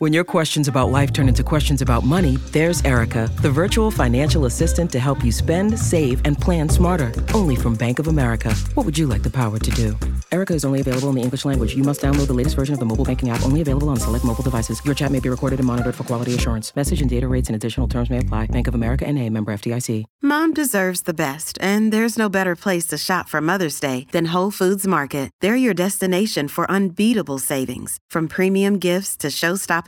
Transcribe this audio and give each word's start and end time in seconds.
When 0.00 0.12
your 0.12 0.22
questions 0.22 0.68
about 0.68 0.92
life 0.92 1.12
turn 1.12 1.26
into 1.26 1.42
questions 1.42 1.82
about 1.82 2.04
money, 2.04 2.36
there's 2.52 2.80
Erica, 2.84 3.28
the 3.42 3.50
virtual 3.50 3.90
financial 3.90 4.44
assistant 4.44 4.92
to 4.92 5.00
help 5.00 5.24
you 5.24 5.32
spend, 5.32 5.76
save, 5.76 6.20
and 6.24 6.38
plan 6.38 6.68
smarter. 6.68 7.12
Only 7.34 7.56
from 7.56 7.74
Bank 7.74 7.98
of 7.98 8.06
America. 8.06 8.54
What 8.74 8.86
would 8.86 8.96
you 8.96 9.08
like 9.08 9.24
the 9.24 9.30
power 9.30 9.58
to 9.58 9.70
do? 9.72 9.96
Erica 10.30 10.54
is 10.54 10.64
only 10.64 10.82
available 10.82 11.08
in 11.08 11.16
the 11.16 11.22
English 11.22 11.44
language. 11.44 11.74
You 11.74 11.82
must 11.82 12.00
download 12.00 12.28
the 12.28 12.32
latest 12.32 12.54
version 12.54 12.74
of 12.74 12.78
the 12.78 12.86
mobile 12.86 13.04
banking 13.04 13.30
app, 13.30 13.42
only 13.42 13.60
available 13.60 13.88
on 13.88 13.96
select 13.96 14.24
mobile 14.24 14.44
devices. 14.44 14.80
Your 14.84 14.94
chat 14.94 15.10
may 15.10 15.18
be 15.18 15.30
recorded 15.30 15.58
and 15.58 15.66
monitored 15.66 15.96
for 15.96 16.04
quality 16.04 16.32
assurance. 16.32 16.76
Message 16.76 17.00
and 17.00 17.10
data 17.10 17.26
rates 17.26 17.48
and 17.48 17.56
additional 17.56 17.88
terms 17.88 18.08
may 18.08 18.18
apply. 18.18 18.46
Bank 18.46 18.68
of 18.68 18.76
America 18.76 19.04
and 19.04 19.18
a 19.18 19.28
member 19.30 19.52
FDIC. 19.52 20.04
Mom 20.22 20.54
deserves 20.54 21.02
the 21.02 21.14
best, 21.14 21.58
and 21.60 21.92
there's 21.92 22.16
no 22.16 22.28
better 22.28 22.54
place 22.54 22.86
to 22.86 22.98
shop 22.98 23.28
for 23.28 23.40
Mother's 23.40 23.80
Day 23.80 24.06
than 24.12 24.26
Whole 24.26 24.52
Foods 24.52 24.86
Market. 24.86 25.30
They're 25.40 25.56
your 25.56 25.74
destination 25.74 26.46
for 26.46 26.70
unbeatable 26.70 27.38
savings, 27.40 27.98
from 28.10 28.28
premium 28.28 28.78
gifts 28.78 29.16
to 29.18 29.30
show-stopping 29.30 29.87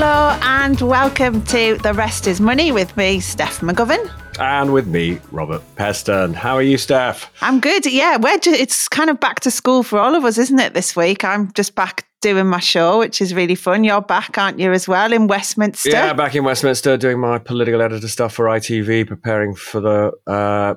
Hello 0.00 0.38
and 0.42 0.80
welcome 0.80 1.42
to 1.46 1.76
The 1.82 1.92
Rest 1.92 2.28
is 2.28 2.40
Money 2.40 2.70
with 2.70 2.96
me, 2.96 3.18
Steph 3.18 3.58
McGovern. 3.62 4.08
And 4.38 4.72
with 4.72 4.86
me, 4.86 5.18
Robert 5.32 5.60
Peston. 5.74 6.36
How 6.36 6.54
are 6.54 6.62
you, 6.62 6.78
Steph? 6.78 7.32
I'm 7.42 7.58
good. 7.58 7.84
Yeah, 7.84 8.16
we're 8.16 8.38
it's 8.44 8.86
kind 8.86 9.10
of 9.10 9.18
back 9.18 9.40
to 9.40 9.50
school 9.50 9.82
for 9.82 9.98
all 9.98 10.14
of 10.14 10.24
us, 10.24 10.38
isn't 10.38 10.60
it, 10.60 10.72
this 10.72 10.94
week? 10.94 11.24
I'm 11.24 11.52
just 11.54 11.74
back 11.74 12.06
doing 12.20 12.46
my 12.46 12.60
show, 12.60 13.00
which 13.00 13.20
is 13.20 13.34
really 13.34 13.56
fun. 13.56 13.82
You're 13.82 14.00
back, 14.00 14.38
aren't 14.38 14.60
you, 14.60 14.70
as 14.70 14.86
well, 14.86 15.12
in 15.12 15.26
Westminster? 15.26 15.90
Yeah, 15.90 16.12
back 16.12 16.36
in 16.36 16.44
Westminster 16.44 16.96
doing 16.96 17.18
my 17.18 17.40
political 17.40 17.82
editor 17.82 18.06
stuff 18.06 18.34
for 18.34 18.44
ITV, 18.44 19.04
preparing 19.04 19.56
for 19.56 19.80
the 19.80 20.12
uh, 20.28 20.74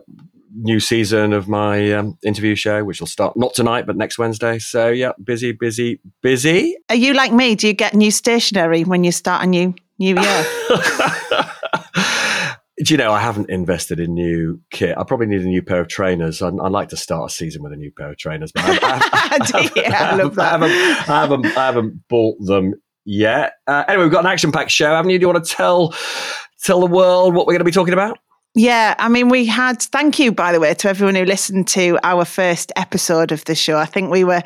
new 0.56 0.80
season 0.80 1.34
of 1.34 1.48
my 1.48 1.92
um, 1.94 2.18
interview 2.24 2.56
show, 2.56 2.84
which 2.84 3.00
will 3.00 3.08
start 3.08 3.38
not 3.38 3.54
tonight, 3.54 3.86
but 3.86 3.96
next 3.96 4.18
Wednesday. 4.18 4.60
So, 4.60 4.90
yeah, 4.90 5.12
busy, 5.24 5.52
busy, 5.52 6.00
busy. 6.22 6.78
Are 6.90 6.96
you 6.96 7.14
like 7.14 7.32
me? 7.32 7.56
Do 7.56 7.68
you 7.68 7.74
get 7.74 7.94
new 7.94 8.12
stationery 8.12 8.84
when 8.84 9.04
you 9.04 9.12
start 9.12 9.44
a 9.44 9.48
new 9.48 9.74
new 10.00 10.20
year? 10.20 10.46
Do 12.84 12.94
you 12.96 12.98
know, 12.98 13.12
I 13.12 13.20
haven't 13.20 13.52
invested 13.52 14.00
in 14.00 14.16
new 14.16 14.60
kit. 14.72 14.98
I 14.98 15.04
probably 15.04 15.28
need 15.28 15.42
a 15.42 15.46
new 15.46 15.62
pair 15.62 15.82
of 15.82 15.88
trainers. 15.88 16.42
I'd, 16.42 16.60
I'd 16.60 16.72
like 16.72 16.90
to 16.90 16.98
start 16.98 17.30
a 17.30 17.34
season 17.34 17.62
with 17.62 17.74
a 17.74 17.76
new 17.76 17.92
pair 17.92 18.10
of 18.10 18.18
trainers, 18.18 18.52
but 18.52 18.64
I, 18.66 18.80
I, 18.82 19.72
yeah, 19.76 20.12
I 20.12 20.16
love 20.16 20.34
that. 20.36 20.48
I 20.48 20.58
haven't, 20.58 20.72
I 21.10 21.22
haven't, 21.22 21.46
I 21.46 21.66
haven't 21.68 22.08
bought 22.08 22.44
them 22.44 22.74
yet. 23.06 23.54
Uh, 23.68 23.84
anyway, 23.88 24.06
we've 24.06 24.12
got 24.12 24.26
an 24.26 24.32
action-packed 24.32 24.72
show, 24.72 24.90
haven't 24.90 25.12
you? 25.12 25.20
Do 25.20 25.24
you 25.24 25.28
want 25.32 25.46
to 25.46 25.52
tell 25.52 25.94
tell 26.64 26.80
the 26.80 26.88
world 26.88 27.36
what 27.36 27.46
we're 27.46 27.54
going 27.54 27.60
to 27.60 27.66
be 27.66 27.72
talking 27.72 27.94
about? 27.94 28.18
Yeah, 28.54 28.96
I 29.00 29.08
mean, 29.08 29.30
we 29.30 29.46
had, 29.46 29.82
thank 29.82 30.20
you, 30.20 30.34
by 30.34 30.52
the 30.52 30.60
way, 30.60 30.74
to 30.74 30.90
everyone 30.90 31.16
who 31.16 31.24
listened 31.24 31.70
to 31.70 31.98
our 32.04 32.26
first 32.26 32.74
episode 32.76 33.32
of 33.32 33.46
the 33.46 33.56
show. 33.56 33.78
I 33.78 33.86
think 33.86 34.12
we 34.12 34.26
were 34.26 34.44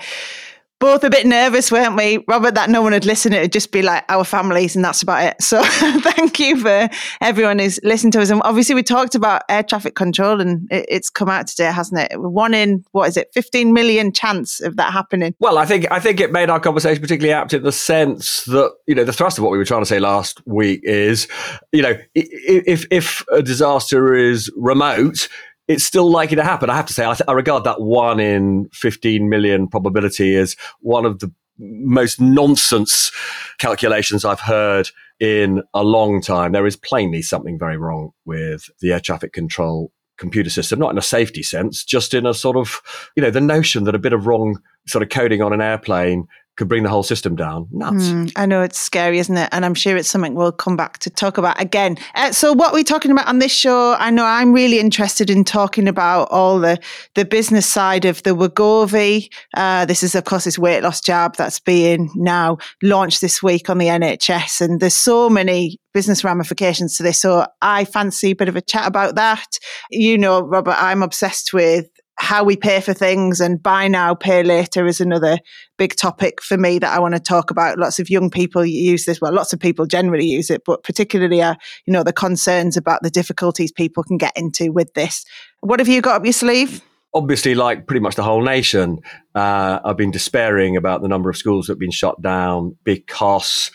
both 0.79 1.03
a 1.03 1.09
bit 1.09 1.25
nervous, 1.25 1.71
weren't 1.71 1.95
we, 1.95 2.23
Robert, 2.27 2.55
that 2.55 2.69
no 2.69 2.81
one 2.81 2.91
would 2.91 3.05
listen. 3.05 3.33
It 3.33 3.41
would 3.41 3.51
just 3.53 3.71
be 3.71 3.81
like 3.81 4.03
our 4.09 4.23
families, 4.23 4.75
and 4.75 4.83
that's 4.83 5.01
about 5.01 5.23
it. 5.23 5.35
So 5.45 5.63
thank 5.63 6.39
you 6.39 6.59
for 6.59 6.89
everyone 7.21 7.59
who's 7.59 7.79
listened 7.83 8.13
to 8.13 8.21
us. 8.21 8.29
And 8.29 8.41
obviously, 8.43 8.73
we 8.75 8.83
talked 8.83 9.15
about 9.15 9.43
air 9.47 9.63
traffic 9.63 9.95
control, 9.95 10.41
and 10.41 10.67
it, 10.71 10.85
it's 10.89 11.09
come 11.09 11.29
out 11.29 11.47
today, 11.47 11.71
hasn't 11.71 12.01
it? 12.01 12.19
One 12.19 12.53
in, 12.53 12.83
what 12.91 13.07
is 13.07 13.15
it, 13.15 13.29
15 13.33 13.71
million 13.73 14.11
chance 14.11 14.59
of 14.59 14.75
that 14.77 14.91
happening. 14.91 15.35
Well, 15.39 15.57
I 15.57 15.65
think 15.65 15.89
I 15.91 15.99
think 15.99 16.19
it 16.19 16.31
made 16.31 16.49
our 16.49 16.59
conversation 16.59 17.01
particularly 17.01 17.33
apt 17.33 17.53
in 17.53 17.63
the 17.63 17.71
sense 17.71 18.43
that 18.45 18.73
you 18.87 18.95
know 18.95 19.03
the 19.03 19.13
thrust 19.13 19.37
of 19.37 19.43
what 19.43 19.51
we 19.51 19.57
were 19.57 19.65
trying 19.65 19.81
to 19.81 19.85
say 19.85 19.99
last 19.99 20.41
week 20.45 20.81
is, 20.83 21.27
you 21.71 21.83
know, 21.83 21.97
if 22.15 22.85
if 22.91 23.23
a 23.31 23.41
disaster 23.41 24.15
is 24.15 24.51
remote, 24.57 25.29
it's 25.67 25.83
still 25.83 26.09
likely 26.09 26.35
to 26.35 26.43
happen. 26.43 26.69
I 26.69 26.75
have 26.75 26.85
to 26.87 26.93
say, 26.93 27.05
I, 27.05 27.13
th- 27.13 27.27
I, 27.27 27.33
regard 27.33 27.63
that 27.63 27.81
one 27.81 28.19
in 28.19 28.69
15 28.73 29.29
million 29.29 29.67
probability 29.67 30.35
as 30.35 30.55
one 30.79 31.05
of 31.05 31.19
the 31.19 31.31
most 31.57 32.19
nonsense 32.19 33.11
calculations 33.57 34.25
I've 34.25 34.39
heard 34.39 34.89
in 35.19 35.63
a 35.73 35.83
long 35.83 36.21
time. 36.21 36.51
There 36.51 36.65
is 36.65 36.75
plainly 36.75 37.21
something 37.21 37.57
very 37.57 37.77
wrong 37.77 38.11
with 38.25 38.69
the 38.81 38.91
air 38.91 38.99
traffic 38.99 39.33
control 39.33 39.91
computer 40.17 40.49
system, 40.49 40.79
not 40.79 40.91
in 40.91 40.97
a 40.97 41.03
safety 41.03 41.43
sense, 41.43 41.83
just 41.83 42.13
in 42.13 42.25
a 42.25 42.33
sort 42.33 42.57
of, 42.57 42.81
you 43.15 43.23
know, 43.23 43.31
the 43.31 43.41
notion 43.41 43.83
that 43.85 43.95
a 43.95 43.99
bit 43.99 44.13
of 44.13 44.27
wrong 44.27 44.59
sort 44.87 45.03
of 45.03 45.09
coding 45.09 45.41
on 45.41 45.53
an 45.53 45.61
airplane 45.61 46.27
could 46.57 46.67
bring 46.67 46.83
the 46.83 46.89
whole 46.89 47.03
system 47.03 47.35
down. 47.35 47.67
Nuts. 47.71 48.07
Mm, 48.07 48.31
I 48.35 48.45
know 48.45 48.61
it's 48.61 48.79
scary, 48.79 49.19
isn't 49.19 49.35
it? 49.35 49.49
And 49.51 49.65
I'm 49.65 49.73
sure 49.73 49.97
it's 49.97 50.09
something 50.09 50.35
we'll 50.35 50.51
come 50.51 50.77
back 50.77 50.99
to 50.99 51.09
talk 51.09 51.37
about 51.37 51.59
again. 51.59 51.97
Uh, 52.15 52.31
so, 52.31 52.53
what 52.53 52.73
we're 52.73 52.83
talking 52.83 53.11
about 53.11 53.27
on 53.27 53.39
this 53.39 53.51
show, 53.51 53.95
I 53.99 54.09
know 54.09 54.25
I'm 54.25 54.53
really 54.53 54.79
interested 54.79 55.29
in 55.29 55.43
talking 55.43 55.87
about 55.87 56.29
all 56.31 56.59
the 56.59 56.79
the 57.15 57.25
business 57.25 57.65
side 57.65 58.05
of 58.05 58.23
the 58.23 58.35
Wegovy. 58.35 59.29
Uh, 59.55 59.85
this 59.85 60.03
is, 60.03 60.15
of 60.15 60.23
course, 60.23 60.45
this 60.45 60.57
weight 60.57 60.81
loss 60.81 61.01
jab 61.01 61.35
that's 61.35 61.59
being 61.59 62.09
now 62.15 62.57
launched 62.81 63.21
this 63.21 63.43
week 63.43 63.69
on 63.69 63.77
the 63.77 63.87
NHS, 63.87 64.61
and 64.61 64.79
there's 64.79 64.95
so 64.95 65.29
many 65.29 65.77
business 65.93 66.23
ramifications 66.23 66.95
to 66.97 67.03
this. 67.03 67.19
So, 67.19 67.45
I 67.61 67.85
fancy 67.85 68.31
a 68.31 68.35
bit 68.35 68.49
of 68.49 68.55
a 68.55 68.61
chat 68.61 68.87
about 68.87 69.15
that. 69.15 69.59
You 69.91 70.17
know, 70.17 70.41
Robert, 70.41 70.75
I'm 70.77 71.03
obsessed 71.03 71.53
with 71.53 71.87
how 72.17 72.43
we 72.43 72.55
pay 72.55 72.79
for 72.79 72.93
things 72.93 73.41
and 73.41 73.61
buy 73.61 73.87
now, 73.87 74.15
pay 74.15 74.41
later 74.41 74.85
is 74.87 75.01
another 75.01 75.37
big 75.77 75.95
topic 75.95 76.41
for 76.41 76.57
me 76.57 76.79
that 76.79 76.93
I 76.93 76.99
want 76.99 77.13
to 77.13 77.19
talk 77.19 77.51
about. 77.51 77.77
Lots 77.77 77.99
of 77.99 78.09
young 78.09 78.29
people 78.29 78.65
use 78.65 79.05
this. 79.05 79.19
Well, 79.19 79.33
lots 79.33 79.53
of 79.53 79.59
people 79.59 79.85
generally 79.85 80.25
use 80.25 80.49
it, 80.49 80.63
but 80.65 80.83
particularly, 80.83 81.41
uh, 81.41 81.55
you 81.85 81.91
know, 81.91 82.03
the 82.03 82.13
concerns 82.13 82.77
about 82.77 83.03
the 83.03 83.09
difficulties 83.09 83.71
people 83.71 84.03
can 84.03 84.17
get 84.17 84.33
into 84.35 84.71
with 84.71 84.93
this. 84.93 85.25
What 85.59 85.79
have 85.79 85.89
you 85.89 86.01
got 86.01 86.17
up 86.17 86.25
your 86.25 86.33
sleeve? 86.33 86.81
Obviously, 87.15 87.55
like 87.55 87.87
pretty 87.87 88.01
much 88.01 88.15
the 88.15 88.23
whole 88.23 88.43
nation, 88.43 88.99
uh, 89.33 89.79
I've 89.83 89.97
been 89.97 90.11
despairing 90.11 90.75
about 90.75 91.01
the 91.01 91.07
number 91.07 91.29
of 91.29 91.37
schools 91.37 91.65
that 91.65 91.73
have 91.73 91.79
been 91.79 91.89
shut 91.89 92.21
down 92.21 92.77
because 92.83 93.71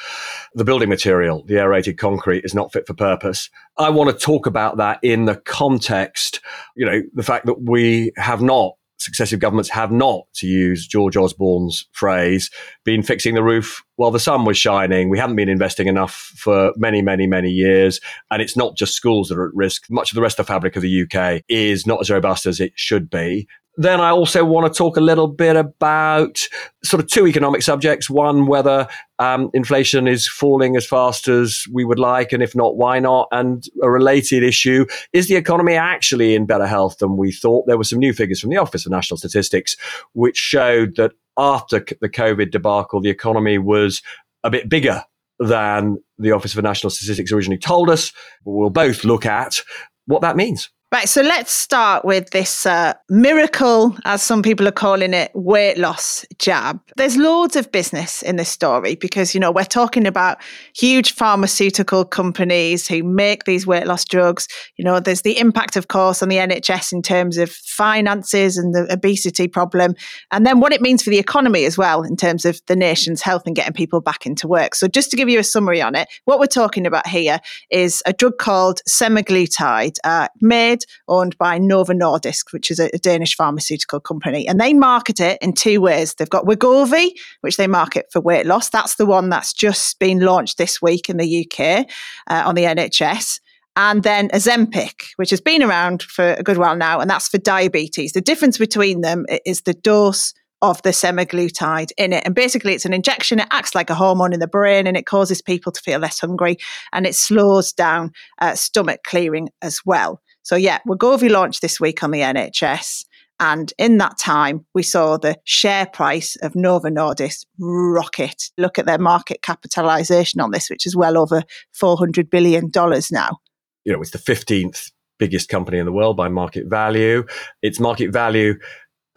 the 0.55 0.65
building 0.65 0.91
material, 0.91 1.43
the 1.47 1.59
aerated 1.59 1.99
concrete, 1.99 2.45
is 2.45 2.55
not 2.55 2.73
fit 2.73 2.87
for 2.87 2.95
purpose. 2.95 3.49
I 3.79 3.89
want 3.89 4.11
to 4.11 4.25
talk 4.25 4.47
about 4.47 4.77
that 4.77 4.99
in 5.03 5.25
the 5.25 5.37
context, 5.37 6.41
you 6.77 6.85
know, 6.85 7.03
the 7.15 7.23
fact 7.23 7.47
that 7.47 7.63
we 7.63 8.13
have 8.17 8.43
not 8.43 8.75
successive 9.01 9.41
governments 9.41 9.71
have 9.71 9.91
not, 9.91 10.27
to 10.35 10.47
use 10.47 10.87
George 10.87 11.17
Osborne's 11.17 11.87
phrase, 11.93 12.51
been 12.85 13.03
fixing 13.03 13.35
the 13.35 13.43
roof 13.43 13.83
while 13.97 14.11
the 14.11 14.21
sun 14.21 14.45
was 14.45 14.57
shining. 14.57 15.09
We 15.09 15.19
haven't 15.19 15.37
been 15.37 15.49
investing 15.49 15.89
enough 15.89 16.33
for 16.37 16.73
many, 16.77 17.03
many, 17.03 17.27
many 17.27 17.51
years. 17.51 18.01
And 18.31 18.41
it's 18.43 18.57
not 18.57 18.77
just 18.77 18.95
schools 18.95 19.29
that 19.29 19.39
are 19.39 19.49
at 19.49 19.55
risk. 19.55 19.91
Much 19.91 20.13
of 20.13 20.17
the 20.17 20.23
rest 20.23 20.39
of 20.39 20.47
the 20.47 20.53
fabric 20.53 20.77
of 20.77 20.83
the 20.83 21.03
UK 21.03 21.43
is 21.49 21.87
not 21.87 22.01
as 22.01 22.11
robust 22.11 22.47
as 22.47 22.61
it 22.61 22.73
should 22.77 23.11
be 23.11 23.49
then 23.81 23.99
I 23.99 24.11
also 24.11 24.45
want 24.45 24.71
to 24.71 24.77
talk 24.77 24.99
a 24.99 25.01
little 25.01 25.27
bit 25.27 25.57
about 25.57 26.39
sort 26.85 27.03
of 27.03 27.09
two 27.09 27.27
economic 27.27 27.63
subjects. 27.63 28.11
One, 28.11 28.47
whether 28.47 28.87
um, 29.19 29.51
inflation 29.55 30.07
is 30.07 30.29
falling 30.29 30.77
as 30.77 30.87
fast 30.87 31.29
as 31.29 31.65
we 31.73 31.87
would 31.87 31.99
like, 31.99 32.31
and 32.33 32.43
if 32.43 32.55
not, 32.55 32.77
why 32.77 32.99
not? 32.99 33.29
And 33.33 33.65
a 33.83 33.91
related 33.91 34.43
issue 34.43 34.85
is 35.15 35.29
the 35.29 35.37
economy 35.37 35.77
actually 35.77 36.35
in 36.35 36.45
better 36.45 36.67
health 36.67 36.99
than 36.99 37.17
we 37.17 37.33
thought? 37.33 37.67
There 37.67 37.79
were 37.79 37.85
some 37.85 37.99
new 37.99 38.13
figures 38.13 38.39
from 38.39 38.51
the 38.51 38.59
Office 38.59 38.85
of 38.85 38.93
National 38.93 39.17
Statistics 39.17 39.79
which 40.13 40.37
showed 40.37 40.97
that 40.97 41.13
after 41.39 41.83
the 42.03 42.09
COVID 42.11 42.51
debacle, 42.51 43.01
the 43.01 43.09
economy 43.09 43.57
was 43.57 44.03
a 44.45 44.51
bit 44.51 44.69
bigger 44.69 45.03
than 45.39 45.97
the 46.19 46.33
Office 46.33 46.53
for 46.53 46.61
National 46.61 46.91
Statistics 46.91 47.33
originally 47.33 47.59
told 47.59 47.89
us. 47.89 48.13
We'll 48.45 48.69
both 48.69 49.05
look 49.05 49.25
at 49.25 49.63
what 50.05 50.21
that 50.21 50.37
means. 50.37 50.69
Right, 50.93 51.09
so 51.09 51.23
let's 51.23 51.53
start 51.53 52.05
with 52.05 52.31
this 52.31 52.67
uh, 52.67 52.95
miracle, 53.09 53.97
as 54.05 54.25
some 54.25 54.43
people 54.43 54.67
are 54.67 54.73
calling 54.73 55.15
it, 55.15 55.31
weight 55.35 55.79
loss 55.79 56.27
jab. 56.39 56.81
There's 56.97 57.17
loads 57.17 57.55
of 57.55 57.71
business 57.71 58.23
in 58.23 58.35
this 58.35 58.49
story 58.49 58.97
because, 58.97 59.33
you 59.33 59.39
know, 59.39 59.53
we're 59.53 59.63
talking 59.63 60.05
about 60.05 60.39
huge 60.75 61.13
pharmaceutical 61.15 62.05
companies 62.05 62.89
who 62.89 63.05
make 63.05 63.45
these 63.45 63.69
weight 63.69 63.87
loss 63.87 64.05
drugs. 64.05 64.49
You 64.79 64.85
know, 64.85 64.99
there's 64.99 65.23
the 65.23 65.39
impact, 65.39 65.77
of 65.77 65.87
course, 65.87 66.25
on 66.25 66.29
the 66.29 66.39
NHS 66.39 66.93
in 66.93 67.03
terms 67.03 67.39
of 67.39 67.53
finances 67.53 68.57
and 68.57 68.75
the 68.75 68.93
obesity 68.93 69.47
problem, 69.47 69.95
and 70.33 70.45
then 70.45 70.59
what 70.59 70.73
it 70.73 70.81
means 70.81 71.05
for 71.05 71.11
the 71.11 71.21
economy 71.21 71.67
as 71.67 71.79
well 71.79 72.03
in 72.03 72.17
terms 72.17 72.45
of 72.45 72.61
the 72.67 72.75
nation's 72.75 73.23
health 73.23 73.45
and 73.47 73.55
getting 73.55 73.75
people 73.75 74.01
back 74.01 74.27
into 74.27 74.49
work. 74.49 74.75
So, 74.75 74.89
just 74.89 75.13
to 75.13 75.17
give 75.17 75.29
you 75.29 75.39
a 75.39 75.45
summary 75.45 75.81
on 75.81 75.95
it, 75.95 76.09
what 76.25 76.41
we're 76.41 76.47
talking 76.47 76.85
about 76.85 77.07
here 77.07 77.39
is 77.71 78.03
a 78.07 78.13
drug 78.13 78.39
called 78.39 78.81
semaglutide, 78.89 79.95
uh, 80.03 80.27
made 80.41 80.80
owned 81.09 81.37
by 81.39 81.59
Novo 81.59 81.93
Nordisk, 81.93 82.53
which 82.53 82.71
is 82.71 82.79
a, 82.79 82.91
a, 82.95 82.99
Danish 82.99 83.35
pharmaceutical 83.37 84.01
company. 84.01 84.47
And 84.47 84.61
they 84.61 84.73
market 84.73 85.21
it 85.21 85.39
in 85.41 85.53
two 85.53 85.81
ways. 85.81 86.15
They've 86.15 86.29
got 86.29 86.45
Wegovy, 86.45 87.11
which 87.41 87.57
they 87.57 87.67
market 87.67 88.07
for 88.13 88.21
weight 88.21 88.47
loss. 88.47 88.69
That's 88.69 88.97
the 88.97 89.07
one 89.07 89.29
that's 89.29 89.53
just 89.53 89.99
been 89.99 90.21
launched 90.21 90.59
this 90.59 90.81
week 90.81 91.09
in 91.09 91.17
the 91.17 91.47
UK 91.47 91.87
uh, 92.29 92.43
on 92.47 92.55
the 92.55 92.65
NHS 92.65 93.41
and 93.77 94.03
then 94.03 94.29
Ozempic, 94.31 95.13
which 95.17 95.31
has 95.31 95.41
been 95.41 95.63
around 95.63 96.03
for 96.03 96.35
a 96.35 96.43
good 96.43 96.59
while 96.59 96.77
now, 96.77 97.01
and 97.01 97.09
that's 97.09 97.29
for 97.29 97.39
diabetes. 97.39 98.13
The 98.13 98.21
difference 98.21 98.59
between 98.59 99.01
them 99.01 99.27
is 99.47 99.63
the 99.63 99.75
dose 99.75 100.35
of 100.63 100.83
the 100.83 100.91
semaglutide 100.91 101.91
in 101.97 102.13
it. 102.13 102.23
And 102.27 102.35
basically, 102.35 102.75
it's 102.75 102.85
an 102.85 102.93
injection. 102.93 103.41
It 103.41 103.49
acts 103.51 103.75
like 103.75 103.89
a 103.89 103.95
hormone 103.95 104.33
in 104.33 104.41
the 104.41 104.47
brain 104.47 104.87
and 104.87 104.97
it 104.97 105.07
causes 105.07 105.41
people 105.41 105.73
to 105.73 105.81
feel 105.81 105.99
less 105.99 106.21
hungry 106.21 106.59
and 106.93 107.07
it 107.07 107.15
slows 107.15 107.73
down 107.73 108.13
uh, 108.41 108.55
stomach 108.55 109.03
clearing 109.05 109.49
as 109.63 109.81
well. 109.87 110.21
So, 110.43 110.57
yeah, 110.57 110.79
Wegovy 110.87 111.31
launched 111.31 111.63
this 111.63 111.81
week 111.81 112.03
on 112.03 112.11
the 112.11 112.21
NHS. 112.21 113.05
And 113.41 113.73
in 113.79 113.97
that 113.99 114.19
time, 114.19 114.67
we 114.75 114.83
saw 114.83 115.17
the 115.17 115.37
share 115.45 115.87
price 115.87 116.37
of 116.43 116.55
Novo 116.55 116.89
Nordisk 116.89 117.47
rocket. 117.59 118.51
Look 118.59 118.79
at 118.79 118.85
their 118.85 118.99
market 118.99 119.41
capitalization 119.41 120.43
on 120.43 120.51
this, 120.51 120.69
which 120.69 120.87
is 120.87 120.95
well 120.95 121.17
over 121.17 121.43
$400 121.81 122.29
billion 122.29 122.71
now. 123.11 123.39
You 123.85 123.95
know, 123.95 124.03
it's 124.03 124.11
the 124.11 124.19
15th 124.19 124.91
biggest 125.19 125.49
company 125.49 125.79
in 125.79 125.87
the 125.87 125.93
world 125.93 126.19
by 126.19 126.29
market 126.29 126.67
value. 126.69 127.25
Its 127.63 127.81
market 127.81 128.13
value, 128.13 128.59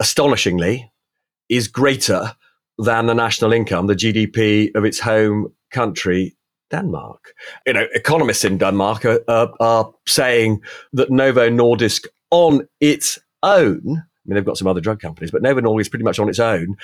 astonishingly, 0.00 0.90
is 1.50 1.68
greater 1.68 2.34
than 2.78 3.06
the 3.06 3.14
national 3.14 3.52
income, 3.52 3.86
the 3.86 3.94
GDP 3.94 4.70
of 4.74 4.84
its 4.84 5.00
home 5.00 5.52
country, 5.70 6.36
Denmark. 6.74 7.34
You 7.66 7.74
know, 7.74 7.86
economists 7.94 8.44
in 8.44 8.58
Denmark 8.58 9.04
are, 9.04 9.20
are, 9.28 9.52
are 9.60 9.92
saying 10.08 10.60
that 10.92 11.10
Novo 11.10 11.48
Nordisk 11.48 12.06
on 12.30 12.66
its 12.80 13.18
own, 13.42 13.80
I 13.86 14.24
mean, 14.26 14.34
they've 14.34 14.44
got 14.44 14.58
some 14.58 14.66
other 14.66 14.80
drug 14.80 15.00
companies, 15.00 15.30
but 15.30 15.42
Novo 15.42 15.60
Nordisk 15.60 15.90
pretty 15.90 16.04
much 16.04 16.18
on 16.18 16.28
its 16.28 16.40
own, 16.40 16.76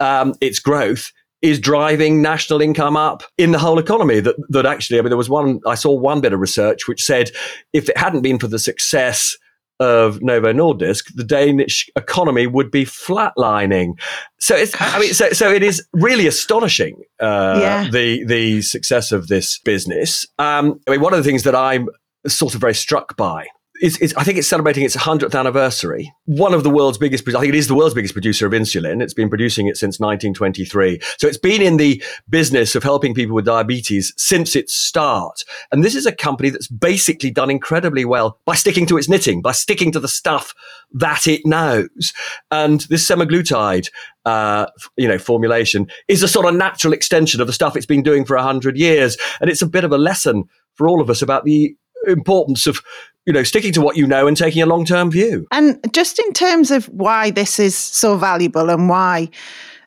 um, 0.00 0.34
its 0.40 0.58
growth 0.58 1.12
is 1.40 1.58
driving 1.60 2.20
national 2.20 2.60
income 2.60 2.96
up 2.96 3.22
in 3.38 3.52
the 3.52 3.58
whole 3.58 3.78
economy. 3.78 4.20
That 4.20 4.36
that 4.50 4.66
actually, 4.66 4.98
I 4.98 5.02
mean, 5.02 5.10
there 5.10 5.16
was 5.16 5.30
one 5.30 5.60
I 5.66 5.76
saw 5.76 5.92
one 5.92 6.20
bit 6.20 6.32
of 6.32 6.40
research 6.40 6.88
which 6.88 7.02
said 7.02 7.30
if 7.72 7.88
it 7.88 7.96
hadn't 7.96 8.22
been 8.22 8.38
for 8.38 8.48
the 8.48 8.58
success 8.58 9.36
of 9.80 10.20
Novo 10.22 10.52
Nordisk, 10.52 11.14
the 11.14 11.24
Danish 11.24 11.88
economy 11.96 12.46
would 12.46 12.70
be 12.70 12.84
flatlining. 12.84 13.98
So 14.40 14.54
it's, 14.54 14.74
Gosh. 14.74 14.94
I 14.94 14.98
mean, 14.98 15.14
so, 15.14 15.30
so 15.30 15.50
it 15.50 15.62
is 15.62 15.86
really 15.92 16.26
astonishing, 16.26 17.02
uh, 17.20 17.58
yeah. 17.60 17.88
the, 17.90 18.24
the 18.24 18.62
success 18.62 19.12
of 19.12 19.28
this 19.28 19.58
business. 19.58 20.26
Um, 20.38 20.80
I 20.86 20.92
mean, 20.92 21.00
one 21.00 21.12
of 21.12 21.18
the 21.18 21.24
things 21.24 21.44
that 21.44 21.54
I'm 21.54 21.88
sort 22.26 22.54
of 22.54 22.60
very 22.60 22.74
struck 22.74 23.16
by 23.16 23.46
I 23.82 24.24
think 24.24 24.38
it's 24.38 24.48
celebrating 24.48 24.84
its 24.84 24.96
100th 24.96 25.38
anniversary. 25.38 26.12
One 26.24 26.52
of 26.52 26.64
the 26.64 26.70
world's 26.70 26.98
biggest, 26.98 27.28
I 27.28 27.40
think 27.40 27.54
it 27.54 27.54
is 27.54 27.68
the 27.68 27.74
world's 27.74 27.94
biggest 27.94 28.14
producer 28.14 28.46
of 28.46 28.52
insulin. 28.52 29.02
It's 29.02 29.14
been 29.14 29.28
producing 29.28 29.66
it 29.68 29.76
since 29.76 30.00
1923. 30.00 31.00
So 31.18 31.28
it's 31.28 31.38
been 31.38 31.62
in 31.62 31.76
the 31.76 32.02
business 32.28 32.74
of 32.74 32.82
helping 32.82 33.14
people 33.14 33.36
with 33.36 33.44
diabetes 33.44 34.12
since 34.16 34.56
its 34.56 34.74
start. 34.74 35.44
And 35.70 35.84
this 35.84 35.94
is 35.94 36.06
a 36.06 36.12
company 36.12 36.50
that's 36.50 36.68
basically 36.68 37.30
done 37.30 37.50
incredibly 37.50 38.04
well 38.04 38.38
by 38.44 38.54
sticking 38.54 38.86
to 38.86 38.98
its 38.98 39.08
knitting, 39.08 39.42
by 39.42 39.52
sticking 39.52 39.92
to 39.92 40.00
the 40.00 40.08
stuff 40.08 40.54
that 40.92 41.26
it 41.26 41.42
knows. 41.44 42.12
And 42.50 42.80
this 42.82 43.08
semaglutide, 43.08 43.88
uh, 44.24 44.66
you 44.96 45.06
know, 45.06 45.18
formulation 45.18 45.86
is 46.08 46.22
a 46.22 46.28
sort 46.28 46.46
of 46.46 46.54
natural 46.54 46.92
extension 46.92 47.40
of 47.40 47.46
the 47.46 47.52
stuff 47.52 47.76
it's 47.76 47.86
been 47.86 48.02
doing 48.02 48.24
for 48.24 48.36
100 48.36 48.76
years. 48.76 49.16
And 49.40 49.48
it's 49.48 49.62
a 49.62 49.66
bit 49.66 49.84
of 49.84 49.92
a 49.92 49.98
lesson 49.98 50.44
for 50.74 50.88
all 50.88 51.00
of 51.00 51.10
us 51.10 51.22
about 51.22 51.44
the 51.44 51.76
importance 52.06 52.66
of 52.66 52.80
you 53.28 53.34
know 53.34 53.42
sticking 53.42 53.74
to 53.74 53.82
what 53.82 53.94
you 53.94 54.06
know 54.06 54.26
and 54.26 54.38
taking 54.38 54.62
a 54.62 54.66
long 54.66 54.86
term 54.86 55.10
view. 55.10 55.46
And 55.52 55.78
just 55.92 56.18
in 56.18 56.32
terms 56.32 56.70
of 56.70 56.86
why 56.86 57.30
this 57.30 57.58
is 57.58 57.76
so 57.76 58.16
valuable 58.16 58.70
and 58.70 58.88
why 58.88 59.28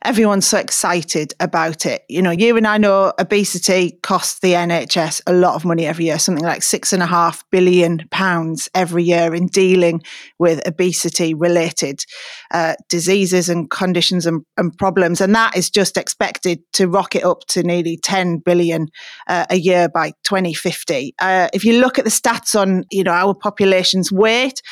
everyone's 0.04 0.46
so 0.46 0.58
excited 0.58 1.32
about 1.40 1.86
it. 1.86 2.02
You 2.08 2.22
know, 2.22 2.30
you 2.30 2.56
and 2.56 2.66
I 2.66 2.78
know 2.78 3.12
obesity 3.18 3.98
costs 4.02 4.40
the 4.40 4.52
NHS 4.52 5.22
a 5.26 5.32
lot 5.32 5.54
of 5.54 5.64
money 5.64 5.86
every 5.86 6.06
year, 6.06 6.18
something 6.18 6.44
like 6.44 6.62
six 6.62 6.92
and 6.92 7.02
a 7.02 7.06
half 7.06 7.44
billion 7.50 8.06
pounds 8.10 8.68
every 8.74 9.04
year 9.04 9.34
in 9.34 9.46
dealing 9.46 10.02
with 10.38 10.66
obesity 10.66 11.34
related 11.34 12.04
uh, 12.52 12.74
diseases 12.88 13.48
and 13.48 13.70
conditions 13.70 14.26
and, 14.26 14.44
and, 14.56 14.76
problems. 14.78 15.20
And 15.20 15.34
that 15.34 15.56
is 15.56 15.70
just 15.70 15.96
expected 15.96 16.60
to 16.74 16.88
rocket 16.88 17.24
up 17.24 17.40
to 17.48 17.62
nearly 17.62 17.96
10 17.96 18.38
billion 18.38 18.88
uh, 19.28 19.46
a 19.50 19.56
year 19.56 19.88
by 19.88 20.12
2050. 20.24 21.14
Uh, 21.18 21.48
if 21.52 21.64
you 21.64 21.78
look 21.78 21.98
at 21.98 22.04
the 22.04 22.10
stats 22.10 22.58
on, 22.58 22.84
you 22.90 23.04
know, 23.04 23.12
our 23.12 23.34
population's 23.34 24.10
weight, 24.10 24.62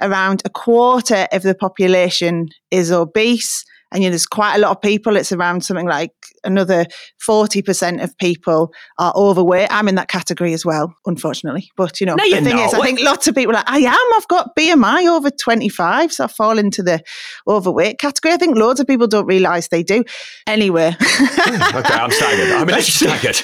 around 0.00 0.42
a 0.44 0.50
quarter 0.50 1.26
of 1.32 1.42
the 1.42 1.54
population 1.54 2.48
is 2.70 2.92
obese 2.92 3.64
and 3.92 4.02
you 4.02 4.08
know, 4.08 4.12
there's 4.12 4.26
quite 4.26 4.56
a 4.56 4.58
lot 4.58 4.72
of 4.72 4.80
people. 4.80 5.16
It's 5.16 5.32
around 5.32 5.64
something 5.64 5.86
like 5.86 6.12
another 6.46 6.86
40% 7.26 8.02
of 8.02 8.16
people 8.18 8.72
are 8.98 9.12
overweight. 9.16 9.68
I'm 9.70 9.88
in 9.88 9.94
that 9.96 10.08
category 10.08 10.52
as 10.52 10.64
well, 10.64 10.94
unfortunately. 11.06 11.70
But, 11.76 12.00
you 12.00 12.06
know, 12.06 12.14
no, 12.14 12.24
the 12.24 12.42
thing 12.42 12.56
not. 12.56 12.68
is, 12.68 12.74
I 12.74 12.82
think 12.82 13.00
lots 13.00 13.26
of 13.26 13.34
people 13.34 13.52
are 13.52 13.58
like, 13.58 13.70
I 13.70 13.78
am. 13.78 14.14
I've 14.16 14.28
got 14.28 14.54
BMI 14.56 15.08
over 15.08 15.30
25, 15.30 16.12
so 16.12 16.24
I 16.24 16.26
fall 16.28 16.58
into 16.58 16.82
the 16.82 17.02
overweight 17.46 17.98
category. 17.98 18.34
I 18.34 18.36
think 18.36 18.56
loads 18.56 18.80
of 18.80 18.86
people 18.86 19.06
don't 19.06 19.26
realise 19.26 19.68
they 19.68 19.82
do. 19.82 20.04
Anyway. 20.46 20.96
Hmm, 20.98 21.76
okay, 21.76 21.94
I'm 21.94 22.10
staggered. 22.10 22.52
I'm 22.52 22.70
actually 22.70 22.82
staggered. 23.08 23.42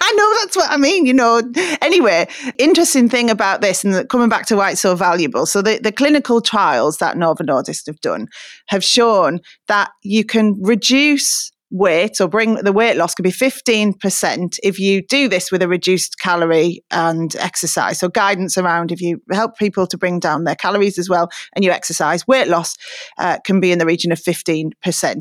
I 0.00 0.12
know 0.12 0.40
that's 0.40 0.56
what 0.56 0.70
I 0.70 0.76
mean, 0.76 1.06
you 1.06 1.12
know. 1.12 1.42
Anyway, 1.82 2.28
interesting 2.58 3.08
thing 3.08 3.30
about 3.30 3.60
this, 3.60 3.84
and 3.84 4.08
coming 4.08 4.28
back 4.28 4.46
to 4.46 4.56
why 4.56 4.70
it's 4.70 4.80
so 4.80 4.94
valuable. 4.94 5.44
So, 5.46 5.60
the, 5.60 5.78
the 5.82 5.92
clinical 5.92 6.40
trials 6.40 6.98
that 6.98 7.16
Novo 7.16 7.44
Nordisk 7.44 7.86
have 7.86 8.00
done 8.00 8.28
have 8.68 8.82
shown 8.82 9.40
that 9.66 9.90
you 10.02 10.24
can 10.24 10.56
reduce 10.62 11.52
weight 11.70 12.20
or 12.20 12.28
bring 12.28 12.54
the 12.56 12.72
weight 12.72 12.96
loss 12.96 13.14
could 13.14 13.22
be 13.22 13.30
15% 13.30 14.58
if 14.62 14.78
you 14.78 15.02
do 15.06 15.28
this 15.28 15.52
with 15.52 15.62
a 15.62 15.68
reduced 15.68 16.18
calorie 16.18 16.82
and 16.90 17.34
exercise. 17.36 17.98
So, 17.98 18.08
guidance 18.08 18.56
around 18.56 18.92
if 18.92 19.00
you 19.00 19.20
help 19.32 19.56
people 19.58 19.86
to 19.86 19.98
bring 19.98 20.20
down 20.20 20.44
their 20.44 20.54
calories 20.54 20.98
as 20.98 21.08
well 21.08 21.30
and 21.54 21.64
you 21.64 21.70
exercise, 21.70 22.26
weight 22.26 22.48
loss 22.48 22.76
uh, 23.18 23.38
can 23.44 23.60
be 23.60 23.72
in 23.72 23.78
the 23.78 23.86
region 23.86 24.12
of 24.12 24.18
15%. 24.18 24.72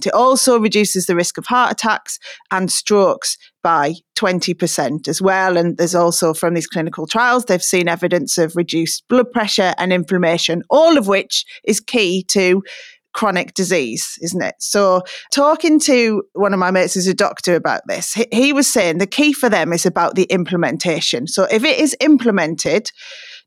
It 0.06 0.14
also 0.14 0.60
reduces 0.60 1.06
the 1.06 1.16
risk 1.16 1.38
of 1.38 1.46
heart 1.46 1.72
attacks 1.72 2.20
and 2.52 2.72
strokes 2.72 3.38
by 3.68 3.94
20% 4.18 5.08
as 5.10 5.22
well. 5.22 5.58
And 5.58 5.78
there's 5.78 5.94
also 5.94 6.34
from 6.34 6.54
these 6.54 6.68
clinical 6.68 7.06
trials, 7.06 7.46
they've 7.46 7.62
seen 7.62 7.90
evidence 7.90 8.38
of 8.38 8.56
reduced 8.56 9.04
blood 9.10 9.30
pressure 9.32 9.74
and 9.78 9.92
inflammation, 9.92 10.64
all 10.70 10.98
of 10.98 11.08
which 11.08 11.46
is 11.66 11.82
key 11.82 12.24
to 12.30 12.64
chronic 13.18 13.56
disease, 13.56 14.20
isn't 14.22 14.44
it? 14.44 14.54
So, 14.60 15.02
talking 15.34 15.80
to 15.82 16.22
one 16.34 16.54
of 16.54 16.60
my 16.60 16.70
mates 16.70 16.94
who's 16.94 17.08
a 17.08 17.16
doctor 17.16 17.56
about 17.56 17.82
this, 17.88 18.14
he, 18.14 18.28
he 18.32 18.54
was 18.54 18.72
saying 18.72 19.00
the 19.00 19.08
key 19.08 19.34
for 19.34 19.50
them 19.50 19.74
is 19.74 19.88
about 19.88 20.14
the 20.14 20.26
implementation. 20.26 21.26
So, 21.26 21.48
if 21.52 21.64
it 21.64 21.80
is 21.80 21.98
implemented, 22.00 22.92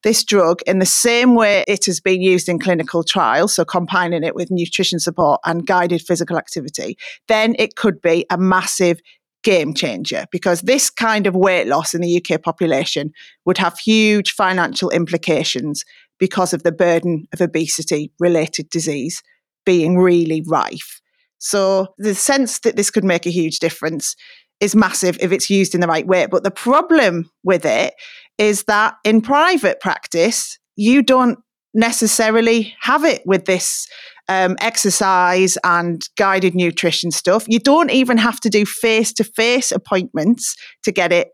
this 0.02 0.24
drug 0.24 0.60
in 0.66 0.80
the 0.80 0.86
same 0.86 1.36
way 1.36 1.64
it 1.68 1.84
has 1.86 2.00
been 2.00 2.20
used 2.20 2.48
in 2.48 2.58
clinical 2.58 3.04
trials, 3.04 3.54
so 3.54 3.64
combining 3.64 4.24
it 4.24 4.34
with 4.34 4.50
nutrition 4.50 4.98
support 4.98 5.40
and 5.46 5.66
guided 5.66 6.02
physical 6.02 6.36
activity, 6.36 6.98
then 7.28 7.54
it 7.56 7.76
could 7.76 8.00
be 8.00 8.26
a 8.28 8.38
massive 8.38 8.98
game 9.44 9.72
changer 9.72 10.24
because 10.32 10.62
this 10.62 10.90
kind 10.90 11.28
of 11.28 11.36
weight 11.36 11.68
loss 11.68 11.94
in 11.94 12.00
the 12.00 12.16
UK 12.20 12.42
population 12.42 13.12
would 13.44 13.58
have 13.58 13.78
huge 13.78 14.32
financial 14.32 14.90
implications 14.90 15.84
because 16.18 16.52
of 16.52 16.64
the 16.64 16.72
burden 16.72 17.26
of 17.32 17.40
obesity 17.40 18.10
related 18.18 18.68
disease 18.68 19.22
being 19.70 19.96
really 19.98 20.42
rife. 20.48 21.00
So 21.38 21.94
the 21.96 22.12
sense 22.12 22.58
that 22.60 22.74
this 22.74 22.90
could 22.90 23.04
make 23.04 23.24
a 23.24 23.30
huge 23.30 23.60
difference 23.60 24.16
is 24.58 24.74
massive 24.74 25.16
if 25.20 25.30
it's 25.30 25.48
used 25.48 25.76
in 25.76 25.80
the 25.80 25.86
right 25.86 26.06
way. 26.06 26.26
But 26.26 26.42
the 26.42 26.50
problem 26.50 27.30
with 27.44 27.64
it 27.64 27.94
is 28.36 28.64
that 28.64 28.94
in 29.04 29.20
private 29.20 29.78
practice, 29.78 30.58
you 30.74 31.02
don't 31.02 31.38
necessarily 31.72 32.74
have 32.80 33.04
it 33.04 33.22
with 33.24 33.44
this 33.44 33.86
um, 34.28 34.56
exercise 34.60 35.56
and 35.62 36.02
guided 36.18 36.56
nutrition 36.56 37.12
stuff. 37.12 37.44
You 37.46 37.60
don't 37.60 37.92
even 37.92 38.18
have 38.18 38.40
to 38.40 38.50
do 38.50 38.66
face 38.66 39.12
to 39.12 39.24
face 39.24 39.70
appointments 39.70 40.56
to 40.82 40.90
get 40.90 41.12
it 41.12 41.28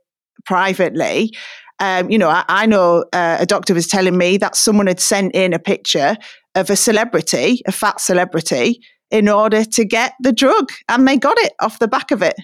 privately. 0.44 1.32
Um, 1.78 2.10
you 2.10 2.18
know, 2.18 2.28
I, 2.28 2.44
I 2.48 2.66
know 2.66 3.04
uh, 3.12 3.38
a 3.40 3.46
doctor 3.46 3.74
was 3.74 3.86
telling 3.86 4.16
me 4.16 4.38
that 4.38 4.56
someone 4.56 4.86
had 4.86 5.00
sent 5.00 5.34
in 5.34 5.52
a 5.52 5.58
picture 5.58 6.16
of 6.56 6.70
a 6.70 6.76
celebrity, 6.76 7.60
a 7.66 7.72
fat 7.72 8.00
celebrity, 8.00 8.80
in 9.10 9.28
order 9.28 9.64
to 9.64 9.84
get 9.84 10.14
the 10.20 10.32
drug, 10.32 10.72
and 10.88 11.06
they 11.06 11.16
got 11.16 11.38
it 11.38 11.52
off 11.60 11.78
the 11.78 11.86
back 11.86 12.10
of 12.10 12.22
it. 12.22 12.34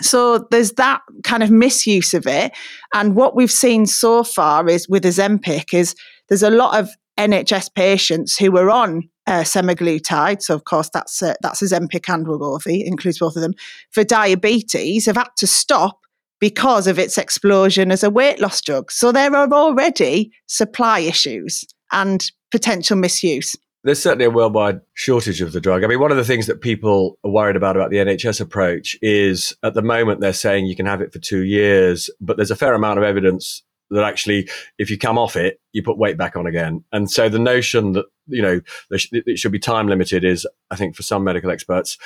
So 0.00 0.46
there's 0.50 0.72
that 0.72 1.00
kind 1.22 1.42
of 1.42 1.50
misuse 1.50 2.12
of 2.14 2.26
it. 2.26 2.52
And 2.94 3.14
what 3.14 3.36
we've 3.36 3.50
seen 3.50 3.86
so 3.86 4.24
far 4.24 4.68
is 4.68 4.88
with 4.88 5.04
Ozempic 5.04 5.72
is 5.72 5.94
there's 6.28 6.42
a 6.42 6.50
lot 6.50 6.78
of 6.78 6.90
NHS 7.18 7.74
patients 7.74 8.36
who 8.36 8.50
were 8.50 8.70
on 8.70 9.08
uh, 9.26 9.42
semaglutide, 9.42 10.42
so 10.42 10.54
of 10.54 10.64
course 10.64 10.90
that's 10.92 11.22
uh, 11.22 11.34
that's 11.42 11.62
Ozempic 11.62 12.12
and 12.12 12.26
Wegovy, 12.26 12.84
includes 12.84 13.18
both 13.18 13.36
of 13.36 13.42
them, 13.42 13.54
for 13.90 14.02
diabetes, 14.02 15.06
have 15.06 15.16
had 15.16 15.28
to 15.36 15.46
stop 15.46 15.98
because 16.40 16.88
of 16.88 16.98
its 16.98 17.18
explosion 17.18 17.92
as 17.92 18.02
a 18.02 18.10
weight 18.10 18.40
loss 18.40 18.60
drug. 18.60 18.90
So 18.90 19.12
there 19.12 19.32
are 19.36 19.52
already 19.52 20.32
supply 20.48 20.98
issues 20.98 21.64
and 21.92 22.30
potential 22.50 22.96
misuse. 22.96 23.54
There's 23.84 24.02
certainly 24.02 24.26
a 24.26 24.30
worldwide 24.30 24.80
shortage 24.94 25.40
of 25.40 25.52
the 25.52 25.60
drug. 25.60 25.82
I 25.82 25.88
mean, 25.88 25.98
one 25.98 26.12
of 26.12 26.16
the 26.16 26.24
things 26.24 26.46
that 26.46 26.60
people 26.60 27.18
are 27.24 27.30
worried 27.30 27.56
about 27.56 27.76
about 27.76 27.90
the 27.90 27.96
NHS 27.96 28.40
approach 28.40 28.96
is 29.02 29.56
at 29.64 29.74
the 29.74 29.82
moment 29.82 30.20
they're 30.20 30.32
saying 30.32 30.66
you 30.66 30.76
can 30.76 30.86
have 30.86 31.00
it 31.00 31.12
for 31.12 31.18
two 31.18 31.42
years, 31.42 32.08
but 32.20 32.36
there's 32.36 32.52
a 32.52 32.56
fair 32.56 32.74
amount 32.74 32.98
of 32.98 33.04
evidence 33.04 33.62
that 33.90 34.04
actually, 34.04 34.48
if 34.78 34.90
you 34.90 34.98
come 34.98 35.18
off 35.18 35.36
it, 35.36 35.60
you 35.72 35.82
put 35.82 35.98
weight 35.98 36.16
back 36.16 36.36
on 36.36 36.46
again. 36.46 36.84
And 36.92 37.10
so 37.10 37.28
the 37.28 37.38
notion 37.38 37.92
that, 37.92 38.06
you 38.26 38.40
know, 38.40 38.60
it 38.90 39.38
should 39.38 39.52
be 39.52 39.58
time 39.58 39.88
limited 39.88 40.24
is, 40.24 40.46
I 40.70 40.76
think, 40.76 40.96
for 40.96 41.02
some 41.02 41.24
medical 41.24 41.50
experts, 41.50 41.98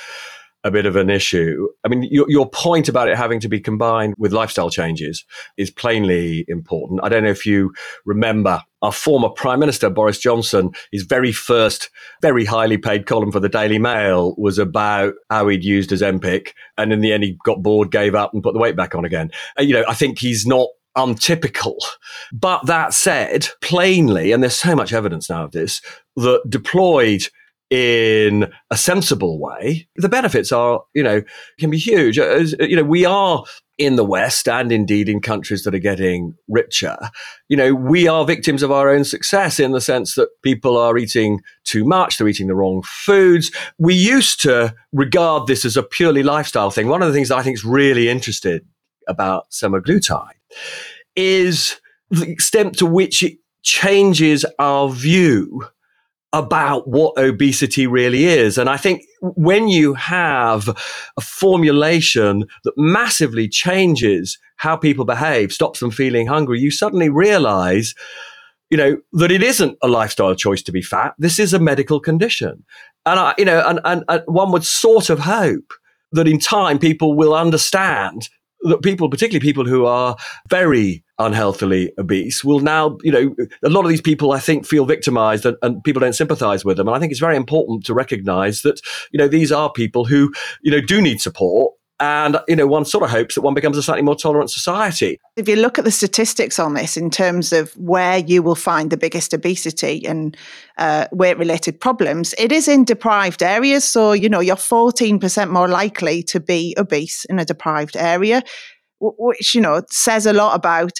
a 0.67 0.71
bit 0.71 0.85
of 0.85 0.95
an 0.95 1.09
issue. 1.09 1.67
I 1.83 1.87
mean, 1.87 2.03
your, 2.03 2.29
your 2.29 2.49
point 2.49 2.87
about 2.87 3.09
it 3.09 3.17
having 3.17 3.39
to 3.39 3.47
be 3.47 3.59
combined 3.59 4.13
with 4.17 4.33
lifestyle 4.33 4.69
changes 4.69 5.25
is 5.57 5.71
plainly 5.71 6.45
important. 6.47 6.99
I 7.03 7.09
don't 7.09 7.23
know 7.23 7.29
if 7.29 7.45
you 7.45 7.73
remember 8.05 8.61
our 8.81 8.91
former 8.91 9.29
Prime 9.29 9.59
Minister, 9.59 9.89
Boris 9.89 10.19
Johnson, 10.19 10.71
his 10.91 11.03
very 11.03 11.31
first, 11.31 11.89
very 12.21 12.45
highly 12.45 12.77
paid 12.77 13.07
column 13.07 13.31
for 13.31 13.39
the 13.39 13.49
Daily 13.49 13.79
Mail 13.79 14.35
was 14.37 14.59
about 14.59 15.13
how 15.31 15.47
he'd 15.47 15.63
used 15.63 15.89
Ozempic. 15.89 16.49
And 16.77 16.93
in 16.93 17.01
the 17.01 17.11
end, 17.11 17.23
he 17.23 17.37
got 17.43 17.63
bored, 17.63 17.89
gave 17.89 18.13
up, 18.13 18.33
and 18.33 18.43
put 18.43 18.53
the 18.53 18.59
weight 18.59 18.75
back 18.75 18.93
on 18.93 19.05
again. 19.05 19.31
Uh, 19.59 19.63
you 19.63 19.73
know, 19.73 19.83
I 19.87 19.95
think 19.95 20.19
he's 20.19 20.45
not 20.45 20.67
untypical. 20.95 21.77
But 22.33 22.65
that 22.65 22.93
said, 22.93 23.47
plainly, 23.61 24.31
and 24.31 24.43
there's 24.43 24.55
so 24.55 24.75
much 24.75 24.93
evidence 24.93 25.29
now 25.29 25.45
of 25.45 25.51
this, 25.51 25.81
that 26.15 26.41
deployed 26.49 27.27
in 27.69 28.51
a 28.71 28.77
sensible 28.77 29.39
way, 29.39 29.87
the 29.97 30.09
benefits 30.09 30.51
are, 30.51 30.83
you 30.93 31.03
know, 31.03 31.21
can 31.59 31.69
be 31.69 31.77
huge. 31.77 32.17
As, 32.17 32.55
you 32.59 32.75
know, 32.75 32.83
we 32.83 33.05
are 33.05 33.43
in 33.77 33.95
the 33.95 34.05
West 34.05 34.47
and 34.47 34.71
indeed 34.71 35.07
in 35.07 35.21
countries 35.21 35.63
that 35.63 35.75
are 35.75 35.79
getting 35.79 36.33
richer, 36.47 36.97
you 37.47 37.57
know, 37.57 37.75
we 37.75 38.07
are 38.07 38.25
victims 38.25 38.63
of 38.63 38.71
our 38.71 38.89
own 38.89 39.03
success 39.03 39.59
in 39.59 39.71
the 39.71 39.81
sense 39.81 40.15
that 40.15 40.29
people 40.41 40.77
are 40.77 40.97
eating 40.97 41.41
too 41.63 41.85
much, 41.85 42.17
they're 42.17 42.27
eating 42.27 42.47
the 42.47 42.55
wrong 42.55 42.81
foods. 42.85 43.51
We 43.77 43.93
used 43.93 44.41
to 44.41 44.73
regard 44.93 45.47
this 45.47 45.65
as 45.65 45.77
a 45.77 45.83
purely 45.83 46.23
lifestyle 46.23 46.71
thing. 46.71 46.87
One 46.87 47.01
of 47.01 47.09
the 47.09 47.13
things 47.13 47.29
that 47.29 47.37
I 47.37 47.43
think 47.43 47.55
is 47.55 47.65
really 47.65 48.09
interesting 48.09 48.61
about 49.07 49.51
semaglutide 49.51 50.31
is 51.15 51.79
the 52.09 52.29
extent 52.29 52.77
to 52.79 52.85
which 52.85 53.23
it 53.23 53.37
changes 53.61 54.45
our 54.59 54.89
view 54.89 55.67
about 56.33 56.87
what 56.87 57.17
obesity 57.17 57.87
really 57.87 58.25
is. 58.25 58.57
And 58.57 58.69
I 58.69 58.77
think 58.77 59.03
when 59.21 59.69
you 59.69 59.93
have 59.93 60.67
a 61.17 61.21
formulation 61.21 62.45
that 62.63 62.73
massively 62.77 63.47
changes 63.47 64.37
how 64.57 64.75
people 64.75 65.05
behave, 65.05 65.53
stops 65.53 65.79
them 65.79 65.91
feeling 65.91 66.27
hungry, 66.27 66.59
you 66.59 66.69
suddenly 66.69 67.09
realize, 67.09 67.95
you 68.69 68.77
know, 68.77 68.97
that 69.13 69.31
it 69.31 69.41
isn't 69.41 69.77
a 69.81 69.87
lifestyle 69.87 70.35
choice 70.35 70.61
to 70.63 70.71
be 70.71 70.81
fat. 70.81 71.13
This 71.17 71.39
is 71.39 71.53
a 71.53 71.59
medical 71.59 71.99
condition. 71.99 72.65
And 73.05 73.19
I, 73.19 73.33
you 73.37 73.45
know, 73.45 73.63
and, 73.65 73.79
and, 73.85 74.03
and 74.09 74.23
one 74.25 74.51
would 74.51 74.65
sort 74.65 75.09
of 75.09 75.19
hope 75.19 75.71
that 76.11 76.27
in 76.27 76.39
time 76.39 76.77
people 76.77 77.15
will 77.15 77.33
understand 77.33 78.29
that 78.61 78.81
people, 78.81 79.09
particularly 79.09 79.45
people 79.45 79.65
who 79.65 79.85
are 79.85 80.17
very 80.49 81.03
unhealthily 81.19 81.91
obese 81.97 82.43
will 82.43 82.59
now, 82.59 82.97
you 83.01 83.11
know, 83.11 83.35
a 83.63 83.69
lot 83.69 83.85
of 83.85 83.89
these 83.89 84.01
people, 84.01 84.31
I 84.31 84.39
think, 84.39 84.65
feel 84.65 84.85
victimized 84.85 85.45
and, 85.45 85.57
and, 85.61 85.83
people 85.83 85.99
don't 85.99 86.13
sympathize 86.13 86.63
with 86.63 86.77
them. 86.77 86.87
And 86.87 86.95
I 86.95 86.99
think 86.99 87.11
it's 87.11 87.19
very 87.19 87.35
important 87.35 87.85
to 87.85 87.93
recognize 87.93 88.61
that, 88.61 88.81
you 89.11 89.17
know, 89.17 89.27
these 89.27 89.51
are 89.51 89.71
people 89.71 90.05
who, 90.05 90.33
you 90.61 90.71
know, 90.71 90.81
do 90.81 91.01
need 91.01 91.21
support. 91.21 91.73
And, 91.99 92.37
you 92.47 92.55
know, 92.55 92.67
one 92.67 92.85
sort 92.85 93.03
of 93.03 93.09
hopes 93.09 93.33
that 93.33 93.41
one 93.41 93.55
becomes 93.55 93.75
a 93.75 93.81
slightly 93.81 94.03
more 94.03 94.15
tolerant 94.15 94.51
society. 94.51 95.19
If 95.35 95.49
you 95.49 95.55
look 95.55 95.79
at 95.79 95.85
the 95.85 95.89
statistics 95.89 96.59
on 96.59 96.75
this 96.75 96.95
in 96.95 97.09
terms 97.09 97.51
of 97.51 97.71
where 97.71 98.19
you 98.19 98.43
will 98.43 98.55
find 98.55 98.91
the 98.91 98.97
biggest 98.97 99.33
obesity 99.33 100.05
and 100.05 100.37
uh, 100.77 101.07
weight 101.11 101.39
related 101.39 101.79
problems, 101.79 102.35
it 102.37 102.51
is 102.51 102.67
in 102.67 102.85
deprived 102.85 103.41
areas. 103.41 103.83
So, 103.83 104.11
you 104.11 104.29
know, 104.29 104.41
you're 104.41 104.55
14% 104.55 105.49
more 105.49 105.67
likely 105.67 106.21
to 106.23 106.39
be 106.39 106.75
obese 106.77 107.25
in 107.25 107.39
a 107.39 107.45
deprived 107.45 107.97
area 107.97 108.43
which 108.99 109.53
you 109.53 109.61
know 109.61 109.81
says 109.89 110.25
a 110.25 110.33
lot 110.33 110.55
about 110.55 110.91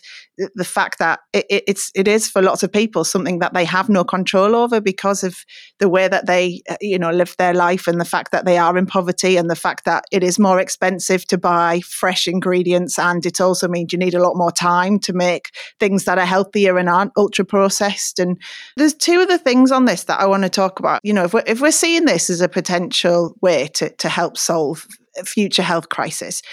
the 0.54 0.66
fact 0.66 1.00
that 1.00 1.20
it, 1.34 1.46
it's 1.68 1.92
it 1.96 2.08
is 2.08 2.30
for 2.30 2.42
lots 2.42 2.62
of 2.62 2.72
people 2.72 3.04
something 3.04 3.40
that 3.40 3.54
they 3.54 3.66
have 3.66 3.90
no 3.90 4.04
control 4.04 4.56
over 4.56 4.80
because 4.80 5.24
of 5.24 5.36
the 5.80 5.90
way 5.90 6.08
that 6.08 6.28
they 6.28 6.62
uh, 6.70 6.76
you 6.80 7.00
know 7.00 7.10
live 7.10 7.36
their 7.38 7.54
life 7.54 7.88
and 7.88 8.00
the 8.00 8.06
fact 8.06 8.32
that 8.32 8.46
they 8.46 8.58
are 8.58 8.78
in 8.78 8.86
poverty 8.86 9.38
and 9.38 9.50
the 9.50 9.56
fact 9.56 9.86
that 9.86 10.04
it 10.12 10.24
is 10.24 10.38
more 10.38 10.60
expensive 10.60 11.26
to 11.26 11.38
buy 11.38 11.80
fresh 11.82 12.28
ingredients. 12.28 13.00
And 13.00 13.26
it 13.26 13.42
also 13.42 13.68
means 13.68 13.92
you 13.92 14.00
need 14.00 14.14
a 14.14 14.22
lot 14.22 14.36
more 14.36 14.52
time 14.52 15.00
to 15.00 15.14
make 15.14 15.52
things 15.80 16.06
that 16.06 16.20
are 16.20 16.26
healthier 16.26 16.78
and 16.78 16.90
aren't 16.90 17.14
ultra 17.18 17.46
processed 17.46 18.20
and 18.20 18.40
there's 18.76 18.94
two 18.94 19.20
other 19.20 19.38
things 19.38 19.72
on 19.72 19.86
this 19.86 20.04
that 20.06 20.20
I 20.20 20.28
want 20.28 20.44
to 20.44 20.50
talk 20.50 20.80
about. 20.80 21.02
You 21.04 21.14
know 21.14 21.24
if 21.24 21.34
we're, 21.34 21.44
if 21.48 21.62
we're 21.62 21.72
seeing 21.72 22.06
this 22.06 22.30
as 22.30 22.42
a 22.42 22.50
potential 22.50 23.36
way 23.42 23.68
to 23.76 23.90
to 23.90 24.10
help 24.10 24.38
solve 24.38 24.86
future 25.26 25.64
health 25.64 25.90
crisis 25.90 26.44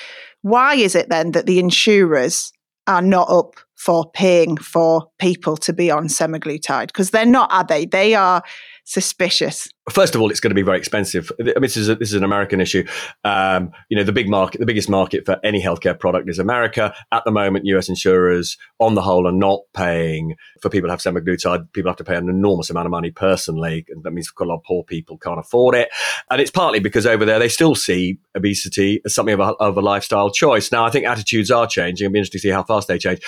why 0.44 0.74
is 0.74 0.94
it 0.94 1.08
then 1.08 1.32
that 1.32 1.46
the 1.46 1.58
insurers 1.58 2.52
are 2.86 3.00
not 3.00 3.30
up 3.30 3.54
for 3.76 4.10
paying 4.10 4.58
for 4.58 5.08
people 5.18 5.56
to 5.56 5.72
be 5.72 5.90
on 5.90 6.06
semaglutide? 6.06 6.88
Because 6.88 7.12
they're 7.12 7.24
not, 7.24 7.50
are 7.50 7.64
they? 7.64 7.86
They 7.86 8.14
are 8.14 8.42
suspicious? 8.84 9.68
First 9.90 10.14
of 10.14 10.20
all, 10.20 10.30
it's 10.30 10.40
going 10.40 10.50
to 10.50 10.54
be 10.54 10.62
very 10.62 10.78
expensive. 10.78 11.30
I 11.40 11.44
mean, 11.44 11.60
this 11.62 11.76
is 11.76 11.88
a, 11.88 11.94
this 11.94 12.08
is 12.08 12.14
an 12.14 12.24
American 12.24 12.60
issue. 12.60 12.86
Um, 13.24 13.72
you 13.88 13.96
know, 13.96 14.04
the 14.04 14.12
big 14.12 14.28
market, 14.28 14.58
the 14.58 14.66
biggest 14.66 14.88
market 14.88 15.26
for 15.26 15.38
any 15.44 15.62
healthcare 15.62 15.98
product 15.98 16.28
is 16.28 16.38
America. 16.38 16.94
At 17.12 17.24
the 17.24 17.30
moment, 17.30 17.66
U.S. 17.66 17.88
insurers, 17.88 18.56
on 18.78 18.94
the 18.94 19.02
whole, 19.02 19.26
are 19.26 19.32
not 19.32 19.60
paying 19.74 20.36
for 20.62 20.70
people 20.70 20.88
to 20.88 20.92
have 20.92 21.00
semaglutide. 21.00 21.70
People 21.72 21.90
have 21.90 21.96
to 21.96 22.04
pay 22.04 22.16
an 22.16 22.28
enormous 22.28 22.70
amount 22.70 22.86
of 22.86 22.90
money 22.90 23.10
personally. 23.10 23.84
And 23.88 24.04
That 24.04 24.12
means 24.12 24.30
a 24.38 24.44
lot 24.44 24.56
of 24.56 24.64
poor 24.64 24.84
people 24.84 25.18
can't 25.18 25.38
afford 25.38 25.74
it, 25.74 25.88
and 26.30 26.40
it's 26.40 26.50
partly 26.50 26.78
because 26.78 27.06
over 27.06 27.24
there 27.24 27.38
they 27.38 27.48
still 27.48 27.74
see 27.74 28.18
obesity 28.34 29.00
as 29.04 29.14
something 29.14 29.34
of 29.34 29.40
a, 29.40 29.52
of 29.54 29.76
a 29.76 29.82
lifestyle 29.82 30.30
choice. 30.30 30.70
Now, 30.72 30.84
I 30.84 30.90
think 30.90 31.06
attitudes 31.06 31.50
are 31.50 31.66
changing. 31.66 32.04
It'll 32.04 32.12
be 32.12 32.18
interesting 32.18 32.40
to 32.40 32.42
see 32.42 32.50
how 32.50 32.62
fast 32.62 32.88
they 32.88 32.98
change. 32.98 33.20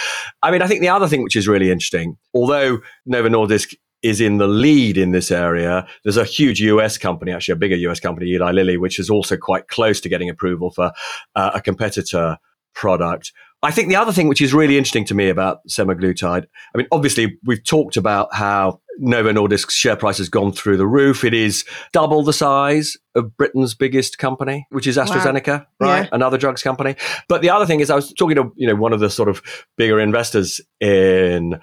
I 0.42 0.50
mean, 0.50 0.62
I 0.62 0.66
think 0.66 0.80
the 0.80 0.88
other 0.88 1.08
thing 1.08 1.22
which 1.22 1.36
is 1.36 1.48
really 1.48 1.70
interesting, 1.70 2.16
although 2.34 2.80
Novo 3.04 3.28
Nordisk 3.28 3.74
is 4.02 4.20
in 4.20 4.38
the 4.38 4.46
lead 4.46 4.96
in 4.96 5.12
this 5.12 5.30
area. 5.30 5.86
There's 6.04 6.16
a 6.16 6.24
huge 6.24 6.60
US 6.60 6.98
company, 6.98 7.32
actually 7.32 7.52
a 7.52 7.56
bigger 7.56 7.76
US 7.76 8.00
company, 8.00 8.30
Eli 8.30 8.52
Lilly, 8.52 8.76
which 8.76 8.98
is 8.98 9.10
also 9.10 9.36
quite 9.36 9.68
close 9.68 10.00
to 10.02 10.08
getting 10.08 10.28
approval 10.28 10.70
for 10.70 10.92
uh, 11.34 11.50
a 11.54 11.60
competitor 11.60 12.38
product. 12.74 13.32
I 13.62 13.70
think 13.70 13.88
the 13.88 13.96
other 13.96 14.12
thing 14.12 14.28
which 14.28 14.42
is 14.42 14.52
really 14.52 14.76
interesting 14.76 15.06
to 15.06 15.14
me 15.14 15.28
about 15.28 15.66
semaglutide, 15.68 16.46
I 16.74 16.78
mean, 16.78 16.86
obviously 16.92 17.38
we've 17.44 17.64
talked 17.64 17.96
about 17.96 18.32
how 18.34 18.80
Novo 18.98 19.32
Nordisk's 19.32 19.74
share 19.74 19.96
price 19.96 20.18
has 20.18 20.28
gone 20.28 20.52
through 20.52 20.76
the 20.76 20.86
roof. 20.86 21.24
It 21.24 21.34
is 21.34 21.64
double 21.92 22.22
the 22.22 22.32
size 22.32 22.96
of 23.14 23.36
Britain's 23.36 23.74
biggest 23.74 24.18
company, 24.18 24.66
which 24.70 24.86
is 24.86 24.96
AstraZeneca, 24.96 25.66
wow. 25.80 25.88
right? 25.88 26.02
Yeah. 26.04 26.08
Another 26.12 26.38
drugs 26.38 26.62
company. 26.62 26.96
But 27.28 27.42
the 27.42 27.50
other 27.50 27.66
thing 27.66 27.80
is 27.80 27.90
I 27.90 27.96
was 27.96 28.12
talking 28.12 28.36
to, 28.36 28.52
you 28.56 28.68
know, 28.68 28.76
one 28.76 28.92
of 28.92 29.00
the 29.00 29.10
sort 29.10 29.28
of 29.28 29.42
bigger 29.76 29.98
investors 29.98 30.60
in 30.80 31.58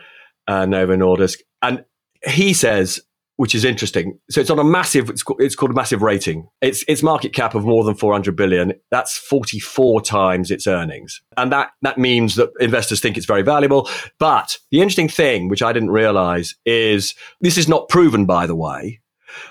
uh, 0.47 0.65
Novo 0.65 0.95
Nordisk 0.95 1.37
and 1.61 1.85
he 2.25 2.53
says, 2.53 3.01
which 3.37 3.55
is 3.55 3.65
interesting. 3.65 4.19
So 4.29 4.41
it's 4.41 4.49
on 4.49 4.59
a 4.59 4.63
massive. 4.63 5.09
It's 5.09 5.23
called, 5.23 5.41
it's 5.41 5.55
called 5.55 5.71
a 5.71 5.75
massive 5.75 6.01
rating. 6.01 6.47
Its 6.61 6.83
its 6.87 7.01
market 7.01 7.33
cap 7.33 7.55
of 7.55 7.65
more 7.65 7.83
than 7.83 7.95
400 7.95 8.35
billion. 8.35 8.73
That's 8.91 9.17
44 9.17 10.01
times 10.01 10.51
its 10.51 10.67
earnings, 10.67 11.21
and 11.35 11.51
that 11.51 11.71
that 11.81 11.97
means 11.97 12.35
that 12.35 12.51
investors 12.59 12.99
think 12.99 13.17
it's 13.17 13.25
very 13.25 13.41
valuable. 13.41 13.89
But 14.19 14.57
the 14.71 14.81
interesting 14.81 15.09
thing, 15.09 15.49
which 15.49 15.63
I 15.63 15.73
didn't 15.73 15.91
realize, 15.91 16.55
is 16.65 17.15
this 17.41 17.57
is 17.57 17.67
not 17.67 17.89
proven, 17.89 18.25
by 18.25 18.45
the 18.45 18.55
way, 18.55 19.01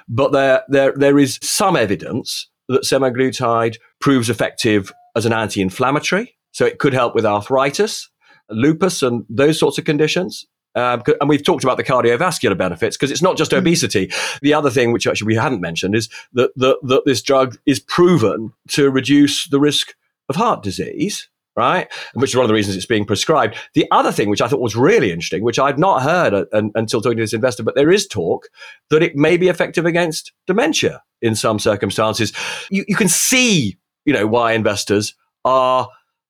but 0.09 0.33
there 0.33 0.63
there 0.69 0.95
there 0.97 1.19
is 1.19 1.39
some 1.43 1.77
evidence 1.77 2.49
that 2.69 2.83
semaglutide 2.83 3.79
proves 4.01 4.31
effective 4.31 4.93
as 5.17 5.27
an 5.27 5.33
anti-inflammatory. 5.33 6.37
So 6.53 6.65
it 6.65 6.79
could 6.79 6.95
help 6.95 7.15
with 7.15 7.27
arthritis, 7.27 8.09
lupus, 8.49 9.03
and 9.03 9.25
those 9.29 9.59
sorts 9.59 9.79
of 9.79 9.85
conditions. 9.85 10.47
Um, 10.75 11.03
and 11.21 11.29
we've 11.29 11.45
talked 11.45 11.65
about 11.65 11.77
the 11.77 11.85
cardiovascular 11.85 12.57
benefits 12.57 12.97
because 12.97 13.11
it's 13.11 13.23
not 13.23 13.37
just 13.37 13.51
mm. 13.51 13.59
obesity. 13.59 14.11
The 14.41 14.55
other 14.55 14.71
thing, 14.71 14.93
which 14.93 15.07
actually 15.07 15.27
we 15.27 15.37
hadn't 15.37 15.61
mentioned, 15.61 15.95
is 15.95 16.09
that, 16.33 16.51
that, 16.57 16.79
that 16.83 17.05
this 17.05 17.23
drug 17.23 17.59
is 17.67 17.79
proven 17.81 18.53
to 18.69 18.91
reduce 18.91 19.49
the 19.49 19.61
risk 19.61 19.95
of 20.29 20.37
heart 20.37 20.63
disease. 20.63 21.29
right? 21.57 21.93
Which 22.15 22.31
is 22.31 22.37
one 22.37 22.45
of 22.45 22.49
the 22.49 22.55
reasons 22.55 22.77
it's 22.77 22.87
being 22.87 23.05
prescribed. 23.05 23.57
The 23.75 23.87
other 23.91 24.13
thing, 24.13 24.31
which 24.31 24.41
I 24.41 24.49
thought 24.49 24.61
was 24.61 24.77
really 24.77 25.11
interesting, 25.13 25.43
which 25.43 25.59
I'd 25.59 25.79
not 25.79 26.03
heard 26.03 26.33
a, 26.33 26.47
a, 26.53 26.63
until 26.75 27.01
talking 27.01 27.19
to 27.19 27.23
this 27.23 27.35
investor, 27.35 27.63
but 27.63 27.75
there 27.75 27.91
is 27.91 28.07
talk 28.07 28.49
that 28.91 29.03
it 29.03 29.17
may 29.17 29.37
be 29.37 29.49
effective 29.49 29.87
against 29.87 30.33
dementia 30.47 31.03
in 31.21 31.35
some 31.35 31.59
circumstances. 31.59 32.33
You, 32.71 32.85
you 32.89 32.97
can 32.97 33.09
see, 33.09 33.77
you 34.05 34.13
know, 34.13 34.27
why 34.27 34.53
investors 34.53 35.15
are 35.45 35.89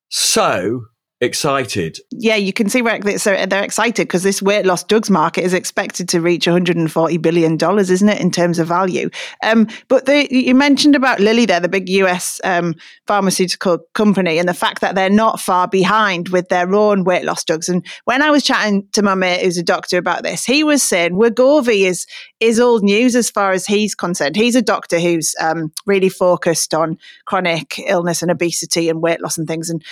so 0.09 0.85
excited. 1.21 1.99
Yeah, 2.11 2.35
you 2.35 2.51
can 2.51 2.69
see 2.69 2.81
where 2.81 2.99
they're 2.99 3.63
excited 3.63 4.07
because 4.07 4.23
this 4.23 4.41
weight 4.41 4.65
loss 4.65 4.83
drugs 4.83 5.09
market 5.09 5.43
is 5.43 5.53
expected 5.53 6.09
to 6.09 6.21
reach 6.21 6.47
140 6.47 7.17
billion 7.17 7.57
dollars, 7.57 7.89
isn't 7.89 8.09
it, 8.09 8.19
in 8.19 8.29
terms 8.29 8.59
of 8.59 8.67
value? 8.67 9.09
Um, 9.41 9.67
but 9.87 10.05
the, 10.05 10.27
you 10.33 10.53
mentioned 10.53 10.95
about 10.95 11.19
Lilly 11.19 11.45
there, 11.45 11.59
the 11.59 11.69
big 11.69 11.89
US 11.89 12.41
um, 12.43 12.75
pharmaceutical 13.07 13.79
company, 13.93 14.37
and 14.37 14.49
the 14.49 14.53
fact 14.53 14.81
that 14.81 14.95
they're 14.95 15.09
not 15.09 15.39
far 15.39 15.67
behind 15.67 16.29
with 16.29 16.49
their 16.49 16.73
own 16.75 17.03
weight 17.03 17.25
loss 17.25 17.43
drugs. 17.43 17.69
And 17.69 17.85
when 18.05 18.21
I 18.21 18.29
was 18.29 18.43
chatting 18.43 18.87
to 18.91 19.01
my 19.01 19.15
mate 19.15 19.43
who's 19.43 19.57
a 19.57 19.63
doctor 19.63 19.97
about 19.97 20.23
this, 20.23 20.43
he 20.43 20.63
was 20.63 20.83
saying 20.83 21.13
Wegovy 21.13 21.85
is 21.85 22.05
is 22.39 22.59
old 22.59 22.83
news 22.83 23.15
as 23.15 23.29
far 23.29 23.51
as 23.51 23.65
he's 23.65 23.95
concerned. 23.95 24.35
He's 24.35 24.55
a 24.55 24.61
doctor 24.61 24.99
who's 24.99 25.33
um, 25.39 25.71
really 25.85 26.09
focused 26.09 26.73
on 26.73 26.97
chronic 27.25 27.79
illness 27.87 28.21
and 28.21 28.29
obesity 28.29 28.89
and 28.89 29.01
weight 29.01 29.21
loss 29.21 29.37
and 29.37 29.47
things, 29.47 29.69
and 29.69 29.83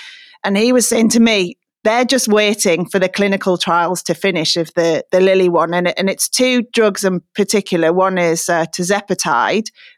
and 0.43 0.57
he 0.57 0.73
was 0.73 0.87
saying 0.87 1.09
to 1.09 1.19
me, 1.19 1.57
they're 1.83 2.05
just 2.05 2.27
waiting 2.27 2.85
for 2.85 2.99
the 2.99 3.09
clinical 3.09 3.57
trials 3.57 4.03
to 4.03 4.13
finish 4.13 4.55
of 4.55 4.71
the, 4.75 5.03
the 5.11 5.19
Lilly 5.19 5.49
one. 5.49 5.73
And, 5.73 5.97
and 5.97 6.09
it's 6.11 6.29
two 6.29 6.61
drugs 6.73 7.03
in 7.03 7.21
particular. 7.33 7.91
One 7.91 8.19
is 8.19 8.47
uh, 8.49 8.65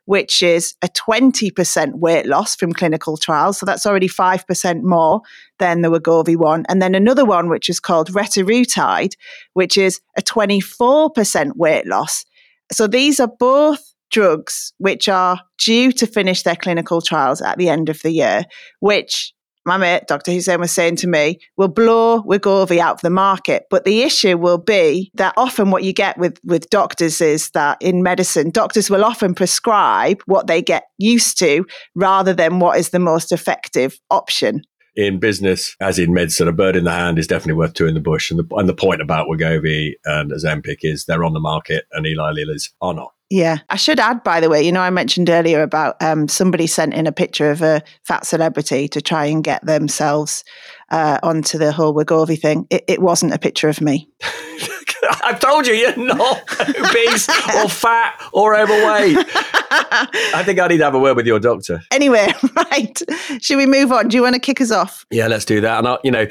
which 0.06 0.42
is 0.42 0.76
a 0.82 0.88
20% 0.88 1.96
weight 1.96 2.26
loss 2.26 2.56
from 2.56 2.72
clinical 2.72 3.18
trials. 3.18 3.58
So 3.58 3.66
that's 3.66 3.86
already 3.86 4.08
5% 4.08 4.82
more 4.84 5.22
than 5.60 5.82
the 5.82 5.92
Wegovy 5.92 6.38
one. 6.38 6.66
And 6.70 6.82
then 6.82 6.96
another 6.96 7.26
one, 7.26 7.50
which 7.50 7.68
is 7.68 7.82
called 7.82 8.10
retatrutide, 8.12 9.14
which 9.54 9.78
is 9.78 10.00
a 10.18 10.22
24% 10.22 11.56
weight 11.58 11.86
loss. 11.86 12.24
So 12.72 12.88
these 12.88 13.20
are 13.20 13.32
both 13.40 13.94
drugs 14.10 14.74
which 14.78 15.10
are 15.10 15.42
due 15.58 15.92
to 15.92 16.08
finish 16.08 16.44
their 16.44 16.56
clinical 16.56 17.02
trials 17.02 17.42
at 17.42 17.58
the 17.58 17.68
end 17.68 17.90
of 17.90 18.02
the 18.04 18.12
year, 18.12 18.44
which 18.80 19.34
my 19.66 19.78
mate, 19.78 20.04
Dr. 20.08 20.32
Hussein, 20.32 20.60
was 20.60 20.72
saying 20.72 20.98
to 20.98 21.08
me, 21.08 21.40
will 21.58 21.68
blow 21.68 22.22
Wegovy 22.24 22.80
out 22.80 22.96
of 22.96 23.02
the 23.02 23.10
market. 23.10 23.66
But 23.70 23.86
the 23.86 24.02
issue 24.02 24.38
will 24.38 24.58
be 24.58 25.12
that 25.16 25.34
often 25.38 25.72
what 25.72 25.84
you 25.84 25.94
get 25.94 26.18
with, 26.18 26.40
with 26.44 26.70
doctors 26.70 27.22
is 27.22 27.50
that 27.52 27.82
in 27.82 28.04
medicine, 28.04 28.50
doctors 28.50 28.90
will 28.90 29.04
often 29.04 29.34
prescribe 29.34 30.22
what 30.26 30.48
they 30.48 30.62
get 30.62 30.84
used 30.98 31.38
to 31.40 31.66
rather 31.96 32.34
than 32.34 32.60
what 32.60 32.78
is 32.78 32.90
the 32.90 33.00
most 33.00 33.32
effective 33.32 34.00
option 34.10 34.62
in 34.96 35.20
business, 35.20 35.76
as 35.82 35.98
in 35.98 36.14
medicine, 36.14 36.48
a 36.48 36.52
bird 36.52 36.76
in 36.76 36.84
the 36.84 36.92
hand 36.92 37.18
is 37.18 37.28
definitely 37.28 37.58
worth 37.58 37.74
two 37.74 37.88
in 37.88 37.94
the 37.94 38.00
bush. 38.00 38.30
And 38.30 38.40
the, 38.40 38.56
and 38.56 38.70
the 38.70 38.76
point 38.76 39.02
about 39.02 39.28
Wegovy 39.28 39.94
and 40.06 40.32
Ozempic 40.32 40.80
is 40.82 41.06
they're 41.06 41.24
on 41.24 41.34
the 41.34 41.40
market 41.40 41.86
and 41.92 42.06
Eli 42.06 42.32
Lilly's 42.32 42.72
are 42.82 42.94
not. 42.94 43.12
Yeah. 43.34 43.58
I 43.68 43.78
should 43.78 44.00
add, 44.00 44.24
by 44.24 44.42
the 44.42 44.48
way, 44.48 44.62
you 44.62 44.72
know, 44.72 44.82
I 44.82 44.92
mentioned 44.92 45.28
earlier 45.28 45.64
about 45.64 45.96
um, 46.04 46.28
somebody 46.28 46.68
sent 46.68 46.94
in 46.94 47.08
a 47.08 47.12
picture 47.12 47.50
of 47.50 47.64
a 47.64 47.82
fat 48.04 48.28
celebrity 48.28 48.88
to 48.90 49.02
try 49.02 49.26
and 49.26 49.44
get 49.44 49.66
themselves 49.66 50.44
uh, 50.92 51.18
onto 51.24 51.58
the 51.58 51.72
whole 51.72 51.96
Wegovy 51.96 52.40
thing. 52.40 52.68
It, 52.70 52.84
it 52.88 53.02
wasn't 53.02 53.34
a 53.34 53.40
picture 53.40 53.70
of 53.70 53.82
me. 53.82 54.08
I've 55.24 55.40
told 55.40 55.68
you, 55.68 55.74
you're 55.74 55.96
not 55.98 56.42
obese 56.62 57.30
or 57.30 57.70
fat 57.70 58.22
or 58.32 58.56
overweight. 58.56 59.18
I 59.76 60.44
think 60.46 60.60
I 60.60 60.68
need 60.68 60.78
to 60.78 60.84
have 60.84 60.96
a 60.96 61.00
word 61.00 61.16
with 61.16 61.26
your 61.26 61.40
doctor. 61.40 61.82
Anyway, 61.92 62.28
right. 62.56 63.02
Should 63.42 63.58
we 63.58 63.66
move 63.66 63.92
on? 63.92 64.08
Do 64.08 64.18
you 64.18 64.24
want 64.24 64.36
to 64.36 64.40
kick 64.40 64.62
us 64.62 64.72
off? 64.72 65.06
Yeah, 65.12 65.28
let's 65.28 65.46
do 65.46 65.62
that. 65.62 65.80
And, 65.80 65.88
I, 65.88 65.98
you 66.04 66.12
know, 66.12 66.28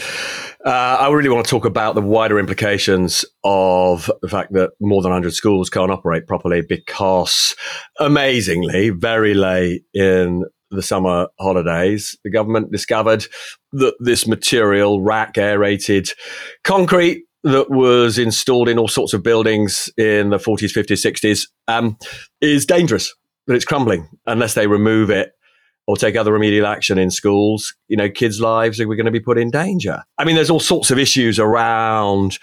uh, 0.64 0.68
I 1.00 1.10
really 1.10 1.28
want 1.28 1.44
to 1.44 1.50
talk 1.50 1.64
about 1.64 1.94
the 1.94 2.02
wider 2.02 2.38
implications 2.38 3.24
of 3.44 4.10
the 4.22 4.28
fact 4.28 4.52
that 4.52 4.70
more 4.80 5.02
than 5.02 5.10
100 5.10 5.32
schools 5.32 5.68
can't 5.68 5.90
operate 5.90 6.26
properly 6.26 6.62
because, 6.62 7.54
amazingly, 7.98 8.90
very 8.90 9.34
late 9.34 9.82
in 9.92 10.44
the 10.70 10.82
summer 10.82 11.28
holidays, 11.38 12.16
the 12.24 12.30
government 12.30 12.72
discovered 12.72 13.26
that 13.72 13.94
this 14.00 14.26
material, 14.26 15.00
RAAC 15.00 15.36
aerated 15.36 16.08
concrete, 16.64 17.24
that 17.44 17.70
was 17.70 18.18
installed 18.18 18.68
in 18.68 18.78
all 18.78 18.88
sorts 18.88 19.12
of 19.12 19.22
buildings 19.22 19.90
in 19.96 20.30
the 20.30 20.38
40s, 20.38 20.72
50s, 20.72 21.12
60s 21.12 21.48
um, 21.68 21.98
is 22.40 22.64
dangerous, 22.64 23.14
that 23.46 23.54
it's 23.54 23.64
crumbling 23.64 24.08
unless 24.26 24.54
they 24.54 24.66
remove 24.66 25.10
it 25.10 25.32
or 25.86 25.96
take 25.96 26.14
other 26.14 26.32
remedial 26.32 26.66
action 26.66 26.98
in 26.98 27.10
schools. 27.10 27.74
You 27.88 27.96
know, 27.96 28.08
kids' 28.08 28.40
lives 28.40 28.80
are 28.80 28.86
going 28.86 29.04
to 29.04 29.10
be 29.10 29.20
put 29.20 29.38
in 29.38 29.50
danger. 29.50 30.02
I 30.18 30.24
mean, 30.24 30.36
there's 30.36 30.50
all 30.50 30.60
sorts 30.60 30.90
of 30.90 30.98
issues 30.98 31.38
around 31.38 32.38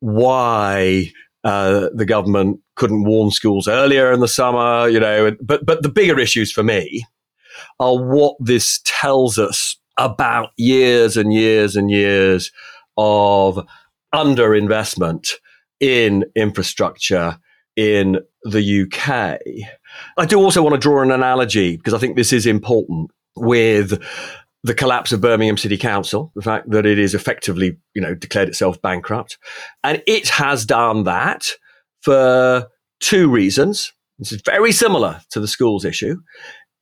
why 0.00 1.12
uh, 1.44 1.88
the 1.94 2.04
government 2.04 2.60
couldn't 2.74 3.04
warn 3.04 3.30
schools 3.30 3.68
earlier 3.68 4.12
in 4.12 4.20
the 4.20 4.28
summer, 4.28 4.88
you 4.88 4.98
know, 4.98 5.36
but, 5.40 5.64
but 5.64 5.82
the 5.82 5.88
bigger 5.88 6.18
issues 6.18 6.50
for 6.50 6.62
me 6.62 7.04
are 7.78 7.96
what 7.96 8.34
this 8.40 8.80
tells 8.84 9.38
us 9.38 9.76
about 9.98 10.50
years 10.56 11.16
and 11.16 11.32
years 11.32 11.76
and 11.76 11.90
years 11.90 12.50
of 12.96 13.64
underinvestment 14.14 15.28
in 15.80 16.24
infrastructure 16.34 17.38
in 17.76 18.18
the 18.42 18.82
UK. 18.82 19.38
I 20.16 20.26
do 20.26 20.38
also 20.38 20.62
want 20.62 20.74
to 20.74 20.80
draw 20.80 21.02
an 21.02 21.10
analogy 21.10 21.76
because 21.76 21.94
I 21.94 21.98
think 21.98 22.16
this 22.16 22.32
is 22.32 22.46
important 22.46 23.10
with 23.36 24.02
the 24.62 24.74
collapse 24.74 25.12
of 25.12 25.20
Birmingham 25.20 25.56
City 25.56 25.78
Council, 25.78 26.32
the 26.34 26.42
fact 26.42 26.70
that 26.70 26.84
it 26.84 26.98
is 26.98 27.14
effectively, 27.14 27.78
you 27.94 28.02
know, 28.02 28.14
declared 28.14 28.48
itself 28.48 28.80
bankrupt. 28.82 29.38
And 29.82 30.02
it 30.06 30.28
has 30.28 30.66
done 30.66 31.04
that 31.04 31.48
for 32.02 32.68
two 33.00 33.30
reasons. 33.30 33.92
This 34.18 34.32
is 34.32 34.42
very 34.44 34.72
similar 34.72 35.22
to 35.30 35.40
the 35.40 35.48
schools 35.48 35.86
issue. 35.86 36.16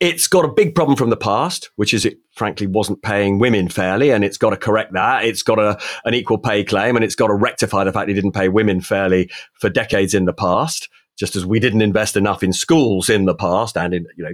It's 0.01 0.29
got 0.29 0.45
a 0.45 0.53
big 0.53 0.77
problem 0.77 0.97
from 0.97 1.11
the 1.11 1.17
past, 1.17 1.71
which 1.75 1.93
is 1.93 2.05
it 2.05 2.19
frankly 2.33 2.69
wasn't 2.69 3.03
paying 3.03 3.41
women 3.41 3.69
fairly, 3.69 4.11
and 4.11 4.25
it's 4.25 4.39
got 4.39 4.51
to 4.51 4.57
correct 4.57 4.93
that. 4.93 5.25
It's 5.25 5.43
got 5.43 5.59
a, 5.59 5.79
an 6.05 6.15
equal 6.15 6.39
pay 6.39 6.63
claim, 6.63 6.95
and 6.95 7.05
it's 7.05 7.17
got 7.17 7.29
to 7.29 7.35
rectify 7.35 7.83
the 7.83 7.93
fact 7.93 8.09
it 8.09 8.15
didn't 8.15 8.33
pay 8.33 8.49
women 8.49 8.81
fairly 8.81 9.29
for 9.55 9.69
decades 9.69 10.15
in 10.15 10.25
the 10.25 10.33
past 10.33 10.89
just 11.19 11.35
as 11.35 11.45
we 11.45 11.59
didn't 11.59 11.83
invest 11.83 12.17
enough 12.17 12.43
in 12.43 12.53
schools 12.53 13.11
in 13.11 13.25
the 13.25 13.35
past 13.35 13.77
and 13.77 13.93
in 13.93 14.07
you 14.17 14.25
know 14.25 14.33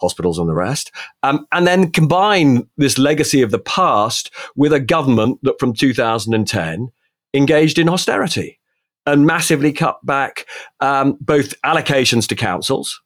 hospitals 0.00 0.38
and 0.38 0.48
the 0.48 0.54
rest 0.54 0.90
um, 1.22 1.46
and 1.52 1.66
then 1.66 1.90
combine 1.90 2.66
this 2.76 2.98
legacy 2.98 3.42
of 3.42 3.50
the 3.50 3.58
past 3.58 4.32
with 4.56 4.72
a 4.72 4.80
government 4.80 5.38
that 5.42 5.58
from 5.60 5.72
2010 5.72 6.88
engaged 7.34 7.78
in 7.78 7.88
austerity 7.88 8.58
and 9.04 9.26
massively 9.26 9.72
cut 9.72 9.98
back 10.04 10.46
um, 10.80 11.16
both 11.20 11.60
allocations 11.62 12.26
to 12.26 12.34
councils 12.34 13.00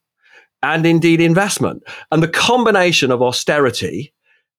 and 0.62 0.86
indeed 0.86 1.20
investment. 1.20 1.82
And 2.10 2.22
the 2.22 2.28
combination 2.28 3.10
of 3.10 3.22
austerity 3.22 4.12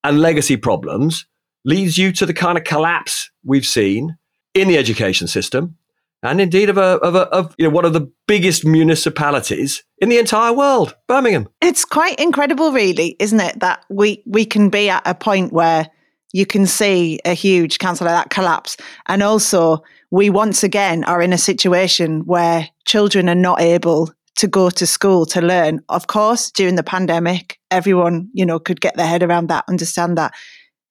and 0.04 0.22
legacy 0.22 0.58
problems 0.58 1.26
leads 1.66 1.98
you 1.98 2.12
to 2.14 2.26
the 2.26 2.34
kind 2.34 2.58
of 2.58 2.64
collapse 2.64 3.30
we've 3.44 3.66
seen 3.66 4.18
in 4.54 4.68
the 4.68 4.78
education 4.78 5.28
system 5.28 5.78
and 6.24 6.42
indeed 6.42 6.70
of, 6.70 6.78
a, 6.78 6.98
of, 7.00 7.16
a, 7.16 7.22
of 7.30 7.56
you 7.58 7.68
know, 7.68 7.74
one 7.74 7.86
of 7.86 7.94
the 7.94 8.12
biggest 8.28 8.66
municipalities 8.66 9.84
in 10.00 10.10
the 10.10 10.18
entire 10.18 10.52
world, 10.52 10.96
Birmingham. 11.08 11.48
It's 11.62 11.86
quite 11.86 12.20
incredible, 12.20 12.72
really, 12.72 13.16
isn't 13.20 13.40
it, 13.40 13.60
that 13.60 13.86
we, 13.90 14.24
we 14.26 14.46
can 14.46 14.70
be 14.70 14.90
at 14.90 15.04
a 15.06 15.14
point 15.14 15.54
where 15.54 15.88
you 16.34 16.46
can 16.46 16.66
see 16.66 17.20
a 17.24 17.34
huge 17.34 17.78
council 17.78 18.06
like 18.06 18.16
that 18.16 18.30
collapse. 18.30 18.78
And 19.06 19.22
also, 19.22 19.84
we 20.10 20.30
once 20.30 20.64
again 20.64 21.04
are 21.04 21.22
in 21.22 21.34
a 21.34 21.38
situation 21.38 22.22
where 22.22 22.68
children 22.86 23.30
are 23.30 23.36
not 23.36 23.62
able 23.62 24.12
to 24.38 24.48
go 24.48 24.70
to 24.70 24.88
school 24.88 25.26
to 25.28 25.42
learn. 25.42 25.82
Of 25.90 26.08
course, 26.08 26.52
during 26.52 26.76
the 26.76 26.84
pandemic, 26.84 27.60
everyone, 27.72 28.30
you 28.34 28.46
know, 28.46 28.60
could 28.60 28.82
get 28.82 28.96
their 28.96 29.08
head 29.08 29.24
around 29.24 29.48
that, 29.48 29.66
understand 29.68 30.18
that. 30.18 30.34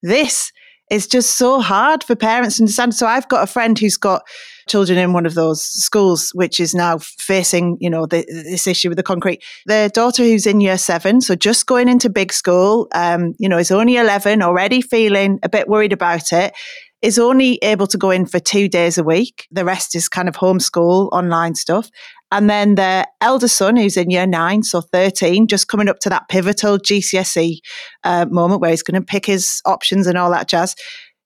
This 0.03 0.51
is 0.89 1.07
just 1.07 1.37
so 1.37 1.59
hard 1.59 2.03
for 2.03 2.15
parents 2.15 2.57
to 2.57 2.63
understand. 2.63 2.95
So 2.95 3.07
I've 3.07 3.27
got 3.27 3.43
a 3.43 3.51
friend 3.51 3.77
who's 3.77 3.97
got 3.97 4.23
children 4.69 4.97
in 4.97 5.13
one 5.13 5.25
of 5.25 5.33
those 5.33 5.61
schools, 5.61 6.31
which 6.33 6.59
is 6.59 6.73
now 6.73 6.97
facing, 6.97 7.77
you 7.79 7.89
know, 7.89 8.05
the, 8.05 8.25
this 8.27 8.67
issue 8.67 8.89
with 8.89 8.97
the 8.97 9.03
concrete. 9.03 9.43
Their 9.65 9.89
daughter, 9.89 10.23
who's 10.23 10.45
in 10.45 10.61
year 10.61 10.77
seven, 10.77 11.19
so 11.21 11.35
just 11.35 11.65
going 11.65 11.89
into 11.89 12.09
big 12.09 12.31
school, 12.31 12.87
um, 12.93 13.33
you 13.37 13.49
know, 13.49 13.57
is 13.57 13.71
only 13.71 13.97
11, 13.97 14.41
already 14.41 14.81
feeling 14.81 15.39
a 15.43 15.49
bit 15.49 15.67
worried 15.67 15.93
about 15.93 16.31
it 16.31 16.53
is 17.01 17.19
only 17.19 17.59
able 17.61 17.87
to 17.87 17.97
go 17.97 18.09
in 18.09 18.25
for 18.25 18.39
two 18.39 18.67
days 18.67 18.97
a 18.97 19.03
week. 19.03 19.47
The 19.51 19.63
rest 19.63 19.95
is 19.95 20.09
kind 20.09 20.27
of 20.27 20.35
homeschool, 20.35 21.09
online 21.11 21.55
stuff. 21.55 21.89
And 22.31 22.49
then 22.49 22.75
their 22.75 23.05
elder 23.21 23.47
son, 23.47 23.77
who's 23.77 23.95
in 23.95 24.09
year 24.09 24.27
nine, 24.27 24.63
so 24.63 24.81
13, 24.81 25.47
just 25.47 25.67
coming 25.67 25.87
up 25.87 25.99
to 25.99 26.09
that 26.09 26.27
pivotal 26.29 26.77
GCSE 26.77 27.59
uh, 28.03 28.25
moment 28.29 28.61
where 28.61 28.71
he's 28.71 28.83
going 28.83 28.99
to 28.99 29.05
pick 29.05 29.25
his 29.25 29.61
options 29.65 30.07
and 30.07 30.17
all 30.17 30.31
that 30.31 30.49
jazz. 30.49 30.75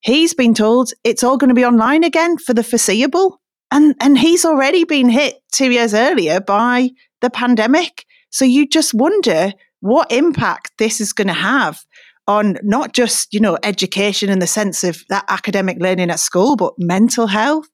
He's 0.02 0.34
been 0.34 0.54
told 0.54 0.92
it's 1.04 1.24
all 1.24 1.38
going 1.38 1.50
to 1.50 1.56
be 1.56 1.66
online 1.66 2.04
again 2.04 2.38
for 2.38 2.54
the 2.54 2.64
foreseeable. 2.64 3.40
And, 3.72 3.96
and 4.00 4.18
he's 4.18 4.46
already 4.46 4.84
been 4.84 5.10
hit 5.10 5.42
two 5.52 5.72
years 5.72 5.94
earlier 5.94 6.40
by 6.40 6.92
the 7.22 7.30
pandemic. 7.30 8.06
So 8.30 8.46
you 8.46 8.68
just 8.68 8.94
wonder 8.94 9.54
what 9.80 10.12
impact 10.12 10.72
this 10.78 11.02
is 11.02 11.14
going 11.14 11.28
to 11.28 11.34
have 11.34 11.84
on 12.28 12.58
not 12.64 12.94
just, 12.94 13.34
you 13.34 13.40
know, 13.40 13.58
education 13.64 14.30
in 14.30 14.40
the 14.40 14.48
sense 14.48 14.84
of 14.84 15.04
that 15.10 15.26
academic 15.28 15.78
learning 15.80 16.12
at 16.12 16.20
school, 16.20 16.56
but 16.56 16.74
mental 16.78 17.28
health, 17.28 17.68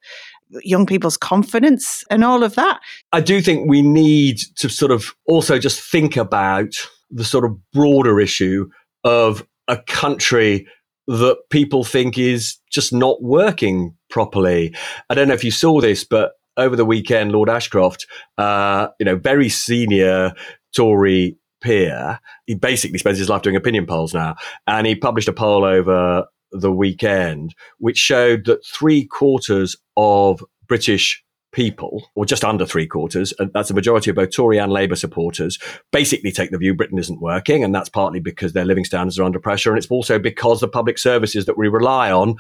young 0.64 0.86
people's 0.86 1.18
confidence 1.18 2.04
and 2.10 2.24
all 2.24 2.44
of 2.44 2.56
that. 2.56 2.80
I 3.12 3.22
do 3.22 3.42
think 3.42 3.70
we 3.70 3.82
need 3.82 4.40
to 4.58 4.70
sort 4.70 4.92
of 4.92 5.14
also 5.26 5.60
just 5.60 5.82
think 5.82 6.18
about 6.18 6.74
the 7.10 7.26
sort 7.26 7.46
of 7.46 7.56
broader 7.72 8.20
issue 8.20 8.70
of 9.04 9.46
a 9.68 9.78
country 9.84 10.68
that 11.08 11.38
people 11.50 11.84
think 11.84 12.18
is 12.18 12.58
just 12.72 12.92
not 12.92 13.22
working 13.22 13.96
properly. 14.10 14.76
I 15.10 15.16
don't 15.16 15.28
know 15.28 15.34
if 15.34 15.44
you 15.44 15.52
saw 15.52 15.80
this, 15.80 16.04
but 16.04 16.34
over 16.58 16.76
the 16.76 16.86
weekend, 16.86 17.32
Lord 17.32 17.50
Ashcroft, 17.50 18.06
uh, 18.38 18.90
you 19.00 19.06
know, 19.06 19.16
very 19.16 19.48
senior 19.48 20.34
Tory 20.76 21.38
peer, 21.62 22.20
he 22.46 22.56
basically 22.56 23.00
spends 23.00 23.20
his 23.20 23.30
life 23.30 23.42
doing 23.42 23.56
opinion 23.56 23.86
polls 23.86 24.14
now, 24.14 24.36
and 24.66 24.86
he 24.86 24.96
published 24.96 25.28
a 25.28 25.34
poll 25.34 25.64
over 25.64 26.26
the 26.52 26.72
weekend 26.72 27.54
which 27.80 27.98
showed 27.98 28.46
that 28.46 28.66
three 28.66 29.06
quarters 29.06 29.76
of 29.96 30.44
British 30.68 31.24
people, 31.54 32.08
or 32.14 32.26
just 32.26 32.44
under 32.44 32.66
three 32.66 32.86
quarters, 32.86 33.34
and 33.40 33.52
that's 33.54 33.72
a 33.72 33.74
majority 33.74 34.10
of 34.10 34.16
both 34.16 34.32
Tory 34.32 34.60
and 34.60 34.72
Labour 34.72 34.96
supporters, 34.96 35.58
basically 35.92 36.32
take 36.32 36.52
the 36.52 36.58
view 36.58 36.76
Britain 36.76 37.00
isn't 37.00 37.22
working. 37.22 37.64
And 37.64 37.74
that's 37.74 37.90
partly 37.90 38.20
because 38.20 38.54
their 38.54 38.66
living 38.66 38.86
standards 38.86 39.18
are 39.18 39.24
under 39.24 39.40
pressure. 39.40 39.72
And 39.72 39.78
it's 39.78 39.88
also 39.88 40.20
because 40.20 40.60
the 40.60 40.68
public 40.68 40.98
services 40.98 41.46
that 41.46 41.58
we 41.58 41.68
rely 41.68 42.12
on 42.12 42.36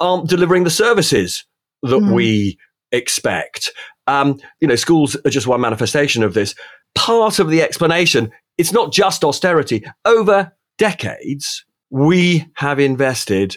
aren't 0.00 0.28
delivering 0.28 0.64
the 0.64 0.70
services 0.70 1.46
that 1.82 2.00
mm. 2.00 2.12
we 2.12 2.58
expect. 2.92 3.70
Um, 4.06 4.40
you 4.60 4.68
know, 4.68 4.76
schools 4.76 5.16
are 5.24 5.30
just 5.30 5.46
one 5.46 5.60
manifestation 5.60 6.22
of 6.22 6.34
this. 6.34 6.54
Part 6.94 7.38
of 7.38 7.48
the 7.48 7.62
explanation, 7.62 8.30
it's 8.58 8.72
not 8.72 8.92
just 8.92 9.24
austerity. 9.24 9.84
Over 10.04 10.52
decades, 10.78 11.64
we 11.90 12.46
have 12.54 12.78
invested 12.78 13.56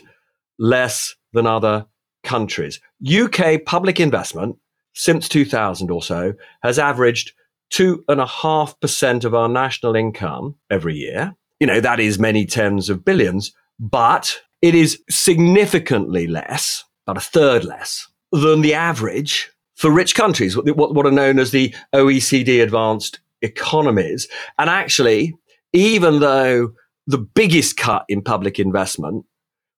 less 0.60 1.15
than 1.34 1.48
other 1.48 1.86
countries. 2.24 2.80
UK 3.06 3.65
public 3.65 4.00
investment 4.00 4.58
since 4.94 5.28
2000 5.30 5.89
or 5.89 6.04
so 6.04 6.34
has 6.63 6.78
averaged 6.78 7.34
two 7.70 8.04
and 8.08 8.20
a 8.20 8.26
half 8.26 8.80
percent 8.80 9.24
of 9.24 9.34
our 9.34 9.50
national 9.50 9.96
income 9.96 10.56
every 10.70 10.96
year. 10.96 11.34
You 11.60 11.67
know, 11.67 11.80
that 11.80 12.00
is 12.00 12.20
many 12.20 12.46
tens 12.46 12.89
of 12.89 13.06
billions, 13.06 13.54
but 13.80 14.41
it 14.62 14.76
is 14.76 15.02
significantly 15.10 16.28
less, 16.28 16.84
about 17.06 17.17
a 17.17 17.26
third 17.26 17.63
less 17.63 18.08
than 18.32 18.62
the 18.62 18.74
average 18.74 19.50
for 19.76 19.89
rich 19.89 20.13
countries, 20.13 20.56
what, 20.56 20.94
what 20.94 21.06
are 21.06 21.12
known 21.12 21.39
as 21.39 21.52
the 21.52 21.74
OECD 21.94 22.62
advanced 22.62 23.20
economies. 23.41 24.28
And 24.60 24.70
actually, 24.70 25.34
even 25.74 26.20
though 26.20 26.74
the 27.08 27.18
biggest 27.18 27.78
cut 27.78 28.06
in 28.08 28.22
public 28.22 28.60
investment 28.60 29.26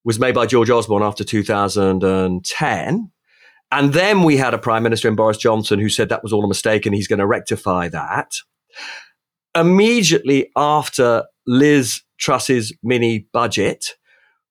was 0.03 0.19
made 0.19 0.35
by 0.35 0.45
George 0.45 0.69
Osborne 0.69 1.03
after 1.03 1.23
2010, 1.23 3.11
and 3.71 3.93
then 3.93 4.23
we 4.23 4.37
had 4.37 4.53
a 4.53 4.59
prime 4.59 4.83
minister 4.83 5.07
in 5.07 5.15
Boris 5.15 5.37
Johnson 5.37 5.79
who 5.79 5.89
said 5.89 6.09
that 6.09 6.21
was 6.21 6.31
all 6.31 6.45
a 6.45 6.47
mistake 6.47 6.85
and 6.85 6.93
he's 6.93 7.07
going 7.07 7.19
to 7.19 7.25
rectify 7.25 7.87
that. 7.89 8.31
Immediately 9.55 10.51
after 10.55 11.23
Liz 11.47 12.01
Truss's 12.19 12.71
mini 12.83 13.27
budget, 13.33 13.95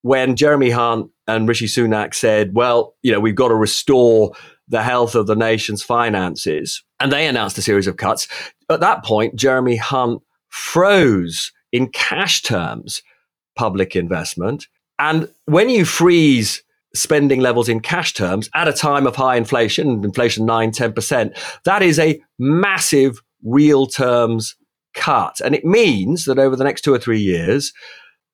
when 0.02 0.34
Jeremy 0.34 0.70
Hunt 0.70 1.10
and 1.28 1.46
Rishi 1.48 1.66
Sunak 1.66 2.14
said, 2.14 2.50
well, 2.54 2.96
you 3.02 3.12
know, 3.12 3.20
we've 3.20 3.36
got 3.36 3.48
to 3.48 3.54
restore 3.54 4.32
the 4.66 4.82
health 4.82 5.14
of 5.14 5.26
the 5.26 5.36
nation's 5.36 5.82
finances, 5.82 6.82
and 6.98 7.12
they 7.12 7.26
announced 7.26 7.58
a 7.58 7.62
series 7.62 7.86
of 7.86 7.96
cuts. 7.96 8.26
At 8.68 8.80
that 8.80 9.04
point, 9.04 9.36
Jeremy 9.36 9.76
Hunt 9.76 10.22
froze 10.48 11.52
in 11.72 11.88
cash 11.88 12.42
terms 12.42 13.02
public 13.56 13.96
investment. 13.96 14.68
And 14.98 15.28
when 15.46 15.68
you 15.68 15.84
freeze 15.84 16.62
spending 16.94 17.40
levels 17.40 17.68
in 17.68 17.80
cash 17.80 18.12
terms 18.12 18.50
at 18.54 18.68
a 18.68 18.72
time 18.72 19.06
of 19.06 19.16
high 19.16 19.36
inflation, 19.36 20.04
inflation 20.04 20.44
9, 20.46 20.70
10%, 20.70 21.36
that 21.64 21.82
is 21.82 21.98
a 21.98 22.22
massive 22.38 23.20
real 23.42 23.86
terms 23.86 24.56
cut. 24.94 25.40
And 25.44 25.54
it 25.54 25.64
means 25.64 26.26
that 26.26 26.38
over 26.38 26.54
the 26.54 26.64
next 26.64 26.82
two 26.82 26.92
or 26.92 26.98
three 26.98 27.20
years, 27.20 27.72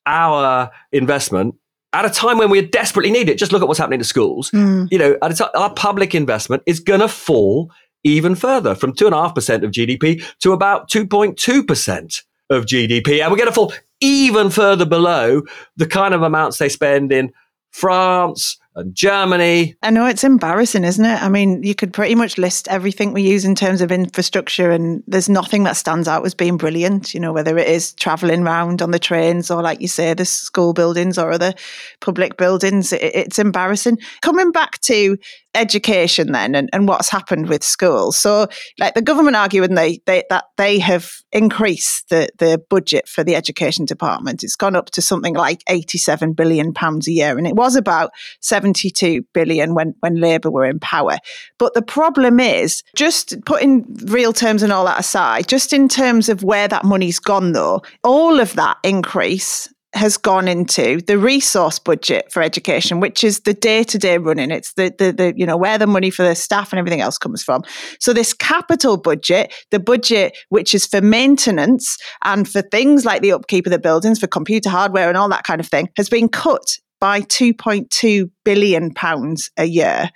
our 0.05 0.69
investment 0.91 1.55
at 1.93 2.05
a 2.05 2.09
time 2.09 2.37
when 2.37 2.49
we 2.49 2.61
desperately 2.61 3.11
need 3.11 3.29
it, 3.29 3.37
just 3.37 3.51
look 3.51 3.61
at 3.61 3.67
what's 3.67 3.79
happening 3.79 3.99
to 3.99 4.05
schools. 4.05 4.51
Mm. 4.51 4.89
You 4.91 4.99
know, 4.99 5.17
our 5.55 5.73
public 5.73 6.13
investment 6.13 6.61
is 6.65 6.79
going 6.79 6.99
to 6.99 7.07
fall 7.07 7.71
even 8.03 8.35
further 8.35 8.75
from 8.75 8.93
2.5% 8.93 9.63
of 9.63 9.71
GDP 9.71 10.23
to 10.39 10.53
about 10.53 10.89
2.2% 10.89 12.23
of 12.49 12.65
GDP. 12.65 13.21
And 13.21 13.31
we're 13.31 13.37
going 13.37 13.47
to 13.47 13.53
fall 13.53 13.73
even 14.01 14.49
further 14.49 14.85
below 14.85 15.43
the 15.75 15.87
kind 15.87 16.13
of 16.13 16.21
amounts 16.21 16.57
they 16.57 16.69
spend 16.69 17.11
in 17.11 17.31
France, 17.71 18.57
and 18.75 18.95
Germany. 18.95 19.75
I 19.83 19.89
know 19.89 20.05
it's 20.05 20.23
embarrassing, 20.23 20.83
isn't 20.83 21.05
it? 21.05 21.21
I 21.21 21.29
mean, 21.29 21.61
you 21.63 21.75
could 21.75 21.93
pretty 21.93 22.15
much 22.15 22.37
list 22.37 22.67
everything 22.67 23.13
we 23.13 23.21
use 23.21 23.45
in 23.45 23.55
terms 23.55 23.81
of 23.81 23.91
infrastructure, 23.91 24.71
and 24.71 25.03
there's 25.07 25.29
nothing 25.29 25.63
that 25.63 25.77
stands 25.77 26.07
out 26.07 26.25
as 26.25 26.33
being 26.33 26.57
brilliant, 26.57 27.13
you 27.13 27.19
know, 27.19 27.33
whether 27.33 27.57
it 27.57 27.67
is 27.67 27.93
traveling 27.93 28.43
around 28.43 28.81
on 28.81 28.91
the 28.91 28.99
trains 28.99 29.51
or, 29.51 29.61
like 29.61 29.81
you 29.81 29.87
say, 29.87 30.13
the 30.13 30.25
school 30.25 30.73
buildings 30.73 31.17
or 31.17 31.31
other 31.31 31.53
public 31.99 32.37
buildings. 32.37 32.93
It, 32.93 33.01
it's 33.01 33.39
embarrassing. 33.39 33.99
Coming 34.21 34.51
back 34.51 34.79
to 34.81 35.17
education 35.55 36.31
then 36.31 36.55
and, 36.55 36.69
and 36.73 36.87
what's 36.87 37.09
happened 37.09 37.49
with 37.49 37.63
schools. 37.63 38.17
So 38.17 38.47
like 38.77 38.93
the 38.93 39.01
government 39.01 39.35
arguing 39.35 39.75
they, 39.75 39.99
they 40.05 40.23
that 40.29 40.45
they 40.57 40.79
have 40.79 41.11
increased 41.31 42.09
the, 42.09 42.29
the 42.37 42.61
budget 42.69 43.07
for 43.07 43.23
the 43.23 43.35
education 43.35 43.85
department. 43.85 44.43
It's 44.43 44.55
gone 44.55 44.75
up 44.75 44.91
to 44.91 45.01
something 45.01 45.33
like 45.33 45.63
87 45.67 46.33
billion 46.33 46.73
pounds 46.73 47.07
a 47.07 47.11
year. 47.11 47.37
And 47.37 47.47
it 47.47 47.55
was 47.55 47.75
about 47.75 48.11
72 48.41 49.23
billion 49.33 49.73
when, 49.73 49.95
when 50.01 50.15
Labour 50.15 50.51
were 50.51 50.65
in 50.65 50.79
power. 50.79 51.17
But 51.57 51.73
the 51.73 51.81
problem 51.81 52.39
is 52.39 52.83
just 52.95 53.43
putting 53.45 53.85
real 54.05 54.33
terms 54.33 54.63
and 54.63 54.71
all 54.71 54.85
that 54.85 54.99
aside, 54.99 55.47
just 55.47 55.73
in 55.73 55.87
terms 55.87 56.29
of 56.29 56.43
where 56.43 56.67
that 56.67 56.85
money's 56.85 57.19
gone 57.19 57.53
though, 57.53 57.81
all 58.03 58.39
of 58.39 58.53
that 58.53 58.77
increase 58.83 59.69
has 59.93 60.17
gone 60.17 60.47
into 60.47 61.01
the 61.01 61.17
resource 61.17 61.79
budget 61.79 62.31
for 62.31 62.43
education, 62.43 62.99
which 62.99 63.23
is 63.23 63.41
the 63.41 63.53
day 63.53 63.83
to 63.83 63.97
day 63.97 64.17
running. 64.17 64.51
It's 64.51 64.73
the, 64.73 64.93
the, 64.97 65.11
the, 65.11 65.33
you 65.35 65.45
know, 65.45 65.57
where 65.57 65.77
the 65.77 65.87
money 65.87 66.11
for 66.11 66.23
the 66.23 66.35
staff 66.35 66.71
and 66.71 66.79
everything 66.79 67.01
else 67.01 67.17
comes 67.17 67.41
from. 67.41 67.63
So 67.99 68.13
this 68.13 68.33
capital 68.33 68.97
budget, 68.97 69.53
the 69.71 69.79
budget 69.79 70.37
which 70.49 70.75
is 70.75 70.85
for 70.85 71.01
maintenance 71.01 71.97
and 72.23 72.47
for 72.47 72.61
things 72.61 73.03
like 73.03 73.21
the 73.21 73.31
upkeep 73.31 73.65
of 73.65 73.71
the 73.71 73.79
buildings, 73.79 74.19
for 74.19 74.27
computer 74.27 74.69
hardware 74.69 75.07
and 75.07 75.17
all 75.17 75.29
that 75.29 75.43
kind 75.43 75.59
of 75.59 75.67
thing, 75.67 75.89
has 75.97 76.07
been 76.07 76.29
cut 76.29 76.77
by 76.99 77.21
2.2 77.21 78.29
billion 78.45 78.93
pounds 78.93 79.49
a 79.57 79.65
year. 79.65 80.09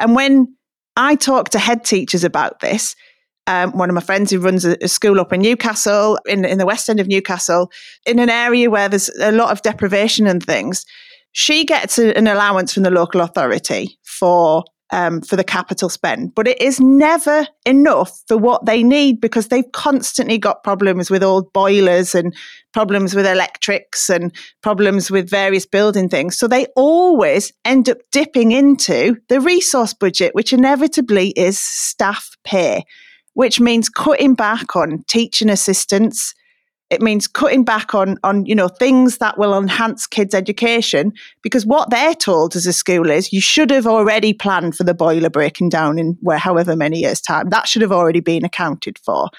And 0.00 0.14
when 0.14 0.54
I 0.96 1.14
talk 1.14 1.50
to 1.50 1.58
head 1.58 1.84
teachers 1.84 2.24
about 2.24 2.60
this, 2.60 2.96
um, 3.50 3.72
one 3.72 3.90
of 3.90 3.94
my 3.94 4.00
friends 4.00 4.30
who 4.30 4.38
runs 4.38 4.64
a, 4.64 4.76
a, 4.80 4.86
school 4.86 5.18
up 5.20 5.32
in 5.32 5.40
Newcastle, 5.40 6.18
in, 6.26 6.44
in 6.44 6.58
the 6.58 6.66
west 6.66 6.88
end 6.88 7.00
of 7.00 7.08
Newcastle, 7.08 7.72
in 8.06 8.20
an 8.20 8.30
area 8.30 8.70
where 8.70 8.88
there's 8.88 9.10
a 9.20 9.32
lot 9.32 9.50
of 9.50 9.60
deprivation 9.62 10.28
and 10.28 10.40
things. 10.40 10.86
She 11.32 11.64
gets 11.64 11.98
a, 11.98 12.16
an 12.16 12.28
allowance 12.28 12.72
from 12.72 12.84
the 12.84 12.92
local 12.92 13.20
authority 13.20 13.98
for 14.04 14.64
um, 14.92 15.20
for 15.20 15.36
the 15.36 15.44
capital 15.44 15.88
spend, 15.88 16.34
but 16.34 16.48
it 16.48 16.60
is 16.60 16.80
never 16.80 17.46
enough 17.64 18.22
for 18.26 18.36
what 18.36 18.66
they 18.66 18.82
need 18.82 19.20
because 19.20 19.46
they've 19.46 19.70
constantly 19.72 20.36
got 20.36 20.64
problems 20.64 21.10
with 21.10 21.22
old 21.22 21.52
boilers 21.52 22.12
and 22.12 22.34
problems 22.72 23.14
with 23.14 23.24
electrics 23.24 24.10
and 24.10 24.34
problems 24.62 25.08
with 25.08 25.30
various 25.30 25.64
building 25.64 26.08
things. 26.08 26.36
So 26.36 26.48
they 26.48 26.66
always 26.74 27.52
end 27.64 27.88
up 27.88 27.98
dipping 28.10 28.50
into 28.50 29.16
the 29.28 29.40
resource 29.40 29.94
budget, 29.94 30.34
which 30.34 30.52
inevitably 30.52 31.30
is 31.36 31.56
staff 31.60 32.28
pay 32.42 32.82
which 33.40 33.58
means 33.58 33.88
cutting 33.88 34.34
back 34.34 34.76
on 34.76 35.02
teaching 35.08 35.48
assistants. 35.48 36.34
It 36.90 37.00
means 37.00 37.26
cutting 37.26 37.64
back 37.64 37.94
on, 37.94 38.18
on, 38.22 38.44
you 38.44 38.54
know, 38.54 38.68
things 38.68 39.16
that 39.16 39.38
will 39.38 39.56
enhance 39.56 40.06
kids' 40.06 40.34
education 40.34 41.14
because 41.42 41.64
what 41.64 41.88
they're 41.88 42.14
told 42.14 42.54
as 42.54 42.66
a 42.66 42.72
school 42.74 43.08
is 43.08 43.32
you 43.32 43.40
should 43.40 43.70
have 43.70 43.86
already 43.86 44.34
planned 44.34 44.76
for 44.76 44.84
the 44.84 44.92
boiler 44.92 45.30
breaking 45.30 45.70
down 45.70 45.98
in 45.98 46.18
where 46.20 46.36
however 46.36 46.76
many 46.76 46.98
years' 46.98 47.22
time. 47.22 47.48
That 47.48 47.66
should 47.66 47.80
have 47.80 47.92
already 47.92 48.20
been 48.20 48.44
accounted 48.44 48.98
for. 48.98 49.30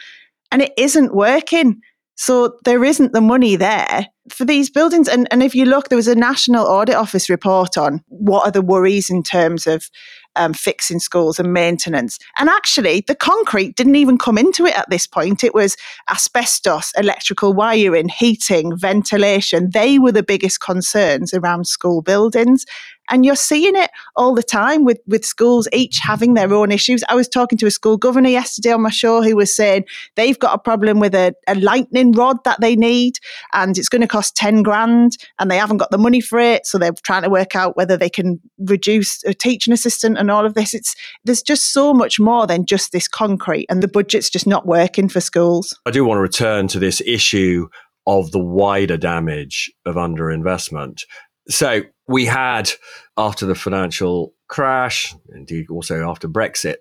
And 0.51 0.63
it 0.63 0.73
isn't 0.77 1.13
working. 1.13 1.79
So 2.15 2.57
there 2.65 2.83
isn't 2.83 3.13
the 3.13 3.21
money 3.21 3.55
there 3.55 4.07
for 4.31 4.45
these 4.45 4.71
buildings. 4.71 5.07
And, 5.07 5.27
and 5.29 5.43
if 5.43 5.53
you 5.53 5.65
look, 5.65 5.89
there 5.89 5.95
was 5.95 6.07
a 6.07 6.15
National 6.15 6.65
Audit 6.65 6.95
Office 6.95 7.29
report 7.29 7.77
on 7.77 8.03
what 8.07 8.47
are 8.47 8.51
the 8.51 8.63
worries 8.63 9.11
in 9.11 9.21
terms 9.21 9.67
of 9.67 9.91
um, 10.35 10.53
fixing 10.53 10.99
schools 10.99 11.39
and 11.39 11.53
maintenance. 11.53 12.17
And 12.37 12.49
actually, 12.49 13.03
the 13.07 13.15
concrete 13.15 13.75
didn't 13.75 13.95
even 13.95 14.17
come 14.17 14.37
into 14.37 14.65
it 14.65 14.77
at 14.77 14.89
this 14.89 15.07
point. 15.07 15.43
It 15.43 15.53
was 15.53 15.77
asbestos, 16.09 16.91
electrical 16.97 17.53
wiring, 17.53 18.09
heating, 18.09 18.75
ventilation. 18.77 19.69
They 19.71 19.99
were 19.99 20.11
the 20.11 20.23
biggest 20.23 20.59
concerns 20.59 21.33
around 21.33 21.67
school 21.67 22.01
buildings. 22.01 22.65
And 23.11 23.25
you're 23.25 23.35
seeing 23.35 23.75
it 23.75 23.91
all 24.15 24.33
the 24.33 24.43
time 24.43 24.83
with, 24.83 24.99
with 25.05 25.25
schools 25.25 25.67
each 25.73 25.99
having 25.99 26.33
their 26.33 26.53
own 26.53 26.71
issues. 26.71 27.03
I 27.09 27.15
was 27.15 27.27
talking 27.27 27.57
to 27.59 27.67
a 27.67 27.71
school 27.71 27.97
governor 27.97 28.29
yesterday 28.29 28.71
on 28.71 28.81
my 28.81 28.89
show 28.89 29.21
who 29.21 29.35
was 29.35 29.55
saying 29.55 29.85
they've 30.15 30.39
got 30.39 30.55
a 30.55 30.57
problem 30.57 30.99
with 30.99 31.13
a, 31.13 31.33
a 31.47 31.55
lightning 31.55 32.13
rod 32.13 32.37
that 32.45 32.61
they 32.61 32.75
need 32.75 33.17
and 33.53 33.77
it's 33.77 33.89
going 33.89 34.01
to 34.01 34.07
cost 34.07 34.35
10 34.37 34.63
grand 34.63 35.17
and 35.39 35.51
they 35.51 35.57
haven't 35.57 35.77
got 35.77 35.91
the 35.91 35.97
money 35.97 36.21
for 36.21 36.39
it. 36.39 36.65
So 36.65 36.77
they're 36.77 36.93
trying 37.03 37.23
to 37.23 37.29
work 37.29 37.55
out 37.55 37.77
whether 37.77 37.97
they 37.97 38.09
can 38.09 38.39
reduce 38.59 39.23
a 39.25 39.33
teaching 39.33 39.73
assistant 39.73 40.17
and 40.17 40.31
all 40.31 40.45
of 40.45 40.53
this. 40.53 40.73
It's 40.73 40.95
there's 41.25 41.41
just 41.41 41.73
so 41.73 41.93
much 41.93 42.19
more 42.19 42.47
than 42.47 42.65
just 42.65 42.91
this 42.91 43.07
concrete 43.07 43.65
and 43.69 43.83
the 43.83 43.87
budget's 43.87 44.29
just 44.29 44.47
not 44.47 44.65
working 44.65 45.09
for 45.09 45.21
schools. 45.21 45.77
I 45.85 45.91
do 45.91 46.05
want 46.05 46.17
to 46.17 46.21
return 46.21 46.67
to 46.69 46.79
this 46.79 47.01
issue 47.05 47.67
of 48.07 48.31
the 48.31 48.39
wider 48.39 48.97
damage 48.97 49.71
of 49.85 49.95
underinvestment. 49.95 51.03
So 51.49 51.81
we 52.07 52.25
had 52.25 52.71
after 53.17 53.45
the 53.45 53.55
financial 53.55 54.33
crash, 54.47 55.15
indeed 55.33 55.69
also 55.69 56.07
after 56.09 56.27
Brexit, 56.27 56.75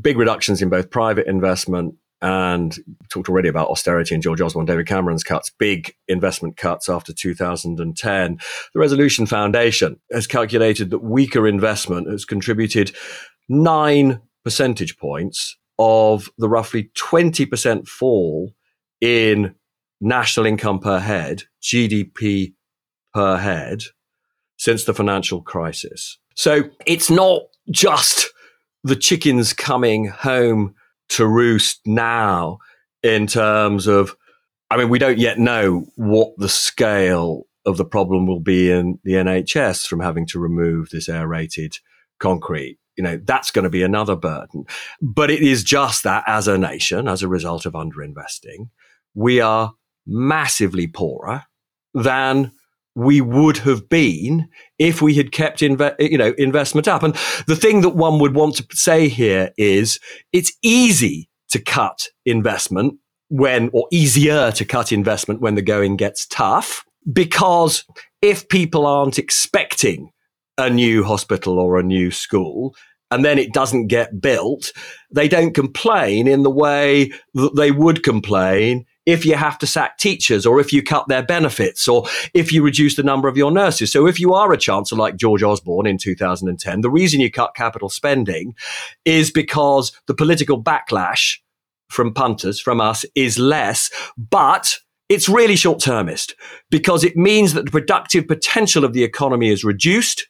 big 0.00 0.16
reductions 0.16 0.62
in 0.62 0.68
both 0.68 0.90
private 0.90 1.26
investment 1.26 1.94
and 2.22 2.78
talked 3.08 3.28
already 3.28 3.48
about 3.48 3.68
austerity 3.68 4.14
and 4.14 4.22
George 4.22 4.40
Osborne, 4.40 4.66
David 4.66 4.86
Cameron's 4.86 5.24
cuts, 5.24 5.50
big 5.58 5.94
investment 6.06 6.56
cuts 6.56 6.88
after 6.88 7.12
2010. 7.12 8.38
The 8.74 8.80
Resolution 8.80 9.26
Foundation 9.26 9.98
has 10.12 10.26
calculated 10.26 10.90
that 10.90 10.98
weaker 10.98 11.48
investment 11.48 12.10
has 12.10 12.24
contributed 12.24 12.92
nine 13.48 14.20
percentage 14.44 14.98
points 14.98 15.56
of 15.78 16.28
the 16.36 16.48
roughly 16.48 16.90
20% 16.96 17.88
fall 17.88 18.52
in 19.00 19.54
national 20.00 20.46
income 20.46 20.78
per 20.78 20.98
head, 20.98 21.44
GDP 21.62 22.52
per 23.12 23.36
head, 23.36 23.82
since 24.56 24.84
the 24.84 24.94
financial 24.94 25.42
crisis. 25.42 26.18
So 26.34 26.64
it's 26.86 27.10
not 27.10 27.42
just 27.70 28.30
the 28.84 28.96
chickens 28.96 29.52
coming 29.52 30.06
home 30.06 30.74
to 31.10 31.26
roost 31.26 31.80
now 31.86 32.58
in 33.02 33.26
terms 33.26 33.86
of, 33.86 34.16
I 34.70 34.76
mean, 34.76 34.88
we 34.88 34.98
don't 34.98 35.18
yet 35.18 35.38
know 35.38 35.86
what 35.96 36.32
the 36.38 36.48
scale 36.48 37.46
of 37.66 37.76
the 37.76 37.84
problem 37.84 38.26
will 38.26 38.40
be 38.40 38.70
in 38.70 38.98
the 39.04 39.12
NHS 39.12 39.86
from 39.86 40.00
having 40.00 40.26
to 40.28 40.38
remove 40.38 40.90
this 40.90 41.08
aerated 41.08 41.74
concrete. 42.18 42.78
You 42.96 43.04
know, 43.04 43.20
that's 43.24 43.50
going 43.50 43.64
to 43.64 43.70
be 43.70 43.82
another 43.82 44.16
burden. 44.16 44.64
But 45.00 45.30
it 45.30 45.42
is 45.42 45.64
just 45.64 46.04
that 46.04 46.24
as 46.26 46.48
a 46.48 46.58
nation, 46.58 47.08
as 47.08 47.22
a 47.22 47.28
result 47.28 47.66
of 47.66 47.72
underinvesting, 47.72 48.68
we 49.14 49.40
are 49.40 49.74
massively 50.06 50.86
poorer 50.86 51.44
than 51.94 52.52
we 53.00 53.20
would 53.20 53.58
have 53.58 53.88
been 53.88 54.48
if 54.78 55.00
we 55.02 55.14
had 55.14 55.32
kept 55.32 55.60
inve- 55.60 55.96
you 55.98 56.18
know 56.18 56.34
investment 56.38 56.88
up. 56.88 57.02
And 57.02 57.14
the 57.46 57.56
thing 57.56 57.80
that 57.80 57.90
one 57.90 58.18
would 58.18 58.34
want 58.34 58.56
to 58.56 58.66
say 58.72 59.08
here 59.08 59.50
is 59.56 59.98
it's 60.32 60.52
easy 60.62 61.28
to 61.50 61.58
cut 61.58 62.08
investment 62.24 62.94
when 63.28 63.70
or 63.72 63.86
easier 63.92 64.52
to 64.52 64.64
cut 64.64 64.92
investment 64.92 65.40
when 65.40 65.54
the 65.54 65.62
going 65.62 65.96
gets 65.96 66.26
tough 66.26 66.84
because 67.12 67.84
if 68.22 68.48
people 68.48 68.86
aren't 68.86 69.18
expecting 69.18 70.10
a 70.58 70.68
new 70.68 71.02
hospital 71.04 71.58
or 71.58 71.78
a 71.78 71.82
new 71.82 72.10
school 72.10 72.74
and 73.10 73.24
then 73.24 73.38
it 73.38 73.52
doesn't 73.52 73.88
get 73.88 74.20
built, 74.20 74.72
they 75.12 75.26
don't 75.26 75.54
complain 75.54 76.28
in 76.28 76.42
the 76.42 76.50
way 76.50 77.10
that 77.34 77.56
they 77.56 77.70
would 77.70 78.02
complain 78.02 78.84
if 79.06 79.24
you 79.24 79.34
have 79.34 79.58
to 79.58 79.66
sack 79.66 79.98
teachers 79.98 80.46
or 80.46 80.60
if 80.60 80.72
you 80.72 80.82
cut 80.82 81.08
their 81.08 81.22
benefits 81.22 81.88
or 81.88 82.06
if 82.34 82.52
you 82.52 82.62
reduce 82.62 82.96
the 82.96 83.02
number 83.02 83.28
of 83.28 83.36
your 83.36 83.50
nurses. 83.50 83.90
So 83.90 84.06
if 84.06 84.20
you 84.20 84.34
are 84.34 84.52
a 84.52 84.58
chancellor 84.58 84.98
like 84.98 85.16
George 85.16 85.42
Osborne 85.42 85.86
in 85.86 85.98
2010, 85.98 86.82
the 86.82 86.90
reason 86.90 87.20
you 87.20 87.30
cut 87.30 87.54
capital 87.54 87.88
spending 87.88 88.54
is 89.04 89.30
because 89.30 89.92
the 90.06 90.14
political 90.14 90.62
backlash 90.62 91.38
from 91.88 92.14
punters, 92.14 92.60
from 92.60 92.80
us, 92.80 93.04
is 93.14 93.38
less, 93.38 93.90
but 94.16 94.78
it's 95.08 95.28
really 95.28 95.56
short 95.56 95.80
termist 95.80 96.36
because 96.70 97.02
it 97.02 97.16
means 97.16 97.54
that 97.54 97.64
the 97.64 97.70
productive 97.70 98.28
potential 98.28 98.84
of 98.84 98.92
the 98.92 99.02
economy 99.02 99.48
is 99.48 99.64
reduced, 99.64 100.28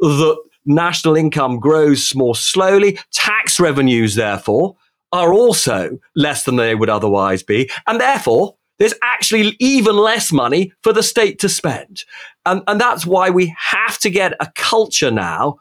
that 0.00 0.36
national 0.66 1.16
income 1.16 1.58
grows 1.58 2.14
more 2.14 2.34
slowly, 2.34 2.98
tax 3.12 3.58
revenues, 3.58 4.14
therefore, 4.14 4.76
are 5.12 5.32
also 5.32 5.98
less 6.14 6.44
than 6.44 6.56
they 6.56 6.74
would 6.74 6.90
otherwise 6.90 7.42
be. 7.42 7.70
And 7.86 8.00
therefore, 8.00 8.56
there's 8.78 8.94
actually 9.02 9.56
even 9.58 9.96
less 9.96 10.32
money 10.32 10.72
for 10.82 10.92
the 10.92 11.02
state 11.02 11.38
to 11.40 11.48
spend. 11.48 12.04
And, 12.46 12.62
and 12.66 12.80
that's 12.80 13.04
why 13.04 13.30
we 13.30 13.54
have 13.58 13.98
to 13.98 14.10
get 14.10 14.32
a 14.40 14.50
culture 14.54 15.10
now 15.10 15.58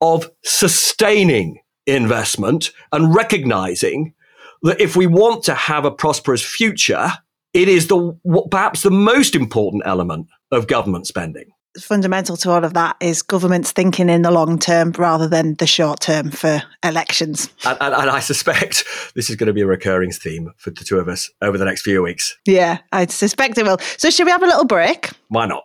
of 0.00 0.30
sustaining 0.44 1.58
investment 1.86 2.70
and 2.92 3.14
recognizing 3.14 4.14
that 4.62 4.80
if 4.80 4.96
we 4.96 5.06
want 5.06 5.42
to 5.44 5.54
have 5.54 5.84
a 5.84 5.90
prosperous 5.90 6.44
future, 6.44 7.10
it 7.52 7.68
is 7.68 7.88
the 7.88 8.16
perhaps 8.50 8.82
the 8.82 8.90
most 8.90 9.34
important 9.34 9.82
element 9.84 10.28
of 10.52 10.66
government 10.66 11.06
spending 11.06 11.50
fundamental 11.78 12.36
to 12.38 12.50
all 12.50 12.64
of 12.64 12.74
that 12.74 12.96
is 13.00 13.22
governments 13.22 13.72
thinking 13.72 14.08
in 14.08 14.22
the 14.22 14.30
long 14.30 14.58
term 14.58 14.92
rather 14.92 15.28
than 15.28 15.54
the 15.54 15.66
short 15.66 16.00
term 16.00 16.30
for 16.30 16.62
elections. 16.84 17.48
And, 17.64 17.78
and, 17.80 17.94
and, 17.94 18.10
I 18.10 18.20
suspect 18.20 18.84
this 19.14 19.30
is 19.30 19.36
going 19.36 19.46
to 19.46 19.52
be 19.52 19.60
a 19.60 19.66
recurring 19.66 20.10
theme 20.10 20.52
for 20.56 20.70
the 20.70 20.84
two 20.84 20.98
of 20.98 21.08
us 21.08 21.30
over 21.40 21.58
the 21.58 21.64
next 21.64 21.82
few 21.82 22.02
weeks. 22.02 22.36
Yeah, 22.46 22.78
I 22.92 23.06
suspect 23.06 23.58
it 23.58 23.64
will. 23.64 23.78
So, 23.98 24.10
should 24.10 24.26
we 24.26 24.32
have 24.32 24.42
a 24.42 24.46
little 24.46 24.64
break? 24.64 25.10
Why 25.28 25.46
not? 25.46 25.64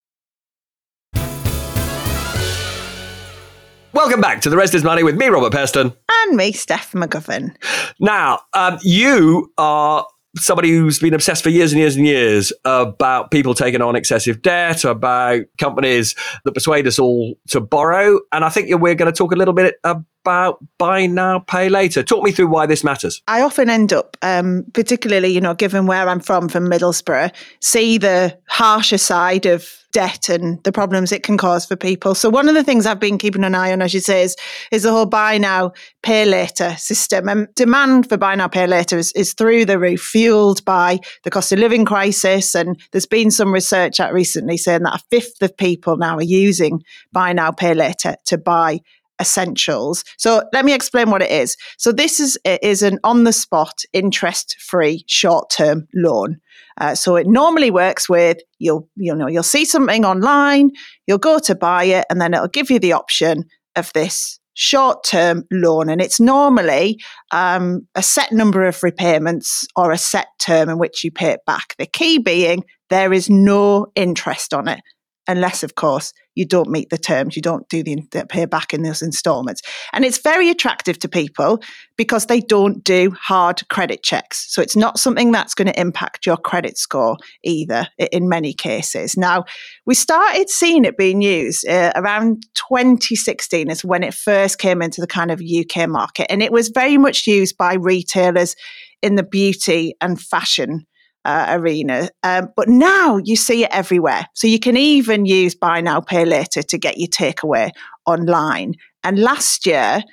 Welcome 3.93 4.21
back 4.21 4.39
to 4.41 4.49
The 4.49 4.55
Rest 4.55 4.73
is 4.73 4.85
Money 4.85 5.03
with 5.03 5.17
me, 5.17 5.27
Robert 5.27 5.51
Peston. 5.51 5.93
And 6.09 6.37
me, 6.37 6.53
Steph 6.53 6.93
McGovern. 6.93 7.53
Now, 7.99 8.39
um, 8.53 8.79
you 8.83 9.51
are 9.57 10.07
somebody 10.37 10.71
who's 10.71 10.97
been 10.97 11.13
obsessed 11.13 11.43
for 11.43 11.49
years 11.49 11.73
and 11.73 11.81
years 11.81 11.97
and 11.97 12.07
years 12.07 12.53
about 12.63 13.31
people 13.31 13.53
taking 13.53 13.81
on 13.81 13.97
excessive 13.97 14.41
debt, 14.41 14.85
about 14.85 15.41
companies 15.59 16.15
that 16.45 16.53
persuade 16.53 16.87
us 16.87 16.99
all 16.99 17.35
to 17.49 17.59
borrow. 17.59 18.21
And 18.31 18.45
I 18.45 18.49
think 18.49 18.69
we're 18.79 18.95
going 18.95 19.11
to 19.11 19.17
talk 19.17 19.33
a 19.33 19.35
little 19.35 19.53
bit 19.53 19.75
about 19.83 20.65
buy 20.77 21.05
now, 21.05 21.39
pay 21.39 21.67
later. 21.67 22.01
Talk 22.01 22.23
me 22.23 22.31
through 22.31 22.47
why 22.47 22.67
this 22.67 22.85
matters. 22.85 23.21
I 23.27 23.41
often 23.41 23.69
end 23.69 23.91
up, 23.91 24.15
um, 24.21 24.65
particularly, 24.73 25.29
you 25.33 25.41
know, 25.41 25.53
given 25.53 25.85
where 25.85 26.07
I'm 26.07 26.21
from, 26.21 26.47
from 26.47 26.69
Middlesbrough, 26.69 27.33
see 27.59 27.97
the 27.97 28.39
harsher 28.47 28.97
side 28.97 29.45
of 29.45 29.80
debt 29.91 30.29
and 30.29 30.63
the 30.63 30.71
problems 30.71 31.11
it 31.11 31.23
can 31.23 31.37
cause 31.37 31.65
for 31.65 31.75
people. 31.75 32.15
So 32.15 32.29
one 32.29 32.47
of 32.47 32.55
the 32.55 32.63
things 32.63 32.85
I've 32.85 32.99
been 32.99 33.17
keeping 33.17 33.43
an 33.43 33.55
eye 33.55 33.71
on, 33.71 33.81
as 33.81 33.93
you 33.93 33.99
say, 33.99 34.23
is, 34.23 34.35
is 34.71 34.83
the 34.83 34.91
whole 34.91 35.05
buy 35.05 35.37
now, 35.37 35.73
pay 36.03 36.25
later 36.25 36.75
system. 36.77 37.27
And 37.29 37.47
demand 37.55 38.09
for 38.09 38.17
buy 38.17 38.35
now, 38.35 38.47
pay 38.47 38.67
later 38.67 38.97
is, 38.97 39.11
is 39.13 39.33
through 39.33 39.65
the 39.65 39.79
roof, 39.79 40.01
fueled 40.01 40.63
by 40.65 40.99
the 41.23 41.29
cost 41.29 41.51
of 41.51 41.59
living 41.59 41.85
crisis. 41.85 42.55
And 42.55 42.79
there's 42.91 43.05
been 43.05 43.31
some 43.31 43.53
research 43.53 43.99
out 43.99 44.13
recently 44.13 44.57
saying 44.57 44.83
that 44.83 44.95
a 44.95 45.03
fifth 45.09 45.41
of 45.41 45.55
people 45.55 45.97
now 45.97 46.17
are 46.17 46.23
using 46.23 46.81
buy 47.11 47.33
now, 47.33 47.51
pay 47.51 47.73
later 47.73 48.15
to 48.25 48.37
buy 48.37 48.79
essentials. 49.21 50.03
So 50.17 50.43
let 50.51 50.65
me 50.65 50.73
explain 50.73 51.11
what 51.11 51.21
it 51.21 51.31
is. 51.31 51.55
So 51.77 51.91
this 51.91 52.19
is 52.19 52.37
is 52.43 52.81
an 52.81 52.99
on 53.03 53.23
the 53.23 53.31
spot 53.31 53.83
interest 53.93 54.57
free 54.59 55.05
short 55.07 55.49
term 55.49 55.87
loan. 55.93 56.41
Uh, 56.79 56.95
so 56.95 57.15
it 57.15 57.27
normally 57.27 57.71
works 57.71 58.07
with 58.07 58.37
you'll 58.59 58.87
you 58.95 59.13
know 59.13 59.27
you'll 59.27 59.43
see 59.43 59.65
something 59.65 60.05
online, 60.05 60.71
you'll 61.07 61.17
go 61.17 61.39
to 61.39 61.55
buy 61.55 61.83
it, 61.85 62.05
and 62.09 62.21
then 62.21 62.33
it'll 62.33 62.47
give 62.47 62.69
you 62.69 62.79
the 62.79 62.93
option 62.93 63.45
of 63.75 63.91
this 63.93 64.39
short 64.53 65.03
term 65.03 65.43
loan. 65.51 65.89
And 65.89 66.01
it's 66.01 66.19
normally 66.19 66.99
um, 67.31 67.87
a 67.95 68.03
set 68.03 68.31
number 68.31 68.65
of 68.65 68.83
repayments 68.83 69.65
or 69.75 69.91
a 69.91 69.97
set 69.97 70.27
term 70.39 70.69
in 70.69 70.77
which 70.77 71.03
you 71.03 71.11
pay 71.11 71.29
it 71.29 71.41
back. 71.45 71.75
The 71.77 71.85
key 71.85 72.17
being 72.17 72.63
there 72.89 73.13
is 73.13 73.29
no 73.29 73.87
interest 73.95 74.53
on 74.53 74.67
it 74.67 74.81
unless, 75.27 75.63
of 75.63 75.75
course, 75.75 76.13
you 76.35 76.45
don't 76.45 76.69
meet 76.69 76.89
the 76.89 76.97
terms, 76.97 77.35
you 77.35 77.41
don't 77.41 77.67
do 77.67 77.83
the, 77.83 78.01
the 78.11 78.25
pay 78.25 78.45
back 78.45 78.73
in 78.73 78.83
those 78.83 79.01
installments. 79.01 79.61
And 79.91 80.05
it's 80.05 80.17
very 80.17 80.49
attractive 80.49 80.97
to 80.99 81.09
people 81.09 81.61
because 81.97 82.27
they 82.27 82.39
don't 82.39 82.83
do 82.83 83.15
hard 83.21 83.67
credit 83.69 84.01
checks. 84.01 84.45
So 84.53 84.61
it's 84.61 84.75
not 84.75 84.97
something 84.97 85.31
that's 85.31 85.53
going 85.53 85.67
to 85.67 85.79
impact 85.79 86.25
your 86.25 86.37
credit 86.37 86.77
score 86.77 87.17
either 87.43 87.87
in 88.11 88.29
many 88.29 88.53
cases. 88.53 89.17
Now, 89.17 89.43
we 89.85 89.93
started 89.93 90.49
seeing 90.49 90.85
it 90.85 90.97
being 90.97 91.21
used 91.21 91.67
uh, 91.67 91.91
around 91.95 92.45
2016 92.55 93.69
is 93.69 93.83
when 93.83 94.03
it 94.03 94.13
first 94.13 94.57
came 94.57 94.81
into 94.81 95.01
the 95.01 95.07
kind 95.07 95.31
of 95.31 95.41
UK 95.41 95.89
market. 95.89 96.31
And 96.31 96.41
it 96.41 96.51
was 96.51 96.69
very 96.69 96.97
much 96.97 97.27
used 97.27 97.57
by 97.57 97.73
retailers 97.73 98.55
in 99.01 99.15
the 99.15 99.23
beauty 99.23 99.95
and 99.99 100.19
fashion 100.19 100.85
uh, 101.25 101.47
arena. 101.49 102.09
Um, 102.23 102.49
but 102.55 102.67
now 102.67 103.17
you 103.17 103.35
see 103.35 103.63
it 103.63 103.69
everywhere. 103.71 104.27
So 104.33 104.47
you 104.47 104.59
can 104.59 104.77
even 104.77 105.25
use 105.25 105.55
buy 105.55 105.81
now, 105.81 106.01
pay 106.01 106.25
later 106.25 106.61
to 106.63 106.77
get 106.77 106.97
your 106.97 107.09
takeaway 107.09 107.71
online. 108.05 108.75
And 109.03 109.19
last 109.19 109.65
year, 109.65 110.03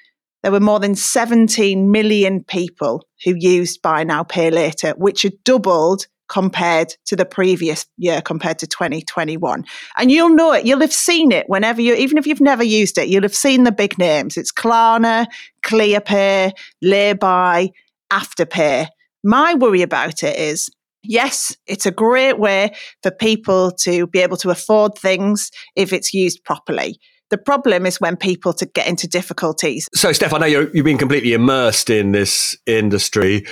there 0.42 0.52
were 0.52 0.60
more 0.60 0.80
than 0.80 0.94
17 0.94 1.90
million 1.90 2.44
people 2.44 3.04
who 3.24 3.34
used 3.36 3.82
buy 3.82 4.04
now, 4.04 4.22
pay 4.22 4.50
later, 4.50 4.94
which 4.96 5.22
had 5.22 5.42
doubled 5.44 6.06
compared 6.28 6.94
to 7.06 7.16
the 7.16 7.24
previous 7.24 7.86
year, 7.96 8.20
compared 8.20 8.58
to 8.58 8.66
2021. 8.66 9.64
And 9.96 10.10
you'll 10.10 10.34
know 10.34 10.52
it, 10.52 10.66
you'll 10.66 10.80
have 10.80 10.92
seen 10.92 11.32
it 11.32 11.48
whenever 11.48 11.80
you, 11.80 11.94
even 11.94 12.18
if 12.18 12.26
you've 12.26 12.40
never 12.40 12.62
used 12.62 12.98
it, 12.98 13.08
you'll 13.08 13.22
have 13.22 13.34
seen 13.34 13.64
the 13.64 13.72
big 13.72 13.98
names. 13.98 14.36
It's 14.36 14.52
Klarna, 14.52 15.26
ClearPay, 15.64 16.52
Laybuy, 16.84 17.70
Afterpay. 18.12 18.88
My 19.24 19.54
worry 19.54 19.82
about 19.82 20.22
it 20.22 20.38
is 20.38 20.70
yes, 21.02 21.56
it's 21.66 21.86
a 21.86 21.90
great 21.90 22.38
way 22.38 22.74
for 23.02 23.10
people 23.10 23.70
to 23.82 24.06
be 24.06 24.20
able 24.20 24.36
to 24.38 24.50
afford 24.50 24.94
things 24.96 25.50
if 25.76 25.92
it's 25.92 26.12
used 26.12 26.44
properly. 26.44 26.98
The 27.30 27.38
problem 27.38 27.84
is 27.84 28.00
when 28.00 28.16
people 28.16 28.54
to 28.54 28.66
get 28.66 28.86
into 28.86 29.06
difficulties. 29.06 29.86
So, 29.94 30.12
Steph, 30.12 30.32
I 30.32 30.38
know 30.38 30.46
you're, 30.46 30.70
you've 30.74 30.84
been 30.84 30.98
completely 30.98 31.34
immersed 31.34 31.90
in 31.90 32.12
this 32.12 32.56
industry. 32.66 33.46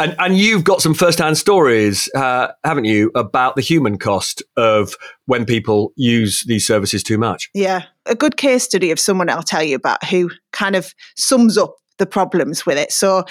And, 0.00 0.14
and 0.20 0.38
you've 0.38 0.62
got 0.62 0.80
some 0.80 0.94
first-hand 0.94 1.36
stories, 1.36 2.08
uh, 2.14 2.48
haven't 2.64 2.84
you, 2.84 3.10
about 3.16 3.56
the 3.56 3.62
human 3.62 3.98
cost 3.98 4.44
of 4.56 4.94
when 5.26 5.44
people 5.44 5.92
use 5.96 6.44
these 6.46 6.64
services 6.64 7.02
too 7.02 7.18
much? 7.18 7.50
Yeah, 7.52 7.82
a 8.06 8.14
good 8.14 8.36
case 8.36 8.62
study 8.62 8.92
of 8.92 9.00
someone 9.00 9.28
I'll 9.28 9.42
tell 9.42 9.62
you 9.62 9.74
about 9.74 10.04
who 10.04 10.30
kind 10.52 10.76
of 10.76 10.94
sums 11.16 11.58
up 11.58 11.74
the 11.98 12.06
problems 12.06 12.64
with 12.64 12.78
it. 12.78 12.92
So 12.92 13.24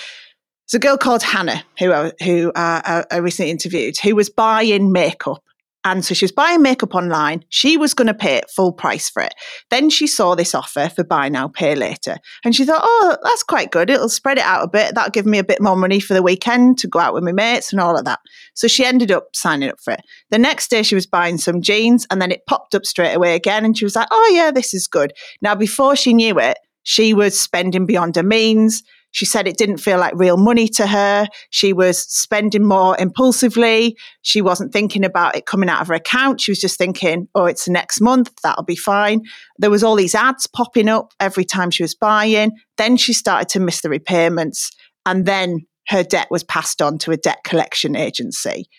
there's 0.68 0.78
a 0.78 0.80
girl 0.80 0.98
called 0.98 1.24
Hannah 1.24 1.64
who 1.80 1.94
I, 1.94 2.12
who 2.24 2.52
uh, 2.52 3.04
I 3.10 3.18
recently 3.18 3.52
interviewed 3.52 3.98
who 3.98 4.16
was 4.16 4.30
buying 4.30 4.92
makeup. 4.92 5.44
And 5.86 6.04
so 6.04 6.14
she 6.14 6.26
was 6.26 6.34
buying 6.34 6.62
makeup 6.62 6.96
online. 6.96 7.46
She 7.48 7.78
was 7.78 7.94
going 7.94 8.08
to 8.08 8.14
pay 8.14 8.42
full 8.54 8.74
price 8.74 9.10
for 9.10 9.22
it. 9.22 9.34
Then 9.70 9.90
she 9.90 10.06
saw 10.06 10.36
this 10.36 10.54
offer 10.54 10.90
for 10.94 11.06
buy 11.06 11.30
now, 11.30 11.48
pay 11.48 11.76
later. 11.76 12.18
And 12.44 12.54
she 12.54 12.66
thought, 12.66 12.82
oh, 12.84 13.16
that's 13.24 13.44
quite 13.44 13.72
good. 13.72 13.90
It'll 13.90 14.10
spread 14.10 14.38
it 14.38 14.44
out 14.44 14.66
a 14.66 14.68
bit. 14.68 14.96
That'll 14.96 15.12
give 15.12 15.26
me 15.26 15.38
a 15.38 15.46
bit 15.46 15.62
more 15.62 15.78
money 15.78 16.02
for 16.02 16.14
the 16.14 16.22
weekend 16.22 16.78
to 16.80 16.90
go 16.90 17.00
out 17.00 17.14
with 17.14 17.24
my 17.24 17.32
mates 17.32 17.72
and 17.72 17.80
all 17.80 17.98
of 17.98 18.04
that. 18.04 18.20
So 18.54 18.68
she 18.68 18.84
ended 18.84 19.12
up 19.12 19.28
signing 19.34 19.70
up 19.70 19.80
for 19.80 19.94
it. 19.94 20.02
The 20.30 20.40
next 20.40 20.70
day 20.70 20.84
she 20.84 20.96
was 20.96 21.08
buying 21.08 21.38
some 21.38 21.62
jeans 21.62 22.06
and 22.12 22.22
then 22.22 22.32
it 22.32 22.46
popped 22.48 22.76
up 22.76 22.86
straight 22.86 23.14
away 23.14 23.36
again. 23.36 23.64
And 23.64 23.78
she 23.78 23.86
was 23.86 23.96
like, 23.96 24.10
oh, 24.12 24.32
yeah, 24.36 24.52
this 24.52 24.74
is 24.74 24.88
good. 24.88 25.14
Now, 25.42 25.56
before 25.56 25.96
she 25.96 26.14
knew 26.14 26.38
it, 26.38 26.58
she 26.84 27.14
was 27.14 27.40
spending 27.40 27.86
beyond 27.86 28.18
her 28.18 28.24
means. 28.24 28.84
She 29.18 29.26
said 29.26 29.48
it 29.48 29.58
didn't 29.58 29.80
feel 29.80 29.98
like 29.98 30.14
real 30.16 30.38
money 30.38 30.68
to 30.68 30.86
her. 30.86 31.26
She 31.50 31.74
was 31.74 31.98
spending 31.98 32.64
more 32.64 32.96
impulsively. 33.00 33.98
She 34.22 34.44
wasn't 34.44 34.72
thinking 34.72 35.04
about 35.04 35.36
it 35.36 35.48
coming 35.48 35.70
out 35.70 35.82
of 35.82 35.88
her 35.88 35.96
account. 35.96 36.40
She 36.40 36.52
was 36.52 36.60
just 36.60 36.78
thinking, 36.78 37.28
oh, 37.34 37.46
it's 37.46 37.68
next 37.68 38.00
month. 38.00 38.32
That'll 38.44 38.64
be 38.64 38.76
fine. 38.76 39.24
There 39.58 39.72
was 39.72 39.84
all 39.84 39.96
these 39.96 40.14
ads 40.14 40.46
popping 40.46 40.88
up 40.88 41.14
every 41.20 41.46
time 41.46 41.72
she 41.72 41.82
was 41.82 41.96
buying. 41.96 42.52
Then 42.78 42.96
she 42.96 43.12
started 43.12 43.50
to 43.50 43.60
miss 43.60 43.82
the 43.82 43.90
repayments. 43.90 44.70
And 45.04 45.26
then 45.26 45.66
her 45.88 46.04
debt 46.04 46.28
was 46.30 46.44
passed 46.44 46.80
on 46.80 47.00
to 47.00 47.12
a 47.12 47.18
debt 47.18 47.40
collection 47.44 47.96
agency. 47.96 48.70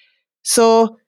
So 0.44 0.98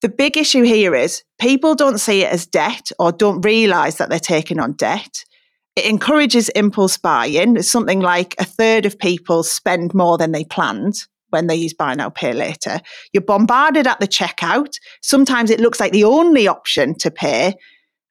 the 0.00 0.08
big 0.08 0.38
issue 0.38 0.62
here 0.62 0.94
is 0.94 1.22
people 1.38 1.74
don't 1.74 1.98
see 1.98 2.22
it 2.22 2.32
as 2.32 2.46
debt 2.46 2.92
or 2.98 3.12
don't 3.12 3.42
realize 3.42 3.98
that 3.98 4.08
they're 4.08 4.18
taking 4.18 4.58
on 4.58 4.72
debt. 4.72 5.26
It 5.76 5.86
encourages 5.86 6.48
impulse 6.50 6.98
buying. 6.98 7.56
It's 7.56 7.70
something 7.70 8.00
like 8.00 8.34
a 8.38 8.44
third 8.44 8.86
of 8.86 8.98
people 8.98 9.42
spend 9.42 9.94
more 9.94 10.18
than 10.18 10.32
they 10.32 10.44
planned 10.44 11.06
when 11.30 11.46
they 11.46 11.54
use 11.54 11.72
buy 11.72 11.94
now, 11.94 12.10
pay 12.10 12.32
later. 12.32 12.80
You're 13.12 13.22
bombarded 13.22 13.86
at 13.86 14.00
the 14.00 14.08
checkout. 14.08 14.74
Sometimes 15.00 15.50
it 15.50 15.60
looks 15.60 15.80
like 15.80 15.92
the 15.92 16.04
only 16.04 16.48
option 16.48 16.96
to 16.98 17.10
pay. 17.10 17.54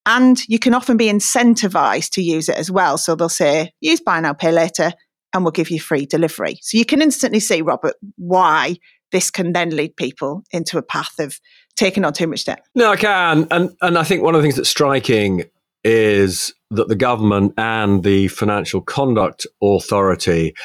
And 0.06 0.40
you 0.48 0.58
can 0.58 0.74
often 0.74 0.98
be 0.98 1.08
incentivized 1.08 2.12
to 2.12 2.22
use 2.22 2.50
it 2.50 2.58
as 2.58 2.72
well. 2.72 2.98
So 2.98 3.16
they'll 3.16 3.30
say, 3.30 3.74
use 3.82 4.00
buy 4.00 4.22
now, 4.22 4.34
pay 4.34 4.52
later, 4.52 4.94
and 5.34 5.44
we'll 5.44 5.52
give 5.52 5.70
you 5.70 5.80
free 5.80 6.06
delivery. 6.06 6.60
So 6.62 6.78
you 6.78 6.86
can 6.86 7.02
instantly 7.02 7.40
see, 7.40 7.62
Robert, 7.62 7.96
why 8.16 8.78
this 9.12 9.30
can 9.30 9.54
then 9.54 9.72
lead 9.72 9.96
people 9.98 10.44
into 10.52 10.78
a 10.78 10.82
path 10.82 11.20
of 11.20 11.40
taking 11.76 12.06
on 12.06 12.14
too 12.14 12.28
much 12.28 12.46
debt. 12.46 12.64
No, 12.76 12.92
I 12.92 12.96
can. 12.96 13.48
And 13.52 13.76
and 13.82 13.98
I 13.98 14.04
think 14.04 14.24
one 14.24 14.36
of 14.36 14.42
the 14.42 14.44
things 14.44 14.56
that's 14.56 14.70
striking 14.70 15.44
is 15.84 16.54
that 16.72 16.88
the 16.88 16.96
government 16.96 17.54
and 17.58 18.04
the 18.04 18.28
Financial 18.28 18.82
Conduct 18.82 19.48
Authority 19.62 20.56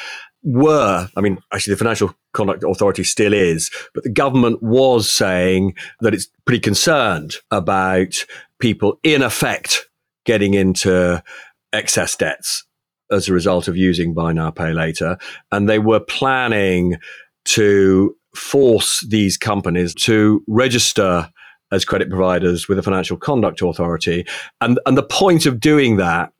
were, 0.43 1.09
I 1.15 1.21
mean, 1.21 1.39
actually, 1.53 1.73
the 1.73 1.79
Financial 1.79 2.15
Conduct 2.33 2.63
Authority 2.63 3.03
still 3.03 3.33
is, 3.33 3.71
but 3.93 4.03
the 4.03 4.11
government 4.11 4.61
was 4.61 5.09
saying 5.09 5.75
that 6.01 6.13
it's 6.13 6.27
pretty 6.45 6.59
concerned 6.59 7.35
about 7.49 8.25
people, 8.59 8.99
in 9.03 9.23
effect, 9.23 9.87
getting 10.25 10.53
into 10.53 11.23
excess 11.73 12.15
debts 12.15 12.65
as 13.11 13.27
a 13.27 13.33
result 13.33 13.67
of 13.67 13.77
using 13.77 14.13
buy 14.13 14.33
now, 14.33 14.51
pay 14.51 14.73
later. 14.73 15.17
And 15.51 15.69
they 15.69 15.79
were 15.79 15.99
planning 15.99 16.95
to 17.45 18.15
force 18.35 19.05
these 19.07 19.37
companies 19.37 19.93
to 19.93 20.43
register 20.47 21.29
as 21.75 21.85
credit 21.85 22.09
providers 22.09 22.67
with 22.67 22.77
the 22.77 22.83
Financial 22.83 23.17
Conduct 23.17 23.61
Authority. 23.61 24.25
And, 24.61 24.79
and 24.85 24.97
the 24.97 25.03
point 25.03 25.45
of 25.45 25.59
doing 25.59 25.97
that, 25.97 26.31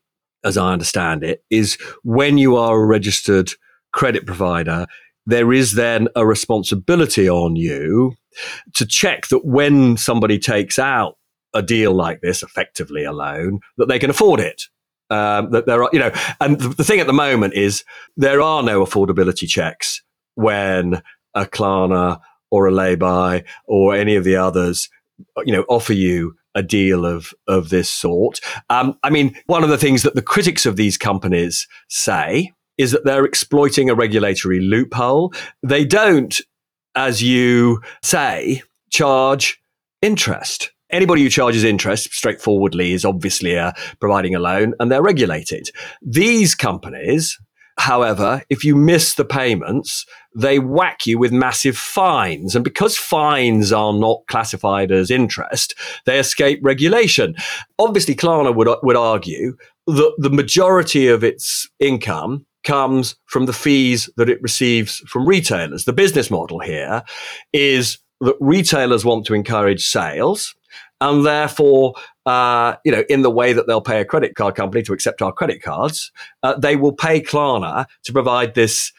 as 0.44 0.56
I 0.56 0.72
understand 0.72 1.22
it, 1.22 1.44
is 1.50 1.76
when 2.02 2.38
you 2.38 2.56
are 2.56 2.80
a 2.80 2.86
registered 2.86 3.52
credit 3.92 4.26
provider, 4.26 4.86
there 5.26 5.52
is 5.52 5.72
then 5.72 6.08
a 6.16 6.26
responsibility 6.26 7.28
on 7.28 7.56
you 7.56 8.14
to 8.74 8.86
check 8.86 9.26
that 9.28 9.44
when 9.44 9.96
somebody 9.96 10.38
takes 10.38 10.78
out 10.78 11.16
a 11.54 11.62
deal 11.62 11.92
like 11.92 12.20
this, 12.20 12.42
effectively 12.42 13.04
a 13.04 13.12
loan, 13.12 13.60
that 13.76 13.88
they 13.88 13.98
can 13.98 14.10
afford 14.10 14.40
it. 14.40 14.62
Um, 15.08 15.50
that 15.50 15.66
there 15.66 15.82
are, 15.84 15.90
you 15.92 16.00
know, 16.00 16.10
and 16.40 16.58
the 16.60 16.82
thing 16.82 16.98
at 16.98 17.06
the 17.06 17.12
moment 17.12 17.54
is 17.54 17.84
there 18.16 18.40
are 18.40 18.62
no 18.62 18.84
affordability 18.84 19.48
checks 19.48 20.02
when 20.34 21.00
a 21.34 21.44
Klarna 21.44 22.20
or 22.50 22.66
a 22.66 22.72
Laybuy 22.72 23.44
or 23.66 23.94
any 23.94 24.16
of 24.16 24.24
the 24.24 24.36
others 24.36 24.88
you 25.44 25.52
know, 25.52 25.64
offer 25.68 25.92
you 25.92 26.34
a 26.54 26.62
deal 26.62 27.04
of 27.04 27.32
of 27.46 27.68
this 27.68 27.88
sort. 27.88 28.40
Um, 28.70 28.98
I 29.02 29.10
mean, 29.10 29.36
one 29.46 29.62
of 29.62 29.70
the 29.70 29.78
things 29.78 30.02
that 30.02 30.14
the 30.14 30.22
critics 30.22 30.66
of 30.66 30.76
these 30.76 30.98
companies 30.98 31.66
say 31.88 32.52
is 32.78 32.92
that 32.92 33.04
they're 33.04 33.24
exploiting 33.24 33.88
a 33.88 33.94
regulatory 33.94 34.60
loophole. 34.60 35.32
They 35.62 35.84
don't, 35.84 36.38
as 36.94 37.22
you 37.22 37.80
say, 38.02 38.62
charge 38.90 39.60
interest. 40.02 40.72
Anybody 40.90 41.22
who 41.22 41.28
charges 41.28 41.64
interest 41.64 42.12
straightforwardly 42.12 42.92
is 42.92 43.04
obviously 43.04 43.58
uh, 43.58 43.72
providing 43.98 44.34
a 44.34 44.38
loan 44.38 44.74
and 44.78 44.90
they're 44.90 45.02
regulated. 45.02 45.70
These 46.00 46.54
companies, 46.54 47.38
However, 47.78 48.42
if 48.48 48.64
you 48.64 48.74
miss 48.74 49.14
the 49.14 49.24
payments, 49.24 50.06
they 50.34 50.58
whack 50.58 51.06
you 51.06 51.18
with 51.18 51.32
massive 51.32 51.76
fines. 51.76 52.54
And 52.54 52.64
because 52.64 52.96
fines 52.96 53.72
are 53.72 53.92
not 53.92 54.22
classified 54.28 54.90
as 54.90 55.10
interest, 55.10 55.74
they 56.06 56.18
escape 56.18 56.60
regulation. 56.62 57.34
Obviously, 57.78 58.14
Klarna 58.14 58.54
would, 58.54 58.68
would 58.82 58.96
argue 58.96 59.56
that 59.86 60.14
the 60.18 60.30
majority 60.30 61.08
of 61.08 61.22
its 61.22 61.68
income 61.78 62.46
comes 62.64 63.14
from 63.26 63.46
the 63.46 63.52
fees 63.52 64.10
that 64.16 64.28
it 64.28 64.42
receives 64.42 64.98
from 65.06 65.26
retailers. 65.26 65.84
The 65.84 65.92
business 65.92 66.30
model 66.30 66.58
here 66.58 67.04
is 67.52 67.98
that 68.20 68.36
retailers 68.40 69.04
want 69.04 69.26
to 69.26 69.34
encourage 69.34 69.84
sales 69.84 70.54
and 71.00 71.24
therefore, 71.26 71.94
uh, 72.24 72.76
you 72.84 72.92
know, 72.92 73.04
in 73.08 73.22
the 73.22 73.30
way 73.30 73.52
that 73.52 73.66
they'll 73.66 73.80
pay 73.80 74.00
a 74.00 74.04
credit 74.04 74.34
card 74.34 74.54
company 74.54 74.82
to 74.84 74.92
accept 74.92 75.22
our 75.22 75.32
credit 75.32 75.62
cards, 75.62 76.10
uh, 76.42 76.56
they 76.58 76.76
will 76.76 76.92
pay 76.92 77.20
Klarna 77.20 77.86
to 78.04 78.12
provide 78.12 78.54
this 78.54 78.92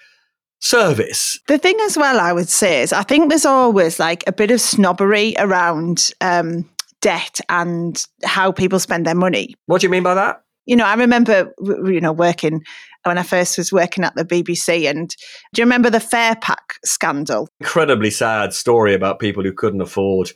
service. 0.60 1.40
The 1.48 1.58
thing 1.58 1.78
as 1.84 1.98
well, 1.98 2.20
I 2.20 2.34
would 2.34 2.50
say, 2.50 2.82
is 2.82 2.94
I 2.94 3.04
think 3.04 3.30
there's 3.30 3.46
always 3.46 4.00
like 4.00 4.24
a 4.28 4.32
bit 4.32 4.52
of 4.52 4.62
snobbery 4.62 5.36
around 5.38 6.12
um, 6.22 6.70
debt 7.02 7.40
and 7.50 8.04
how 8.24 8.52
people 8.52 8.80
spend 8.80 9.06
their 9.06 9.16
money. 9.16 9.56
What 9.66 9.82
do 9.82 9.88
you 9.88 9.92
mean 9.92 10.04
by 10.04 10.16
that? 10.16 10.44
You 10.66 10.76
know, 10.76 10.86
I 10.86 10.96
remember, 10.96 11.54
you 11.62 12.02
know, 12.02 12.12
working 12.12 12.62
when 13.04 13.18
I 13.18 13.24
first 13.24 13.58
was 13.58 13.72
working 13.72 14.04
at 14.04 14.16
the 14.16 14.26
BBC. 14.26 14.90
And 14.90 15.10
do 15.54 15.62
you 15.62 15.66
remember 15.66 15.90
the 15.90 16.00
Farepak 16.00 16.76
scandal? 16.84 17.48
Incredibly 17.62 18.12
sad 18.12 18.54
story 18.54 18.94
about 18.94 19.20
people 19.20 19.44
who 19.44 19.54
couldn't 19.54 19.82
afford 19.82 20.32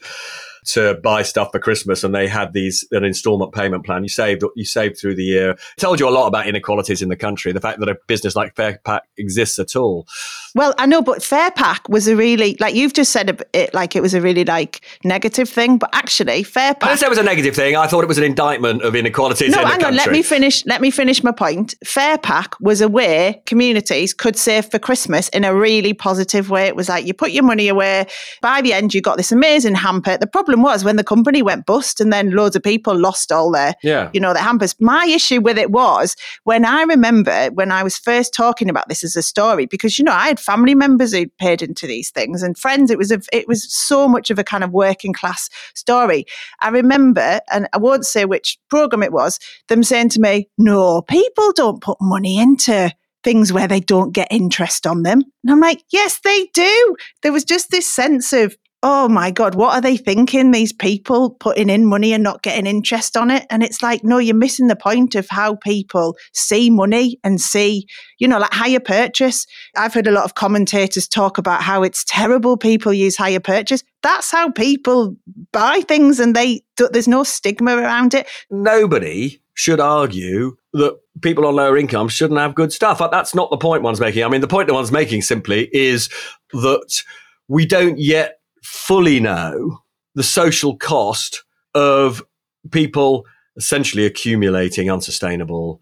to 0.64 0.94
buy 1.02 1.22
stuff 1.22 1.50
for 1.52 1.58
Christmas 1.58 2.04
and 2.04 2.14
they 2.14 2.28
had 2.28 2.52
these 2.52 2.86
an 2.92 3.04
installment 3.04 3.52
payment 3.52 3.84
plan. 3.84 4.02
You 4.02 4.08
saved 4.08 4.42
you 4.56 4.64
saved 4.64 4.98
through 4.98 5.16
the 5.16 5.24
year. 5.24 5.50
It 5.50 5.60
told 5.78 6.00
you 6.00 6.08
a 6.08 6.10
lot 6.10 6.26
about 6.26 6.46
inequalities 6.46 7.02
in 7.02 7.08
the 7.08 7.16
country. 7.16 7.52
The 7.52 7.60
fact 7.60 7.80
that 7.80 7.88
a 7.88 7.96
business 8.06 8.36
like 8.36 8.54
Farepak 8.54 9.00
exists 9.16 9.58
at 9.58 9.76
all. 9.76 10.06
Well, 10.54 10.74
I 10.78 10.86
know, 10.86 11.02
but 11.02 11.18
Farepak 11.18 11.88
was 11.88 12.08
a 12.08 12.16
really 12.16 12.56
like 12.60 12.74
you've 12.74 12.92
just 12.92 13.12
said 13.12 13.42
it 13.52 13.74
like 13.74 13.96
it 13.96 14.02
was 14.02 14.14
a 14.14 14.20
really 14.20 14.44
like 14.44 14.84
negative 15.04 15.48
thing, 15.48 15.78
but 15.78 15.90
actually 15.92 16.44
Farepak. 16.44 16.82
I 16.82 16.88
didn't 16.88 17.00
say 17.00 17.06
it 17.06 17.10
was 17.10 17.18
a 17.18 17.22
negative 17.22 17.56
thing. 17.56 17.76
I 17.76 17.86
thought 17.86 18.04
it 18.04 18.08
was 18.08 18.18
an 18.18 18.24
indictment 18.24 18.82
of 18.82 18.94
inequalities 18.94 19.50
no, 19.50 19.62
in 19.62 19.66
hang 19.66 19.78
the 19.78 19.84
country. 19.84 19.98
Hang 19.98 20.08
on, 20.08 20.12
let 20.12 20.12
me 20.12 20.22
finish. 20.22 20.64
Let 20.66 20.80
me 20.80 20.90
finish 20.90 21.22
my 21.24 21.32
point. 21.32 21.74
Farepak 21.84 22.54
was 22.60 22.80
a 22.80 22.88
way 22.88 23.42
communities 23.46 24.14
could 24.14 24.36
save 24.36 24.70
for 24.70 24.78
Christmas 24.78 25.28
in 25.30 25.44
a 25.44 25.54
really 25.54 25.94
positive 25.94 26.50
way. 26.50 26.66
It 26.66 26.76
was 26.76 26.88
like 26.88 27.06
you 27.06 27.14
put 27.14 27.32
your 27.32 27.44
money 27.44 27.68
away. 27.68 28.06
By 28.40 28.60
the 28.60 28.72
end, 28.72 28.94
you 28.94 29.00
got 29.00 29.16
this 29.16 29.32
amazing 29.32 29.74
hamper. 29.74 30.18
The 30.18 30.26
problem 30.26 30.51
problem 30.52 30.70
was 30.70 30.84
when 30.84 30.96
the 30.96 31.04
company 31.04 31.42
went 31.42 31.64
bust 31.64 32.00
and 32.00 32.12
then 32.12 32.32
loads 32.32 32.54
of 32.54 32.62
people 32.62 32.94
lost 32.94 33.32
all 33.32 33.50
their, 33.50 33.74
yeah. 33.82 34.10
you 34.12 34.20
know, 34.20 34.34
their 34.34 34.42
hampers. 34.42 34.74
My 34.80 35.06
issue 35.06 35.40
with 35.40 35.56
it 35.56 35.70
was 35.70 36.14
when 36.44 36.66
I 36.66 36.82
remember 36.82 37.48
when 37.54 37.72
I 37.72 37.82
was 37.82 37.96
first 37.96 38.34
talking 38.34 38.68
about 38.68 38.88
this 38.88 39.02
as 39.02 39.16
a 39.16 39.22
story, 39.22 39.64
because, 39.66 39.98
you 39.98 40.04
know, 40.04 40.12
I 40.12 40.28
had 40.28 40.38
family 40.38 40.74
members 40.74 41.14
who 41.14 41.26
paid 41.38 41.62
into 41.62 41.86
these 41.86 42.10
things 42.10 42.42
and 42.42 42.58
friends. 42.58 42.90
It 42.90 42.98
was 42.98 43.10
a, 43.10 43.20
it 43.32 43.48
was 43.48 43.72
so 43.72 44.08
much 44.08 44.30
of 44.30 44.38
a 44.38 44.44
kind 44.44 44.62
of 44.62 44.72
working 44.72 45.14
class 45.14 45.48
story. 45.74 46.26
I 46.60 46.68
remember, 46.68 47.40
and 47.50 47.66
I 47.72 47.78
won't 47.78 48.04
say 48.04 48.26
which 48.26 48.58
program 48.68 49.02
it 49.02 49.12
was, 49.12 49.38
them 49.68 49.82
saying 49.82 50.10
to 50.10 50.20
me, 50.20 50.48
no, 50.58 51.00
people 51.02 51.52
don't 51.52 51.80
put 51.80 51.96
money 52.00 52.38
into 52.38 52.92
things 53.24 53.52
where 53.52 53.68
they 53.68 53.80
don't 53.80 54.12
get 54.12 54.28
interest 54.30 54.86
on 54.86 55.04
them. 55.04 55.22
And 55.44 55.52
I'm 55.52 55.60
like, 55.60 55.84
yes, 55.92 56.20
they 56.24 56.46
do. 56.52 56.96
There 57.22 57.32
was 57.32 57.44
just 57.44 57.70
this 57.70 57.90
sense 57.90 58.32
of 58.32 58.56
oh 58.84 59.08
my 59.08 59.30
God, 59.30 59.54
what 59.54 59.74
are 59.74 59.80
they 59.80 59.96
thinking? 59.96 60.50
These 60.50 60.72
people 60.72 61.30
putting 61.30 61.70
in 61.70 61.86
money 61.86 62.12
and 62.12 62.22
not 62.22 62.42
getting 62.42 62.66
interest 62.66 63.16
on 63.16 63.30
it. 63.30 63.46
And 63.48 63.62
it's 63.62 63.80
like, 63.80 64.02
no, 64.02 64.18
you're 64.18 64.34
missing 64.34 64.66
the 64.66 64.74
point 64.74 65.14
of 65.14 65.28
how 65.30 65.54
people 65.54 66.16
see 66.32 66.68
money 66.68 67.18
and 67.22 67.40
see, 67.40 67.86
you 68.18 68.26
know, 68.26 68.40
like 68.40 68.52
hire 68.52 68.80
purchase. 68.80 69.46
I've 69.76 69.94
heard 69.94 70.08
a 70.08 70.12
lot 70.12 70.24
of 70.24 70.34
commentators 70.34 71.06
talk 71.06 71.38
about 71.38 71.62
how 71.62 71.84
it's 71.84 72.04
terrible 72.08 72.56
people 72.56 72.92
use 72.92 73.16
higher 73.16 73.40
purchase. 73.40 73.84
That's 74.02 74.32
how 74.32 74.50
people 74.50 75.16
buy 75.52 75.82
things 75.86 76.18
and 76.18 76.34
they, 76.34 76.62
there's 76.76 77.06
no 77.06 77.22
stigma 77.22 77.76
around 77.76 78.14
it. 78.14 78.26
Nobody 78.50 79.40
should 79.54 79.78
argue 79.78 80.56
that 80.72 80.98
people 81.20 81.46
on 81.46 81.54
lower 81.54 81.76
income 81.76 82.08
shouldn't 82.08 82.40
have 82.40 82.56
good 82.56 82.72
stuff. 82.72 82.98
That's 82.98 83.34
not 83.34 83.50
the 83.50 83.58
point 83.58 83.84
one's 83.84 84.00
making. 84.00 84.24
I 84.24 84.28
mean, 84.28 84.40
the 84.40 84.48
point 84.48 84.66
that 84.66 84.74
one's 84.74 84.90
making 84.90 85.22
simply 85.22 85.68
is 85.72 86.08
that 86.52 87.02
we 87.46 87.64
don't 87.64 87.98
yet 87.98 88.38
fully 88.62 89.20
know 89.20 89.78
the 90.14 90.22
social 90.22 90.76
cost 90.76 91.44
of 91.74 92.22
people 92.70 93.24
essentially 93.56 94.06
accumulating 94.06 94.90
unsustainable 94.90 95.80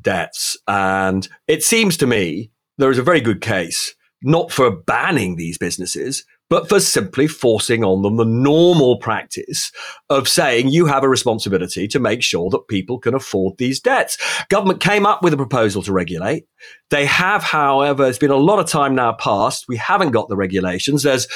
debts. 0.00 0.56
And 0.66 1.28
it 1.46 1.62
seems 1.62 1.96
to 1.98 2.06
me 2.06 2.50
there 2.78 2.90
is 2.90 2.98
a 2.98 3.02
very 3.02 3.20
good 3.20 3.40
case 3.40 3.94
not 4.22 4.50
for 4.50 4.70
banning 4.70 5.36
these 5.36 5.58
businesses, 5.58 6.24
but 6.48 6.68
for 6.68 6.80
simply 6.80 7.26
forcing 7.26 7.84
on 7.84 8.02
them 8.02 8.16
the 8.16 8.24
normal 8.24 8.98
practice 8.98 9.72
of 10.10 10.28
saying 10.28 10.68
you 10.68 10.86
have 10.86 11.02
a 11.02 11.08
responsibility 11.08 11.88
to 11.88 11.98
make 11.98 12.22
sure 12.22 12.48
that 12.50 12.68
people 12.68 12.98
can 12.98 13.14
afford 13.14 13.58
these 13.58 13.80
debts. 13.80 14.16
Government 14.48 14.80
came 14.80 15.04
up 15.04 15.22
with 15.22 15.32
a 15.32 15.36
proposal 15.36 15.82
to 15.82 15.92
regulate. 15.92 16.46
They 16.90 17.04
have, 17.06 17.42
however, 17.42 18.06
it's 18.06 18.18
been 18.18 18.30
a 18.30 18.36
lot 18.36 18.58
of 18.58 18.66
time 18.66 18.94
now 18.94 19.12
past. 19.12 19.66
We 19.68 19.76
haven't 19.76 20.12
got 20.12 20.28
the 20.28 20.36
regulations. 20.36 21.02
There's 21.02 21.26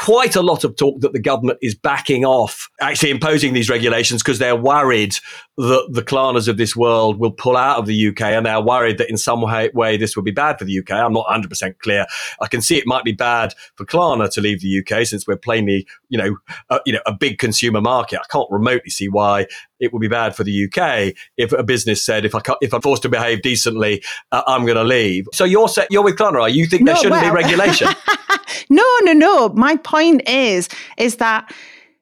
quite 0.00 0.34
a 0.34 0.40
lot 0.40 0.64
of 0.64 0.74
talk 0.76 0.98
that 1.02 1.12
the 1.12 1.20
government 1.20 1.58
is 1.60 1.74
backing 1.74 2.24
off 2.24 2.70
actually 2.80 3.10
imposing 3.10 3.52
these 3.52 3.68
regulations 3.68 4.22
because 4.22 4.38
they're 4.38 4.56
worried 4.56 5.14
that 5.58 5.86
the 5.90 6.02
Klarnas 6.02 6.48
of 6.48 6.56
this 6.56 6.74
world 6.74 7.20
will 7.20 7.30
pull 7.30 7.54
out 7.54 7.76
of 7.76 7.84
the 7.84 8.08
UK 8.08 8.22
and 8.22 8.46
they're 8.46 8.62
worried 8.62 8.96
that 8.96 9.10
in 9.10 9.18
some 9.18 9.42
way, 9.42 9.70
way 9.74 9.98
this 9.98 10.16
will 10.16 10.22
be 10.22 10.30
bad 10.30 10.58
for 10.58 10.64
the 10.64 10.78
UK. 10.78 10.92
I'm 10.92 11.12
not 11.12 11.26
100% 11.26 11.78
clear. 11.80 12.06
I 12.40 12.46
can 12.46 12.62
see 12.62 12.78
it 12.78 12.86
might 12.86 13.04
be 13.04 13.12
bad 13.12 13.52
for 13.76 13.84
Klarna 13.84 14.32
to 14.32 14.40
leave 14.40 14.62
the 14.62 14.78
UK 14.80 15.06
since 15.06 15.26
we're 15.26 15.36
plainly, 15.36 15.86
you 16.08 16.16
know, 16.16 16.36
a, 16.70 16.80
you 16.86 16.94
know, 16.94 17.02
a 17.04 17.12
big 17.12 17.38
consumer 17.38 17.82
market. 17.82 18.20
I 18.20 18.26
can't 18.32 18.50
remotely 18.50 18.88
see 18.88 19.10
why 19.10 19.48
it 19.80 19.92
would 19.92 20.00
be 20.00 20.08
bad 20.08 20.36
for 20.36 20.44
the 20.44 20.64
UK 20.66 21.14
if 21.36 21.52
a 21.52 21.62
business 21.62 22.04
said, 22.04 22.24
if 22.24 22.34
I 22.34 22.40
if 22.60 22.72
I'm 22.72 22.82
forced 22.82 23.02
to 23.02 23.08
behave 23.08 23.42
decently, 23.42 24.02
uh, 24.30 24.42
I'm 24.46 24.62
going 24.64 24.76
to 24.76 24.84
leave. 24.84 25.26
So 25.32 25.44
you're 25.44 25.68
set, 25.68 25.88
you're 25.90 26.04
with 26.04 26.16
Klarna. 26.16 26.52
You 26.52 26.66
think 26.66 26.82
no, 26.82 26.92
there 26.92 26.96
shouldn't 26.96 27.22
well, 27.22 27.30
be 27.32 27.42
regulation? 27.42 27.88
no, 28.70 28.84
no, 29.02 29.12
no. 29.12 29.48
My 29.50 29.76
point 29.76 30.28
is, 30.28 30.68
is 30.98 31.16
that 31.16 31.52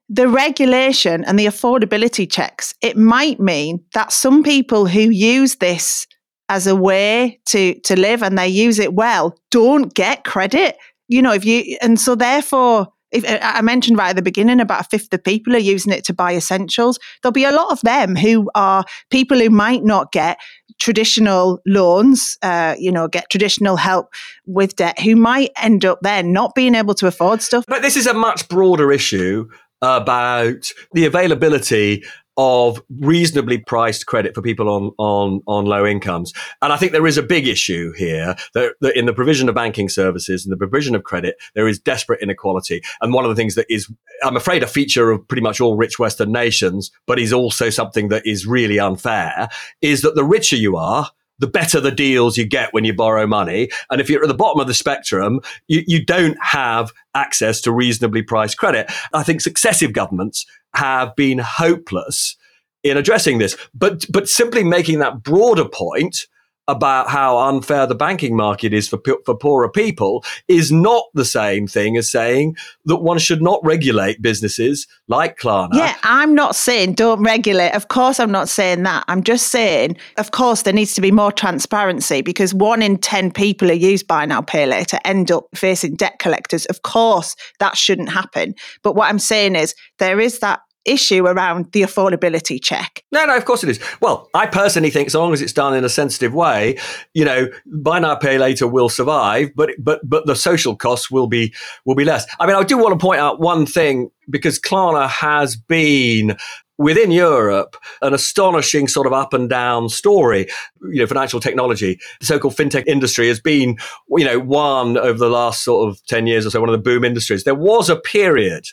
the 0.08 0.28
regulation 0.28 1.24
and 1.24 1.38
the 1.38 1.46
affordability 1.46 2.30
checks, 2.30 2.74
it 2.80 2.96
might 2.96 3.38
mean 3.38 3.84
that 3.94 4.12
some 4.12 4.42
people 4.42 4.86
who 4.86 5.00
use 5.00 5.56
this 5.56 6.06
as 6.48 6.66
a 6.66 6.74
way 6.74 7.38
to 7.46 7.78
to 7.80 7.98
live 7.98 8.22
and 8.22 8.38
they 8.38 8.48
use 8.48 8.78
it 8.78 8.94
well 8.94 9.38
don't 9.50 9.94
get 9.94 10.24
credit. 10.24 10.76
You 11.08 11.22
know, 11.22 11.32
if 11.32 11.44
you 11.44 11.76
and 11.82 12.00
so 12.00 12.14
therefore 12.14 12.88
if, 13.10 13.24
I 13.26 13.60
mentioned 13.62 13.98
right 13.98 14.10
at 14.10 14.16
the 14.16 14.22
beginning 14.22 14.60
about 14.60 14.82
a 14.82 14.84
fifth 14.84 15.12
of 15.12 15.24
people 15.24 15.54
are 15.54 15.58
using 15.58 15.92
it 15.92 16.04
to 16.04 16.14
buy 16.14 16.34
essentials. 16.34 16.98
There'll 17.22 17.32
be 17.32 17.44
a 17.44 17.52
lot 17.52 17.72
of 17.72 17.80
them 17.82 18.16
who 18.16 18.50
are 18.54 18.84
people 19.10 19.38
who 19.38 19.50
might 19.50 19.84
not 19.84 20.12
get 20.12 20.38
traditional 20.78 21.60
loans, 21.66 22.38
uh, 22.42 22.76
you 22.78 22.92
know, 22.92 23.08
get 23.08 23.30
traditional 23.30 23.76
help 23.76 24.12
with 24.46 24.76
debt, 24.76 25.00
who 25.00 25.16
might 25.16 25.50
end 25.56 25.84
up 25.84 25.98
then 26.02 26.32
not 26.32 26.54
being 26.54 26.74
able 26.74 26.94
to 26.94 27.06
afford 27.06 27.42
stuff. 27.42 27.64
But 27.66 27.82
this 27.82 27.96
is 27.96 28.06
a 28.06 28.14
much 28.14 28.48
broader 28.48 28.92
issue 28.92 29.48
about 29.80 30.72
the 30.92 31.06
availability 31.06 32.04
of 32.38 32.80
reasonably 33.00 33.58
priced 33.58 34.06
credit 34.06 34.32
for 34.32 34.40
people 34.40 34.68
on, 34.68 34.92
on, 34.96 35.42
on 35.46 35.66
low 35.66 35.84
incomes. 35.84 36.32
And 36.62 36.72
I 36.72 36.76
think 36.76 36.92
there 36.92 37.06
is 37.06 37.18
a 37.18 37.22
big 37.22 37.48
issue 37.48 37.92
here 37.94 38.36
that, 38.54 38.74
that, 38.80 38.96
in 38.96 39.06
the 39.06 39.12
provision 39.12 39.48
of 39.48 39.56
banking 39.56 39.88
services 39.88 40.46
and 40.46 40.52
the 40.52 40.56
provision 40.56 40.94
of 40.94 41.02
credit, 41.02 41.36
there 41.54 41.66
is 41.66 41.80
desperate 41.80 42.22
inequality. 42.22 42.80
And 43.00 43.12
one 43.12 43.24
of 43.24 43.28
the 43.28 43.34
things 43.34 43.56
that 43.56 43.66
is, 43.68 43.92
I'm 44.22 44.36
afraid, 44.36 44.62
a 44.62 44.68
feature 44.68 45.10
of 45.10 45.26
pretty 45.26 45.42
much 45.42 45.60
all 45.60 45.76
rich 45.76 45.98
Western 45.98 46.30
nations, 46.30 46.92
but 47.06 47.18
is 47.18 47.32
also 47.32 47.70
something 47.70 48.08
that 48.08 48.24
is 48.24 48.46
really 48.46 48.78
unfair, 48.78 49.48
is 49.82 50.02
that 50.02 50.14
the 50.14 50.24
richer 50.24 50.56
you 50.56 50.76
are, 50.76 51.10
the 51.38 51.46
better 51.46 51.80
the 51.80 51.90
deals 51.90 52.36
you 52.36 52.46
get 52.46 52.72
when 52.72 52.84
you 52.84 52.94
borrow 52.94 53.26
money. 53.26 53.70
And 53.90 54.00
if 54.00 54.10
you're 54.10 54.22
at 54.22 54.28
the 54.28 54.34
bottom 54.34 54.60
of 54.60 54.66
the 54.66 54.74
spectrum, 54.74 55.40
you, 55.66 55.82
you 55.86 56.04
don't 56.04 56.36
have 56.42 56.92
access 57.14 57.60
to 57.62 57.72
reasonably 57.72 58.22
priced 58.22 58.58
credit. 58.58 58.90
I 59.12 59.22
think 59.22 59.40
successive 59.40 59.92
governments 59.92 60.46
have 60.74 61.14
been 61.16 61.38
hopeless 61.38 62.36
in 62.84 62.96
addressing 62.96 63.38
this. 63.38 63.56
But, 63.74 64.04
but 64.10 64.28
simply 64.28 64.64
making 64.64 64.98
that 65.00 65.22
broader 65.22 65.68
point 65.68 66.26
about 66.68 67.08
how 67.08 67.38
unfair 67.38 67.86
the 67.86 67.94
banking 67.94 68.36
market 68.36 68.72
is 68.74 68.86
for, 68.86 69.00
for 69.24 69.34
poorer 69.34 69.70
people 69.70 70.22
is 70.46 70.70
not 70.70 71.04
the 71.14 71.24
same 71.24 71.66
thing 71.66 71.96
as 71.96 72.10
saying 72.10 72.56
that 72.84 72.98
one 72.98 73.18
should 73.18 73.42
not 73.42 73.58
regulate 73.64 74.20
businesses 74.20 74.86
like 75.08 75.38
Klarna. 75.38 75.74
Yeah, 75.74 75.96
I'm 76.02 76.34
not 76.34 76.54
saying 76.54 76.92
don't 76.92 77.22
regulate. 77.22 77.74
Of 77.74 77.88
course, 77.88 78.20
I'm 78.20 78.30
not 78.30 78.48
saying 78.50 78.82
that. 78.82 79.04
I'm 79.08 79.22
just 79.22 79.48
saying, 79.48 79.96
of 80.18 80.30
course, 80.30 80.62
there 80.62 80.74
needs 80.74 80.94
to 80.94 81.00
be 81.00 81.10
more 81.10 81.32
transparency 81.32 82.20
because 82.20 82.52
one 82.52 82.82
in 82.82 82.98
10 82.98 83.32
people 83.32 83.68
who 83.68 83.74
use 83.74 84.02
buy 84.02 84.26
now, 84.26 84.42
pay 84.42 84.66
later 84.66 84.84
to 84.84 85.06
end 85.06 85.30
up 85.30 85.46
facing 85.54 85.96
debt 85.96 86.18
collectors. 86.18 86.66
Of 86.66 86.82
course, 86.82 87.34
that 87.58 87.76
shouldn't 87.76 88.10
happen. 88.10 88.54
But 88.82 88.94
what 88.94 89.08
I'm 89.08 89.18
saying 89.18 89.56
is 89.56 89.74
there 89.98 90.20
is 90.20 90.40
that 90.40 90.60
issue 90.88 91.26
around 91.26 91.70
the 91.72 91.82
affordability 91.82 92.62
check. 92.62 93.04
No, 93.12 93.24
no, 93.26 93.36
of 93.36 93.44
course 93.44 93.62
it 93.62 93.70
is. 93.70 93.80
Well, 94.00 94.28
I 94.34 94.46
personally 94.46 94.90
think 94.90 95.06
as 95.08 95.14
long 95.14 95.32
as 95.32 95.42
it's 95.42 95.52
done 95.52 95.74
in 95.74 95.84
a 95.84 95.88
sensitive 95.88 96.34
way, 96.34 96.78
you 97.14 97.24
know, 97.24 97.48
buy 97.66 97.98
now 97.98 98.14
pay 98.16 98.38
later 98.38 98.66
will 98.66 98.88
survive, 98.88 99.50
but 99.54 99.70
but 99.78 100.00
but 100.08 100.26
the 100.26 100.36
social 100.36 100.76
costs 100.76 101.10
will 101.10 101.26
be 101.26 101.54
will 101.84 101.94
be 101.94 102.04
less. 102.04 102.26
I 102.40 102.46
mean, 102.46 102.56
I 102.56 102.62
do 102.62 102.78
want 102.78 102.98
to 102.98 103.04
point 103.04 103.20
out 103.20 103.40
one 103.40 103.66
thing 103.66 104.10
because 104.30 104.58
Klarna 104.58 105.08
has 105.08 105.56
been 105.56 106.36
within 106.78 107.10
Europe, 107.10 107.76
an 108.02 108.14
astonishing 108.14 108.86
sort 108.86 109.06
of 109.06 109.12
up 109.12 109.34
and 109.34 109.50
down 109.50 109.88
story. 109.88 110.46
You 110.80 111.00
know, 111.00 111.06
financial 111.06 111.40
technology, 111.40 111.98
the 112.20 112.26
so-called 112.26 112.54
fintech 112.54 112.86
industry 112.86 113.26
has 113.28 113.40
been, 113.40 113.76
you 114.10 114.24
know, 114.24 114.38
one 114.38 114.96
over 114.96 115.18
the 115.18 115.28
last 115.28 115.64
sort 115.64 115.88
of 115.88 116.04
10 116.06 116.26
years 116.28 116.46
or 116.46 116.50
so, 116.50 116.60
one 116.60 116.68
of 116.68 116.72
the 116.72 116.78
boom 116.78 117.04
industries. 117.04 117.44
There 117.44 117.54
was 117.54 117.90
a 117.90 117.96
period 117.96 118.66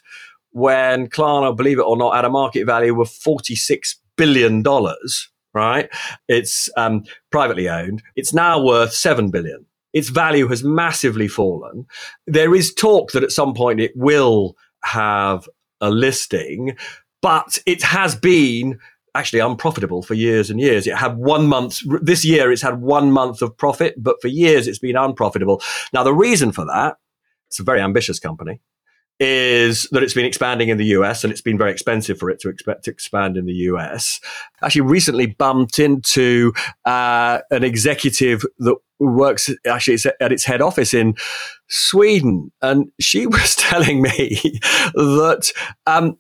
when 0.56 1.10
Klarna, 1.10 1.54
believe 1.54 1.80
it 1.80 1.86
or 1.86 1.98
not, 1.98 2.16
had 2.16 2.24
a 2.24 2.30
market 2.30 2.66
value 2.66 3.02
of 3.02 3.10
$46 3.10 3.96
billion, 4.16 4.64
right? 5.54 5.90
It's 6.30 6.70
um, 6.78 7.04
privately 7.30 7.68
owned. 7.68 8.02
It's 8.16 8.34
now 8.34 8.64
worth 8.64 8.94
7 8.94 9.32
billion. 9.32 9.66
Its 9.92 10.08
value 10.08 10.48
has 10.48 10.64
massively 10.64 11.28
fallen. 11.28 11.86
There 12.26 12.56
is 12.56 12.74
talk 12.74 13.12
that 13.12 13.24
at 13.24 13.34
some 13.34 13.54
point 13.54 13.82
it 13.82 13.92
will 13.96 14.56
have 14.86 15.50
a 15.82 15.90
listing, 15.90 16.78
but 17.22 17.60
it 17.66 17.84
has 17.84 18.16
been 18.16 18.80
actually 19.14 19.40
unprofitable 19.40 20.04
for 20.04 20.14
years 20.14 20.50
and 20.50 20.62
years. 20.62 20.88
It 20.88 20.96
had 20.96 21.18
one 21.18 21.48
month, 21.48 21.82
this 22.02 22.24
year 22.24 22.50
it's 22.50 22.62
had 22.62 22.80
one 22.80 23.12
month 23.12 23.42
of 23.42 23.58
profit, 23.58 23.96
but 23.98 24.22
for 24.22 24.30
years 24.30 24.68
it's 24.68 24.80
been 24.80 24.96
unprofitable. 24.96 25.62
Now, 25.92 26.04
the 26.04 26.14
reason 26.14 26.54
for 26.54 26.64
that, 26.64 26.96
it's 27.48 27.60
a 27.60 27.64
very 27.64 27.82
ambitious 27.82 28.20
company, 28.20 28.62
is 29.20 29.88
that 29.92 30.04
it's 30.04 30.14
been 30.14 30.26
expanding 30.26 30.70
in 30.70 30.78
the 30.78 30.86
US 30.88 31.24
and 31.24 31.32
it's 31.32 31.42
been 31.42 31.58
very 31.58 31.72
expensive 31.72 32.20
for 32.20 32.30
it 32.30 32.40
to 32.42 32.50
expect 32.50 32.84
to 32.86 32.92
expand 32.92 33.38
in 33.38 33.46
the 33.46 33.54
US. 33.54 34.20
Actually, 34.62 34.82
recently 34.82 35.28
bumped 35.28 35.80
into 35.80 36.54
uh, 36.86 37.40
an 37.52 37.64
executive 37.64 38.44
that 38.60 38.76
works 39.00 39.50
actually 39.68 39.98
at 40.20 40.32
its 40.32 40.46
head 40.46 40.62
office 40.62 40.94
in 40.94 41.16
Sweden, 41.68 42.52
and 42.62 42.92
she 43.00 43.28
was 43.28 43.56
telling 43.56 44.02
me 44.02 44.40
that 44.94 45.52
um, 45.86 46.18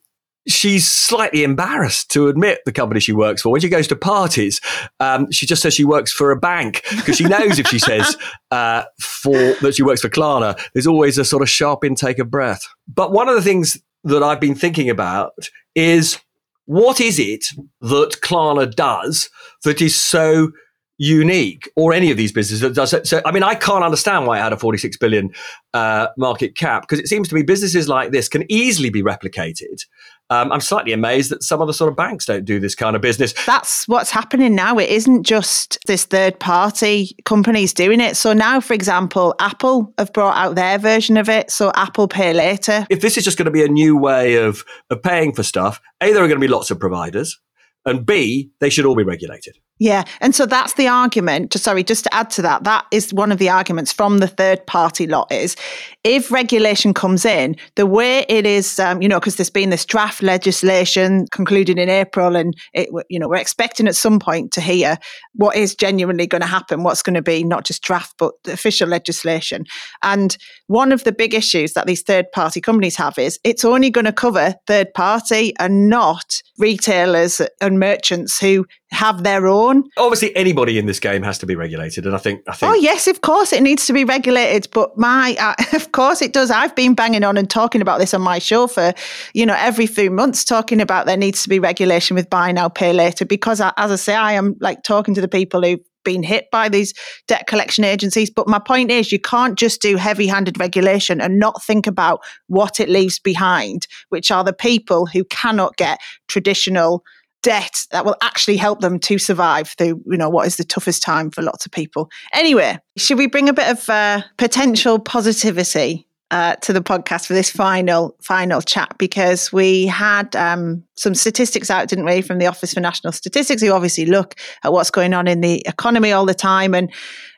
she's 0.47 0.87
slightly 0.87 1.43
embarrassed 1.43 2.11
to 2.11 2.27
admit 2.27 2.59
the 2.65 2.71
company 2.71 2.99
she 2.99 3.13
works 3.13 3.41
for. 3.41 3.51
When 3.51 3.61
she 3.61 3.69
goes 3.69 3.87
to 3.87 3.95
parties, 3.95 4.61
um, 4.99 5.31
she 5.31 5.45
just 5.45 5.61
says 5.61 5.73
she 5.73 5.85
works 5.85 6.11
for 6.11 6.31
a 6.31 6.39
bank 6.39 6.83
because 6.95 7.17
she 7.17 7.25
knows 7.25 7.59
if 7.59 7.67
she 7.67 7.79
says 7.79 8.17
uh, 8.51 8.83
for 8.99 9.53
that 9.61 9.73
she 9.75 9.83
works 9.83 10.01
for 10.01 10.09
Klarna, 10.09 10.59
there's 10.73 10.87
always 10.87 11.17
a 11.17 11.25
sort 11.25 11.41
of 11.41 11.49
sharp 11.49 11.83
intake 11.83 12.19
of 12.19 12.29
breath. 12.29 12.67
But 12.87 13.11
one 13.11 13.29
of 13.29 13.35
the 13.35 13.41
things 13.41 13.77
that 14.03 14.23
I've 14.23 14.39
been 14.39 14.55
thinking 14.55 14.89
about 14.89 15.33
is 15.73 16.19
what 16.65 16.99
is 16.99 17.19
it 17.19 17.45
that 17.81 18.17
Klarna 18.23 18.73
does 18.73 19.29
that 19.63 19.81
is 19.81 19.99
so 19.99 20.51
unique 20.97 21.69
or 21.75 21.93
any 21.93 22.09
of 22.09 22.17
these 22.17 22.31
businesses 22.31 22.61
that 22.61 22.73
does 22.73 22.93
it. 22.93 23.05
So, 23.05 23.21
I 23.25 23.31
mean, 23.31 23.43
I 23.43 23.55
can't 23.55 23.83
understand 23.83 24.25
why 24.25 24.39
it 24.39 24.43
had 24.43 24.53
a 24.53 24.57
46 24.57 24.97
billion 24.97 25.31
uh, 25.73 26.07
market 26.17 26.55
cap 26.55 26.83
because 26.83 26.99
it 26.99 27.07
seems 27.07 27.27
to 27.29 27.35
me 27.35 27.43
businesses 27.43 27.89
like 27.89 28.11
this 28.11 28.29
can 28.29 28.49
easily 28.49 28.89
be 28.89 29.03
replicated 29.03 29.83
um, 30.29 30.51
I'm 30.51 30.61
slightly 30.61 30.91
amazed 30.91 31.31
that 31.31 31.43
some 31.43 31.61
of 31.61 31.67
the 31.67 31.73
sort 31.73 31.89
of 31.89 31.95
banks 31.95 32.25
don't 32.25 32.45
do 32.45 32.59
this 32.59 32.75
kind 32.75 32.95
of 32.95 33.01
business. 33.01 33.33
That's 33.45 33.87
what's 33.87 34.09
happening 34.09 34.55
now. 34.55 34.77
It 34.77 34.89
isn't 34.89 35.23
just 35.23 35.77
this 35.85 36.05
third 36.05 36.39
party 36.39 37.15
companies 37.25 37.73
doing 37.73 38.01
it. 38.01 38.17
So 38.17 38.33
now, 38.33 38.59
for 38.59 38.73
example, 38.73 39.35
Apple 39.39 39.93
have 39.97 40.13
brought 40.13 40.35
out 40.37 40.55
their 40.55 40.79
version 40.79 41.17
of 41.17 41.29
it. 41.29 41.51
So 41.51 41.71
Apple 41.75 42.07
Pay 42.07 42.33
Later. 42.33 42.87
If 42.89 43.01
this 43.01 43.17
is 43.17 43.23
just 43.23 43.37
going 43.37 43.45
to 43.45 43.51
be 43.51 43.63
a 43.63 43.67
new 43.67 43.97
way 43.97 44.35
of, 44.35 44.63
of 44.89 45.01
paying 45.03 45.33
for 45.33 45.43
stuff, 45.43 45.79
A, 46.01 46.11
there 46.11 46.23
are 46.23 46.27
going 46.27 46.39
to 46.39 46.47
be 46.47 46.51
lots 46.51 46.71
of 46.71 46.79
providers, 46.79 47.39
and 47.85 48.05
B, 48.05 48.49
they 48.59 48.69
should 48.69 48.85
all 48.85 48.95
be 48.95 49.03
regulated. 49.03 49.57
Yeah. 49.77 50.05
And 50.21 50.33
so 50.33 50.45
that's 50.45 50.75
the 50.75 50.87
argument. 50.87 51.53
Sorry, 51.53 51.83
just 51.83 52.05
to 52.05 52.13
add 52.13 52.29
to 52.31 52.41
that, 52.43 52.63
that 52.63 52.85
is 52.91 53.13
one 53.13 53.29
of 53.29 53.39
the 53.39 53.49
arguments 53.49 53.91
from 53.91 54.19
the 54.19 54.27
third 54.27 54.65
party 54.65 55.05
lot 55.05 55.29
is 55.33 55.57
if 56.05 56.31
regulation 56.31 56.93
comes 56.93 57.25
in, 57.25 57.57
the 57.75 57.85
way 57.85 58.25
it 58.29 58.45
is, 58.45 58.79
um, 58.79 59.01
you 59.01 59.09
know, 59.09 59.19
because 59.19 59.35
there's 59.35 59.49
been 59.49 59.71
this 59.71 59.85
draft 59.85 60.23
legislation 60.23 61.25
concluded 61.31 61.77
in 61.77 61.89
April, 61.89 62.37
and 62.37 62.53
it, 62.73 62.87
you 63.09 63.19
know, 63.19 63.27
we're 63.27 63.35
expecting 63.35 63.85
at 63.85 63.97
some 63.97 64.17
point 64.17 64.53
to 64.53 64.61
hear 64.61 64.97
what 65.33 65.57
is 65.57 65.75
genuinely 65.75 66.25
going 66.25 66.41
to 66.41 66.47
happen, 66.47 66.83
what's 66.83 67.03
going 67.03 67.15
to 67.15 67.21
be 67.21 67.43
not 67.43 67.65
just 67.65 67.83
draft, 67.83 68.15
but 68.17 68.33
official 68.47 68.87
legislation. 68.87 69.65
And 70.03 70.37
one 70.67 70.93
of 70.93 71.03
the 71.03 71.11
big 71.11 71.33
issues 71.33 71.73
that 71.73 71.85
these 71.85 72.01
third 72.01 72.31
party 72.31 72.61
companies 72.61 72.95
have 72.95 73.17
is 73.17 73.39
it's 73.43 73.65
only 73.65 73.89
going 73.89 74.05
to 74.05 74.13
cover 74.13 74.55
third 74.67 74.93
party 74.93 75.53
and 75.59 75.89
not 75.89 76.41
retailers 76.57 77.41
and 77.59 77.77
merchants 77.77 78.39
who 78.39 78.65
have 78.91 79.23
their 79.23 79.47
own. 79.47 79.64
Obviously, 79.97 80.35
anybody 80.35 80.77
in 80.77 80.85
this 80.85 80.99
game 80.99 81.23
has 81.23 81.37
to 81.39 81.45
be 81.45 81.55
regulated, 81.55 82.05
and 82.05 82.15
I 82.15 82.17
think, 82.17 82.41
I 82.47 82.53
think. 82.53 82.71
Oh 82.71 82.75
yes, 82.75 83.07
of 83.07 83.21
course 83.21 83.53
it 83.53 83.63
needs 83.63 83.85
to 83.87 83.93
be 83.93 84.03
regulated, 84.03 84.67
but 84.71 84.97
my, 84.97 85.35
uh, 85.39 85.53
of 85.75 85.91
course 85.91 86.21
it 86.21 86.33
does. 86.33 86.51
I've 86.51 86.75
been 86.75 86.93
banging 86.93 87.23
on 87.23 87.37
and 87.37 87.49
talking 87.49 87.81
about 87.81 87.99
this 87.99 88.13
on 88.13 88.21
my 88.21 88.39
show 88.39 88.67
for, 88.67 88.93
you 89.33 89.45
know, 89.45 89.55
every 89.57 89.87
few 89.87 90.11
months, 90.11 90.43
talking 90.43 90.81
about 90.81 91.05
there 91.05 91.17
needs 91.17 91.43
to 91.43 91.49
be 91.49 91.59
regulation 91.59 92.15
with 92.15 92.29
buy 92.29 92.51
now, 92.51 92.69
pay 92.69 92.93
later, 92.93 93.25
because 93.25 93.61
I, 93.61 93.73
as 93.77 93.91
I 93.91 93.95
say, 93.95 94.15
I 94.15 94.33
am 94.33 94.55
like 94.59 94.83
talking 94.83 95.13
to 95.15 95.21
the 95.21 95.27
people 95.27 95.61
who've 95.61 95.79
been 96.05 96.23
hit 96.23 96.49
by 96.51 96.69
these 96.69 96.93
debt 97.27 97.47
collection 97.47 97.83
agencies. 97.83 98.29
But 98.29 98.47
my 98.47 98.59
point 98.59 98.91
is, 98.91 99.11
you 99.11 99.19
can't 99.19 99.57
just 99.57 99.81
do 99.81 99.97
heavy 99.97 100.27
handed 100.27 100.57
regulation 100.57 101.19
and 101.19 101.37
not 101.37 101.61
think 101.61 101.87
about 101.87 102.23
what 102.47 102.79
it 102.79 102.87
leaves 102.87 103.19
behind, 103.19 103.87
which 104.09 104.31
are 104.31 104.45
the 104.45 104.53
people 104.53 105.07
who 105.07 105.25
cannot 105.25 105.75
get 105.75 105.99
traditional 106.29 107.03
debt 107.45 107.85
that 107.91 108.05
will 108.05 108.17
actually 108.23 108.57
help 108.57 108.81
them 108.81 108.97
to 108.99 109.19
survive 109.19 109.69
through 109.77 110.01
you 110.07 110.17
know 110.17 110.29
what 110.29 110.47
is 110.47 110.57
the 110.57 110.63
toughest 110.63 111.03
time 111.03 111.29
for 111.29 111.43
lots 111.43 111.65
of 111.65 111.71
people. 111.71 112.09
Anyway 112.33 112.79
should 112.97 113.17
we 113.17 113.27
bring 113.27 113.49
a 113.49 113.53
bit 113.53 113.69
of 113.69 113.89
uh, 113.89 114.21
potential 114.37 114.99
positivity 114.99 116.07
uh, 116.31 116.55
to 116.55 116.73
the 116.73 116.81
podcast 116.81 117.27
for 117.27 117.33
this 117.33 117.49
final 117.49 118.15
final 118.21 118.61
chat? 118.61 118.95
Because 118.97 119.51
we 119.51 119.85
had 119.85 120.35
um, 120.35 120.83
some 120.95 121.13
statistics 121.13 121.69
out, 121.69 121.87
didn't 121.87 122.05
we, 122.05 122.21
from 122.21 122.39
the 122.39 122.47
Office 122.47 122.73
for 122.73 122.79
National 122.79 123.13
Statistics, 123.13 123.61
who 123.61 123.71
obviously 123.71 124.05
look 124.05 124.35
at 124.63 124.71
what's 124.71 124.91
going 124.91 125.13
on 125.13 125.27
in 125.27 125.41
the 125.41 125.61
economy 125.67 126.11
all 126.11 126.25
the 126.25 126.33
time, 126.33 126.73
and 126.73 126.91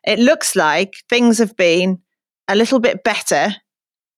it 0.06 0.20
looks 0.20 0.56
like 0.56 0.96
things 1.10 1.38
have 1.40 1.56
been 1.58 2.00
a 2.48 2.56
little 2.56 2.80
bit 2.80 3.04
better 3.04 3.56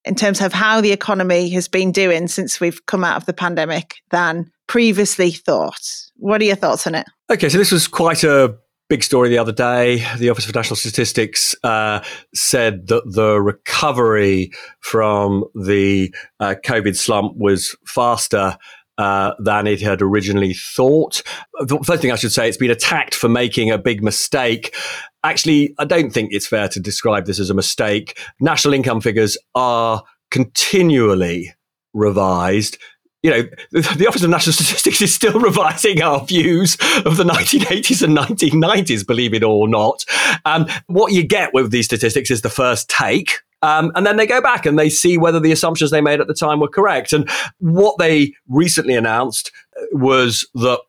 in 0.06 0.16
terms 0.16 0.42
of 0.42 0.54
how 0.54 0.82
the 0.82 0.92
economy 0.92 1.50
has 1.50 1.68
been 1.68 1.92
doing 1.92 2.28
since 2.28 2.60
we've 2.60 2.86
come 2.86 3.04
out 3.04 3.18
of 3.18 3.26
the 3.26 3.34
pandemic 3.34 3.96
than 4.12 4.52
previously 4.70 5.32
thought. 5.32 5.82
What 6.16 6.40
are 6.42 6.46
your 6.46 6.56
thoughts 6.56 6.88
on 6.88 6.96
it? 6.96 7.08
Okay, 7.30 7.50
so 7.50 7.58
this 7.58 7.72
was 7.72 7.88
quite 7.88 8.24
a 8.24 8.56
big 8.88 9.04
story 9.04 9.28
the 9.28 9.38
other 9.38 9.52
day. 9.52 10.06
The 10.18 10.30
Office 10.30 10.46
for 10.46 10.56
National 10.56 10.76
Statistics 10.76 11.56
uh, 11.64 12.02
said 12.34 12.88
that 12.88 13.04
the 13.12 13.42
recovery 13.42 14.52
from 14.80 15.44
the 15.56 16.14
uh, 16.40 16.56
COVID 16.64 16.96
slump 16.96 17.36
was 17.36 17.76
faster. 17.86 18.58
Uh, 18.98 19.34
than 19.40 19.66
it 19.66 19.80
had 19.80 20.02
originally 20.02 20.54
thought. 20.54 21.22
The 21.62 21.80
first 21.86 22.02
thing 22.02 22.12
I 22.12 22.18
should 22.18 22.34
say, 22.34 22.50
it's 22.50 22.58
been 22.58 22.70
attacked 22.70 23.16
for 23.16 23.30
making 23.30 23.72
a 23.72 23.78
big 23.78 24.04
mistake. 24.04 24.76
Actually, 25.24 25.74
I 25.80 25.86
don't 25.86 26.12
think 26.12 26.34
it's 26.34 26.48
fair 26.48 26.68
to 26.68 26.82
describe 26.82 27.26
this 27.26 27.40
as 27.40 27.50
a 27.50 27.54
mistake. 27.54 28.20
National 28.42 28.74
income 28.74 29.00
figures 29.00 29.38
are 29.56 30.04
continually 30.32 31.54
revised 31.94 32.78
you 33.22 33.32
know, 33.32 33.44
the 33.72 34.06
Office 34.08 34.24
of 34.24 34.30
National 34.30 34.54
Statistics 34.54 35.02
is 35.02 35.14
still 35.14 35.40
revising 35.40 36.02
our 36.02 36.26
views 36.26 36.76
of 37.06 37.18
the 37.18 37.24
1980s 37.24 38.02
and 38.02 38.18
1990s, 38.18 39.06
believe 39.06 39.34
it 39.34 39.44
or 39.44 39.68
not. 39.68 40.06
Um, 40.46 40.68
what 40.88 41.12
you 41.12 41.24
get 41.24 41.54
with 41.54 41.72
these 41.72 41.86
statistics 41.86 42.32
is 42.32 42.42
the 42.42 42.50
first 42.50 42.90
take. 42.90 43.40
Um, 43.62 43.92
and 43.96 44.06
then 44.06 44.16
they 44.16 44.26
go 44.26 44.42
back 44.42 44.66
and 44.66 44.80
they 44.80 44.90
see 44.90 45.18
whether 45.18 45.40
the 45.40 45.52
assumptions 45.52 45.92
they 45.92 46.00
made 46.00 46.22
at 46.22 46.28
the 46.28 46.34
time 46.34 46.62
were 46.62 46.70
correct. 46.70 47.12
And 47.12 47.30
what 47.60 47.98
they 47.98 48.34
recently 48.48 48.96
announced 48.96 49.52
was 49.92 50.48
that 50.56 50.80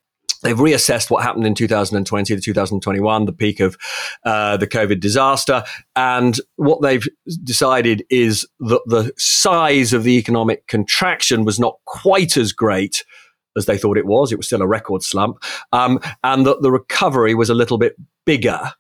They've 0.43 0.57
reassessed 0.57 1.11
what 1.11 1.23
happened 1.23 1.47
in 1.47 1.55
2020 1.55 2.35
to 2.35 2.41
2021, 2.41 3.25
the 3.27 3.33
peak 3.33 3.61
of 3.61 3.77
uh, 4.25 4.57
the 4.57 4.67
COVID 4.67 5.01
disaster. 5.01 5.63
And 5.97 6.41
what 6.57 6.83
they've 6.83 7.07
decided 7.45 8.05
is 8.11 8.47
that 8.61 8.83
the 8.87 9.13
size 9.19 9.93
of 9.93 10.05
the 10.05 10.17
economic 10.17 10.67
contraction 10.67 11.45
was 11.45 11.61
not 11.61 11.77
quite 11.85 12.37
as 12.37 12.53
great 12.53 13.05
as 13.57 13.67
they 13.67 13.77
thought 13.77 13.99
it 13.99 14.07
was. 14.07 14.33
It 14.33 14.37
was 14.37 14.47
still 14.47 14.63
a 14.63 14.67
record 14.67 15.03
slump. 15.03 15.43
Um, 15.73 16.01
and 16.25 16.47
that 16.47 16.63
the 16.63 16.71
recovery 16.71 17.35
was 17.35 17.51
a 17.51 17.55
little 17.55 17.79
bit 17.79 17.97
bigger 18.25 18.73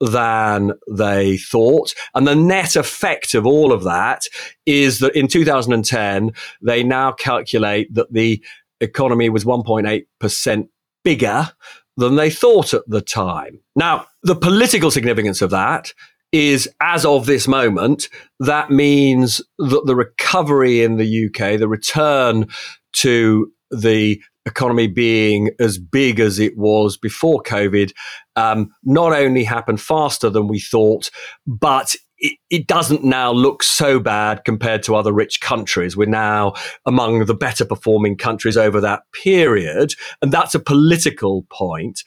than 0.00 0.72
they 0.90 1.38
thought. 1.38 1.94
And 2.14 2.26
the 2.26 2.34
net 2.34 2.76
effect 2.76 3.34
of 3.34 3.46
all 3.46 3.72
of 3.72 3.84
that 3.84 4.24
is 4.66 4.98
that 4.98 5.16
in 5.16 5.28
2010, 5.28 6.32
they 6.62 6.82
now 6.82 7.12
calculate 7.12 7.94
that 7.94 8.12
the 8.12 8.44
economy 8.80 9.30
was 9.30 9.44
1.8% 9.44 10.68
bigger 11.06 11.48
than 11.96 12.16
they 12.16 12.28
thought 12.28 12.74
at 12.74 12.82
the 12.88 13.00
time. 13.00 13.60
Now, 13.76 14.06
the 14.24 14.34
political 14.34 14.90
significance 14.90 15.40
of 15.40 15.50
that 15.50 15.92
is 16.32 16.68
as 16.80 17.04
of 17.04 17.26
this 17.26 17.46
moment, 17.46 18.08
that 18.40 18.72
means 18.72 19.40
that 19.60 19.82
the 19.86 19.94
recovery 19.94 20.82
in 20.82 20.96
the 20.96 21.26
UK, 21.26 21.60
the 21.60 21.68
return 21.68 22.48
to 22.94 23.52
the 23.70 24.20
economy 24.46 24.88
being 24.88 25.50
as 25.60 25.78
big 25.78 26.18
as 26.18 26.40
it 26.40 26.58
was 26.58 26.96
before 26.96 27.40
COVID, 27.44 27.92
um, 28.34 28.70
not 28.82 29.12
only 29.12 29.44
happened 29.44 29.80
faster 29.80 30.28
than 30.28 30.48
we 30.48 30.58
thought, 30.58 31.08
but 31.46 31.94
it, 32.18 32.38
it, 32.50 32.66
doesn't 32.66 33.04
now 33.04 33.30
look 33.30 33.62
so 33.62 34.00
bad 34.00 34.44
compared 34.44 34.82
to 34.84 34.96
other 34.96 35.12
rich 35.12 35.40
countries. 35.40 35.96
We're 35.96 36.06
now 36.06 36.54
among 36.86 37.26
the 37.26 37.34
better 37.34 37.64
performing 37.64 38.16
countries 38.16 38.56
over 38.56 38.80
that 38.80 39.02
period. 39.12 39.92
And 40.22 40.32
that's 40.32 40.54
a 40.54 40.60
political 40.60 41.42
point. 41.50 42.02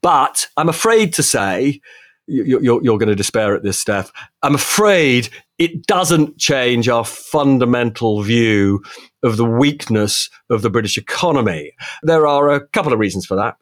But 0.00 0.46
I'm 0.56 0.68
afraid 0.68 1.12
to 1.14 1.22
say, 1.22 1.80
you're, 2.26 2.62
you're, 2.62 2.82
you're 2.82 2.98
going 2.98 3.08
to 3.08 3.16
despair 3.16 3.54
at 3.54 3.62
this, 3.62 3.78
Steph. 3.78 4.12
I'm 4.42 4.54
afraid 4.54 5.28
it 5.58 5.86
doesn't 5.86 6.38
change 6.38 6.88
our 6.88 7.04
fundamental 7.04 8.22
view 8.22 8.82
of 9.22 9.36
the 9.36 9.44
weakness 9.44 10.30
of 10.50 10.62
the 10.62 10.70
British 10.70 10.96
economy. 10.96 11.72
There 12.02 12.26
are 12.26 12.48
a 12.48 12.66
couple 12.68 12.92
of 12.92 12.98
reasons 12.98 13.26
for 13.26 13.36
that. 13.36 13.56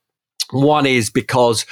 One 0.50 0.84
is 0.84 1.10
because 1.10 1.64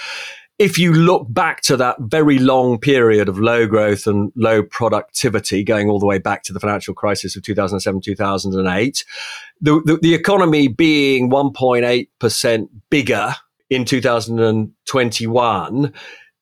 if 0.58 0.76
you 0.76 0.92
look 0.92 1.26
back 1.28 1.60
to 1.62 1.76
that 1.76 1.96
very 2.00 2.38
long 2.38 2.78
period 2.78 3.28
of 3.28 3.38
low 3.38 3.66
growth 3.66 4.08
and 4.08 4.32
low 4.34 4.62
productivity, 4.62 5.62
going 5.62 5.88
all 5.88 6.00
the 6.00 6.06
way 6.06 6.18
back 6.18 6.42
to 6.44 6.52
the 6.52 6.58
financial 6.58 6.94
crisis 6.94 7.36
of 7.36 7.44
2007, 7.44 8.00
2008, 8.00 9.04
the, 9.60 9.80
the, 9.84 9.98
the 10.02 10.14
economy 10.14 10.66
being 10.66 11.30
1.8% 11.30 12.68
bigger 12.90 13.34
in 13.70 13.84
2021 13.84 15.92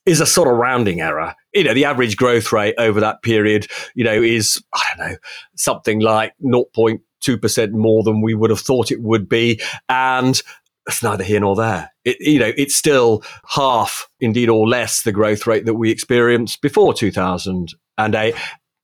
is 0.07 0.21
a 0.21 0.27
sort 0.27 0.49
of 0.49 0.57
rounding 0.57 1.01
error. 1.01 1.35
You 1.53 1.65
know, 1.65 1.75
the 1.75 1.85
average 1.85 2.17
growth 2.17 2.53
rate 2.53 2.77
over 2.79 3.01
that 3.01 3.23
period, 3.23 3.67
you 3.95 4.05
know, 4.05 4.23
is, 4.23 4.63
I 4.73 4.83
don't 4.97 5.11
know, 5.11 5.17
something 5.57 6.01
like 6.01 6.33
0.2% 6.43 7.73
more 7.73 8.03
than 8.03 8.23
we 8.23 8.35
would 8.35 8.51
have 8.51 8.61
thought 8.61 8.91
it 8.91 9.03
would 9.03 9.29
be. 9.29 9.61
And 9.89 10.41
it's 10.87 11.03
neither 11.03 11.25
here 11.25 11.41
nor 11.41 11.57
there. 11.57 11.91
It, 12.05 12.17
you 12.21 12.39
know, 12.39 12.53
it's 12.57 12.77
still 12.77 13.23
half, 13.49 14.09
indeed, 14.21 14.49
or 14.49 14.67
less 14.69 15.03
the 15.03 15.13
growth 15.13 15.47
rate 15.47 15.67
that 15.67 15.75
we 15.75 15.91
experienced 15.91 16.63
before 16.63 16.95
2008. 16.95 18.35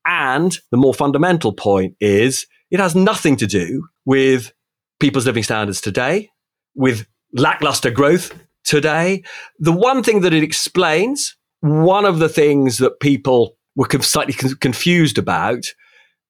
And 0.05 0.57
the 0.71 0.77
more 0.77 0.93
fundamental 0.93 1.53
point 1.53 1.95
is 1.99 2.45
it 2.71 2.79
has 2.79 2.95
nothing 2.95 3.37
to 3.37 3.47
do 3.47 3.87
with 4.05 4.51
people's 4.99 5.25
living 5.25 5.43
standards 5.43 5.79
today, 5.79 6.29
with 6.75 7.05
lackluster 7.33 7.91
growth 7.91 8.33
today. 8.63 9.23
The 9.59 9.71
one 9.71 10.03
thing 10.03 10.21
that 10.21 10.33
it 10.33 10.43
explains, 10.43 11.37
one 11.61 12.05
of 12.05 12.19
the 12.19 12.29
things 12.29 12.79
that 12.79 12.99
people 12.99 13.55
were 13.75 13.87
slightly 14.01 14.33
confused 14.59 15.17
about 15.17 15.63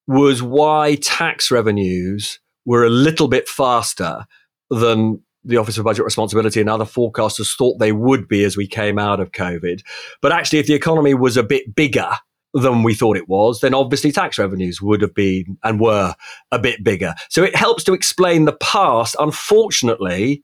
was 0.07 0.43
why 0.43 0.95
tax 0.95 1.49
revenues 1.49 2.39
were 2.65 2.85
a 2.85 2.89
little 2.89 3.27
bit 3.27 3.47
faster 3.47 4.25
than 4.69 5.21
the 5.43 5.57
Office 5.57 5.77
of 5.77 5.83
Budget 5.83 6.05
Responsibility 6.05 6.59
and 6.61 6.69
other 6.69 6.85
forecasters 6.85 7.55
thought 7.55 7.79
they 7.79 7.91
would 7.91 8.27
be 8.27 8.43
as 8.43 8.55
we 8.55 8.67
came 8.67 8.97
out 8.97 9.19
of 9.19 9.31
COVID. 9.31 9.81
But 10.21 10.31
actually, 10.31 10.59
if 10.59 10.67
the 10.67 10.73
economy 10.73 11.13
was 11.13 11.37
a 11.37 11.43
bit 11.43 11.75
bigger 11.75 12.09
than 12.53 12.83
we 12.83 12.93
thought 12.93 13.17
it 13.17 13.27
was, 13.27 13.59
then 13.61 13.73
obviously 13.73 14.11
tax 14.11 14.37
revenues 14.37 14.81
would 14.81 15.01
have 15.01 15.13
been 15.13 15.57
and 15.63 15.79
were 15.79 16.15
a 16.51 16.59
bit 16.59 16.83
bigger. 16.83 17.15
So 17.29 17.43
it 17.43 17.55
helps 17.55 17.83
to 17.85 17.93
explain 17.93 18.45
the 18.45 18.53
past. 18.53 19.15
Unfortunately, 19.19 20.43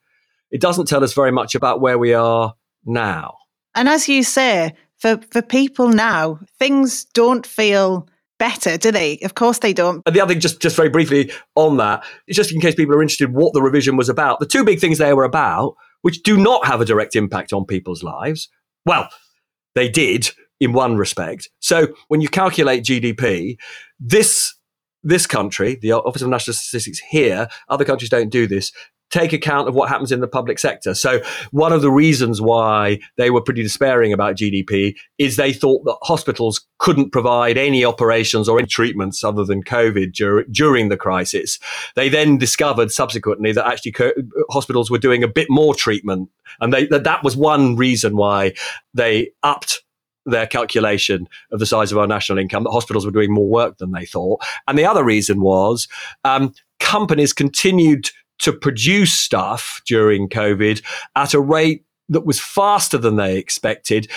it 0.52 0.60
doesn't 0.62 0.88
tell 0.88 1.04
us 1.04 1.14
very 1.14 1.32
much 1.32 1.56
about 1.56 1.82
where 1.82 1.97
we 1.97 2.14
are 2.14 2.56
now. 2.86 3.36
And 3.76 3.88
as 3.88 4.10
you 4.10 4.24
say, 4.24 4.74
for, 4.97 5.20
for 5.32 5.41
people 5.41 5.89
now, 5.89 6.39
things 6.58 7.06
don't 7.06 7.45
feel 7.45 8.08
better, 8.40 8.78
do 8.78 8.92
they? 8.92 9.20
Of 9.20 9.36
course 9.36 9.60
they 9.60 9.74
don't. 9.74 10.02
And 10.06 10.16
the 10.16 10.22
other 10.22 10.34
thing, 10.34 10.42
just, 10.42 10.60
just 10.60 10.76
very 10.76 10.90
briefly 10.90 11.32
on 11.56 11.78
that, 11.78 12.04
just 12.30 12.52
in 12.52 12.60
case 12.60 12.74
people 12.74 12.96
are 12.96 13.02
interested 13.02 13.34
what 13.34 13.54
the 13.54 13.62
revision 13.62 13.96
was 13.98 14.10
about, 14.10 14.40
the 14.40 14.48
two 14.48 14.64
big 14.64 14.80
things 14.80 14.98
they 14.98 15.14
were 15.14 15.24
about, 15.24 15.76
which 16.02 16.24
do 16.24 16.38
not 16.38 16.66
have 16.66 16.82
a 16.82 16.86
direct 16.86 17.16
impact 17.16 17.54
on 17.54 17.66
people's 17.66 18.02
lives, 18.02 18.50
well, 18.86 19.10
they 19.76 19.90
did 19.90 20.32
in 20.60 20.74
one 20.74 20.98
respect. 20.98 21.50
So 21.60 21.90
when 22.08 22.22
you 22.22 22.30
calculate 22.30 22.84
GDP, 22.84 23.58
this 24.00 24.56
this 25.02 25.26
country, 25.26 25.78
the 25.82 25.94
Office 25.94 26.22
of 26.22 26.28
National 26.28 26.54
Statistics 26.54 27.00
here, 27.00 27.48
other 27.70 27.86
countries 27.86 28.10
don't 28.10 28.30
do 28.30 28.48
this, 28.48 28.74
take 29.10 29.34
account 29.34 29.68
of 29.68 29.76
what 29.76 29.89
happens 29.89 30.12
in 30.12 30.20
the 30.20 30.28
public 30.28 30.60
sector. 30.60 30.93
So 30.93 31.22
one 31.51 31.74
of 31.74 31.82
the 31.82 31.91
reasons 31.91 32.41
why 32.41 32.99
they 33.18 33.30
were 33.30 33.41
pretty 33.41 33.64
despairing 33.64 34.14
about 34.14 34.36
GDP 34.36 34.95
is 35.18 35.36
they 35.36 35.53
thought 35.53 35.84
that 35.86 35.97
hospitals 36.03 36.66
couldn't 36.78 37.12
provide 37.12 37.57
any 37.57 37.84
operations 37.84 38.47
or 38.47 38.60
any 38.60 38.68
treatments 38.68 39.24
other 39.24 39.43
than 39.43 39.64
COVID 39.64 40.14
dur- 40.14 40.45
during 40.45 40.89
the 40.89 40.97
crisis. 40.97 41.60
They 41.95 42.10
then 42.10 42.38
discovered 42.38 42.91
subsequently 42.91 43.51
that 43.53 43.68
actually 43.68 43.93
co- 43.93 44.14
hospitals 44.49 44.91
were 44.91 44.97
doing 44.97 45.24
a 45.24 45.28
bit 45.28 45.47
more 45.49 45.74
treatment. 45.74 46.30
And 46.62 46.74
they, 46.74 46.86
that, 46.88 47.03
that 47.03 47.24
was 47.24 47.36
one 47.36 47.76
reason 47.76 48.16
why 48.16 48.53
they 48.93 49.32
upped 49.43 49.84
their 50.26 50.45
calculation 50.45 51.28
of 51.51 51.60
the 51.60 51.66
size 51.66 51.91
of 51.91 51.97
our 51.97 52.07
national 52.07 52.38
income 52.38 52.64
that 52.64 52.72
hospitals 52.72 53.05
were 53.05 53.12
doing 53.12 53.34
more 53.34 53.47
work 53.47 53.78
than 53.78 53.91
they 53.91 54.05
thought. 54.05 54.41
And 54.68 54.78
the 54.78 54.86
other 54.86 55.03
reason 55.03 55.41
was 55.41 55.88
um, 56.24 56.53
companies 56.80 57.34
continued 57.34 58.10
to 58.40 58.54
produce 58.54 59.18
stuff 59.18 59.82
during 59.86 60.30
COVID 60.30 60.82
at 61.16 61.34
a 61.34 61.40
rate 61.40 61.86
that 62.10 62.26
was 62.26 62.40
faster 62.40 62.98
than 62.98 63.16
they 63.16 63.38
expected. 63.38 64.10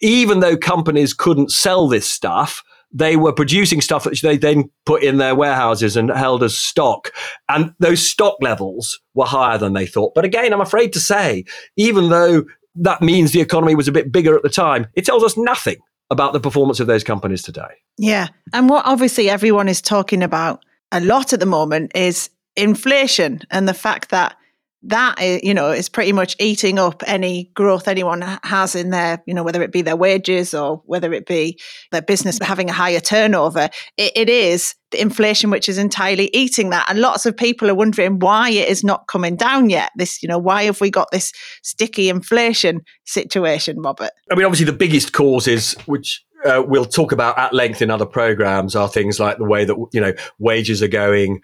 Even 0.00 0.40
though 0.40 0.56
companies 0.56 1.14
couldn't 1.14 1.50
sell 1.50 1.88
this 1.88 2.10
stuff, 2.10 2.62
they 2.90 3.16
were 3.16 3.32
producing 3.32 3.80
stuff 3.80 4.06
which 4.06 4.22
they 4.22 4.36
then 4.36 4.70
put 4.86 5.02
in 5.02 5.18
their 5.18 5.34
warehouses 5.34 5.96
and 5.96 6.10
held 6.10 6.42
as 6.42 6.56
stock. 6.56 7.12
And 7.48 7.74
those 7.78 8.08
stock 8.08 8.36
levels 8.40 8.98
were 9.14 9.26
higher 9.26 9.58
than 9.58 9.74
they 9.74 9.86
thought. 9.86 10.14
But 10.14 10.24
again, 10.24 10.52
I'm 10.52 10.60
afraid 10.60 10.92
to 10.94 11.00
say, 11.00 11.44
even 11.76 12.08
though 12.08 12.44
that 12.76 13.02
means 13.02 13.32
the 13.32 13.40
economy 13.40 13.74
was 13.74 13.88
a 13.88 13.92
bit 13.92 14.12
bigger 14.12 14.36
at 14.36 14.42
the 14.42 14.48
time, 14.48 14.86
it 14.94 15.04
tells 15.04 15.22
us 15.22 15.36
nothing 15.36 15.76
about 16.10 16.32
the 16.32 16.40
performance 16.40 16.80
of 16.80 16.86
those 16.86 17.04
companies 17.04 17.42
today. 17.42 17.74
Yeah. 17.98 18.28
And 18.52 18.70
what 18.70 18.86
obviously 18.86 19.28
everyone 19.28 19.68
is 19.68 19.82
talking 19.82 20.22
about 20.22 20.64
a 20.90 21.00
lot 21.00 21.32
at 21.32 21.40
the 21.40 21.46
moment 21.46 21.92
is 21.94 22.30
inflation 22.58 23.40
and 23.50 23.68
the 23.68 23.74
fact 23.74 24.10
that 24.10 24.36
that 24.82 25.20
is, 25.20 25.42
you 25.42 25.52
know 25.52 25.70
is 25.70 25.88
pretty 25.88 26.12
much 26.12 26.36
eating 26.38 26.78
up 26.78 27.02
any 27.06 27.50
growth 27.54 27.88
anyone 27.88 28.22
has 28.44 28.74
in 28.74 28.90
their 28.90 29.22
you 29.26 29.34
know 29.34 29.42
whether 29.42 29.60
it 29.62 29.72
be 29.72 29.82
their 29.82 29.96
wages 29.96 30.54
or 30.54 30.82
whether 30.86 31.12
it 31.12 31.26
be 31.26 31.58
their 31.90 32.02
business 32.02 32.38
having 32.40 32.70
a 32.70 32.72
higher 32.72 33.00
turnover 33.00 33.68
it, 33.96 34.12
it 34.14 34.28
is 34.28 34.74
the 34.90 35.00
inflation 35.00 35.50
which 35.50 35.68
is 35.68 35.76
entirely 35.76 36.30
eating 36.32 36.70
that. 36.70 36.86
And 36.88 37.00
lots 37.00 37.26
of 37.26 37.36
people 37.36 37.68
are 37.68 37.74
wondering 37.74 38.20
why 38.20 38.48
it 38.48 38.68
is 38.68 38.82
not 38.82 39.06
coming 39.06 39.36
down 39.36 39.68
yet 39.68 39.90
this 39.96 40.22
you 40.22 40.28
know 40.28 40.38
why 40.38 40.64
have 40.64 40.80
we 40.80 40.90
got 40.90 41.10
this 41.10 41.32
sticky 41.62 42.08
inflation 42.08 42.82
situation 43.04 43.80
robert? 43.80 44.10
I 44.30 44.36
mean 44.36 44.44
obviously 44.44 44.66
the 44.66 44.72
biggest 44.72 45.12
causes 45.12 45.74
which 45.86 46.24
uh, 46.44 46.62
we'll 46.64 46.84
talk 46.84 47.10
about 47.10 47.36
at 47.36 47.52
length 47.52 47.82
in 47.82 47.90
other 47.90 48.06
programs 48.06 48.76
are 48.76 48.88
things 48.88 49.18
like 49.18 49.38
the 49.38 49.44
way 49.44 49.64
that 49.64 49.76
you 49.92 50.00
know 50.00 50.12
wages 50.38 50.84
are 50.84 50.88
going 50.88 51.40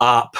up 0.00 0.36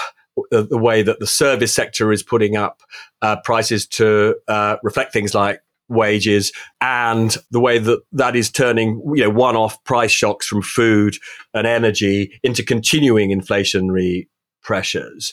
the, 0.51 0.79
way 0.79 1.03
that 1.03 1.21
the 1.21 1.27
service 1.27 1.73
sector 1.75 2.13
is 2.13 2.23
putting 2.23 2.57
up 2.57 2.83
uh, 3.23 3.37
prices 3.45 3.87
to 3.87 4.37
uh, 4.49 4.77
reflect 4.83 5.13
things 5.13 5.35
like 5.35 5.61
wages 5.89 6.53
and 6.81 7.37
the 7.51 7.61
way 7.61 7.79
that 7.79 8.01
that 8.13 8.37
is 8.37 8.51
turning 8.51 9.01
you 9.15 9.23
know 9.23 9.31
one-off 9.31 9.83
price 9.85 10.11
shocks 10.11 10.47
from 10.47 10.61
food 10.61 11.17
and 11.55 11.67
energy 11.67 12.39
into 12.43 12.63
continuing 12.63 13.31
inflationary 13.31 14.29
pressures. 14.63 15.33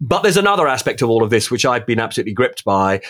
But 0.00 0.22
there's 0.22 0.36
another 0.36 0.68
aspect 0.68 1.00
of 1.00 1.08
all 1.08 1.22
of 1.22 1.30
this 1.30 1.50
which 1.50 1.64
I've 1.64 1.86
been 1.86 2.00
absolutely 2.00 2.34
gripped 2.34 2.64
by 2.64 3.00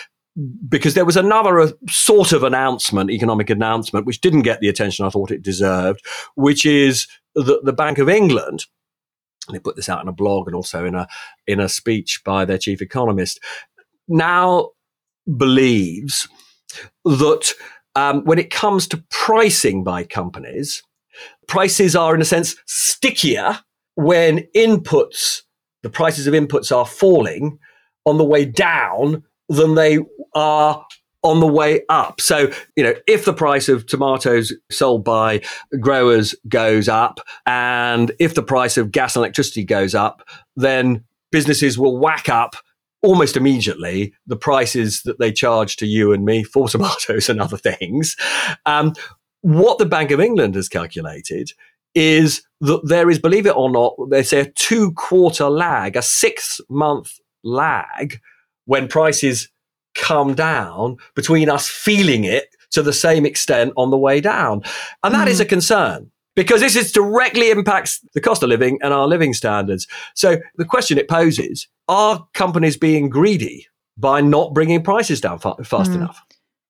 because 0.67 0.93
there 0.93 1.05
was 1.05 1.17
another 1.17 1.59
uh, 1.59 1.71
sort 1.89 2.33
of 2.33 2.43
announcement, 2.43 3.09
economic 3.09 3.49
announcement, 3.49 4.05
which 4.05 4.21
didn't 4.21 4.41
get 4.41 4.59
the 4.59 4.67
attention 4.67 5.05
I 5.05 5.09
thought 5.09 5.31
it 5.31 5.41
deserved, 5.41 6.05
which 6.35 6.65
is 6.65 7.07
that 7.35 7.61
the 7.63 7.73
Bank 7.73 7.97
of 7.97 8.09
England 8.09 8.65
they 9.53 9.59
put 9.59 9.75
this 9.75 9.89
out 9.89 10.01
in 10.01 10.07
a 10.07 10.13
blog 10.13 10.47
and 10.47 10.55
also 10.55 10.85
in 10.85 10.95
a 10.95 11.07
in 11.47 11.59
a 11.59 11.69
speech 11.69 12.21
by 12.25 12.45
their 12.45 12.57
chief 12.57 12.81
economist, 12.81 13.39
now 14.07 14.71
believes 15.37 16.27
that 17.03 17.53
um, 17.95 18.23
when 18.25 18.39
it 18.39 18.49
comes 18.49 18.87
to 18.87 19.03
pricing 19.09 19.83
by 19.83 20.03
companies, 20.03 20.83
prices 21.47 21.95
are 21.95 22.15
in 22.15 22.21
a 22.21 22.25
sense 22.25 22.55
stickier 22.65 23.59
when 23.95 24.39
inputs, 24.55 25.41
the 25.83 25.89
prices 25.89 26.27
of 26.27 26.33
inputs 26.33 26.75
are 26.75 26.85
falling 26.85 27.57
on 28.05 28.17
the 28.17 28.25
way 28.25 28.45
down 28.45 29.23
than 29.49 29.75
they 29.75 29.99
are 30.33 30.85
on 31.25 31.39
the 31.39 31.47
way 31.47 31.81
up. 31.89 32.21
So, 32.21 32.51
you 32.75 32.83
know, 32.83 32.93
if 33.07 33.25
the 33.25 33.33
price 33.33 33.67
of 33.67 33.87
tomatoes 33.87 34.53
sold 34.71 35.03
by 35.03 35.41
growers 35.79 36.35
goes 36.47 36.87
up 36.87 37.19
and 37.47 38.11
if 38.19 38.35
the 38.35 38.43
price 38.43 38.77
of 38.77 38.91
gas 38.91 39.15
and 39.15 39.21
electricity 39.21 39.63
goes 39.63 39.95
up, 39.95 40.21
then 40.55 41.03
businesses 41.31 41.79
will 41.79 41.97
whack 41.97 42.29
up 42.29 42.55
almost 43.01 43.35
immediately 43.35 44.13
the 44.27 44.37
prices 44.37 45.01
that 45.01 45.17
they 45.17 45.31
charge 45.31 45.77
to 45.77 45.87
you 45.87 46.13
and 46.13 46.25
me 46.25 46.43
for 46.43 46.69
tomatoes 46.69 47.27
and 47.27 47.41
other 47.41 47.57
things. 47.57 48.15
Um, 48.67 48.93
what 49.41 49.79
the 49.79 49.85
Bank 49.87 50.11
of 50.11 50.19
England 50.19 50.53
has 50.53 50.69
calculated 50.69 51.51
is 51.95 52.43
that 52.61 52.81
there 52.87 53.09
is, 53.09 53.17
believe 53.17 53.47
it 53.47 53.55
or 53.55 53.71
not, 53.71 53.95
they 54.11 54.21
say 54.21 54.41
a 54.41 54.51
two 54.51 54.91
quarter 54.91 55.49
lag, 55.49 55.95
a 55.95 56.03
six 56.03 56.61
month 56.69 57.19
lag 57.43 58.19
when 58.65 58.87
prices 58.87 59.49
come 59.95 60.33
down 60.33 60.97
between 61.15 61.49
us 61.49 61.67
feeling 61.67 62.23
it 62.23 62.55
to 62.71 62.81
the 62.81 62.93
same 62.93 63.25
extent 63.25 63.73
on 63.77 63.89
the 63.89 63.97
way 63.97 64.21
down. 64.21 64.61
And 65.03 65.15
that 65.15 65.27
mm. 65.27 65.31
is 65.31 65.39
a 65.39 65.45
concern 65.45 66.11
because 66.35 66.61
this 66.61 66.75
is 66.75 66.91
directly 66.91 67.49
impacts 67.49 68.01
the 68.13 68.21
cost 68.21 68.43
of 68.43 68.49
living 68.49 68.77
and 68.81 68.93
our 68.93 69.07
living 69.07 69.33
standards. 69.33 69.87
So 70.13 70.37
the 70.57 70.65
question 70.65 70.97
it 70.97 71.07
poses, 71.07 71.67
are 71.87 72.27
companies 72.33 72.77
being 72.77 73.09
greedy 73.09 73.67
by 73.97 74.21
not 74.21 74.53
bringing 74.53 74.83
prices 74.83 75.21
down 75.21 75.39
fa- 75.39 75.55
fast 75.63 75.91
mm. 75.91 75.95
enough? 75.95 76.21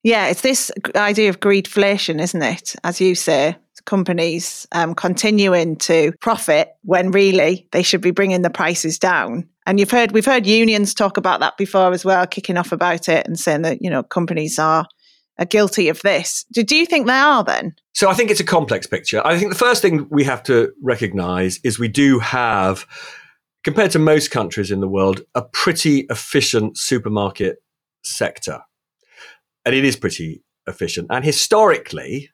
Yeah, 0.03 0.28
it's 0.28 0.41
this 0.41 0.71
idea 0.95 1.30
of 1.30 1.39
greedflation, 1.39 2.21
isn't 2.21 2.43
it? 2.43 2.76
As 2.84 3.01
you 3.01 3.15
say, 3.15 3.57
companies 3.86 4.67
um, 4.71 4.93
continuing 4.93 5.76
to 5.78 6.11
profit 6.21 6.76
when 6.84 7.11
really 7.11 7.67
they 7.71 7.82
should 7.82 8.01
be 8.01 8.11
bringing 8.11 8.43
the 8.43 8.49
prices 8.49 8.99
down. 8.99 9.49
And 9.66 9.80
you've 9.80 9.91
heard 9.91 10.11
we've 10.11 10.26
heard 10.26 10.45
unions 10.45 10.93
talk 10.93 11.18
about 11.18 11.39
that 11.39 11.57
before 11.57 11.91
as 11.91 12.05
well, 12.05 12.28
kicking 12.28 12.57
off 12.57 12.72
about 12.72 13.09
it 13.09 13.26
and 13.28 13.39
saying 13.39 13.63
that 13.63 13.82
you 13.82 13.89
know 13.89 14.03
companies 14.03 14.59
are 14.59 14.86
are 15.38 15.45
guilty 15.45 15.89
of 15.89 16.01
this. 16.01 16.45
Do, 16.53 16.63
do 16.63 16.76
you 16.76 16.86
think 16.86 17.07
they 17.07 17.13
are 17.13 17.43
then? 17.43 17.76
So 17.93 18.09
I 18.09 18.13
think 18.13 18.30
it's 18.30 18.39
a 18.39 18.45
complex 18.45 18.88
picture. 18.88 19.26
I 19.26 19.38
think 19.38 19.51
the 19.51 19.57
first 19.57 19.82
thing 19.82 20.07
we 20.09 20.24
have 20.24 20.43
to 20.43 20.72
recognize 20.82 21.59
is 21.63 21.80
we 21.80 21.88
do 21.88 22.20
have, 22.20 22.86
compared 23.63 23.91
to 23.91 23.99
most 23.99 24.32
countries 24.32 24.72
in 24.72 24.80
the 24.80 24.88
world, 24.88 25.22
a 25.34 25.41
pretty 25.41 26.01
efficient 26.09 26.78
supermarket 26.78 27.57
sector. 28.03 28.59
And 29.66 29.74
it 29.74 29.84
is 29.84 29.95
pretty 29.95 30.43
efficient. 30.68 31.07
And 31.09 31.26
historically, 31.26 32.30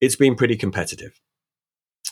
it's 0.00 0.16
been 0.16 0.34
pretty 0.34 0.56
competitive. 0.56 1.20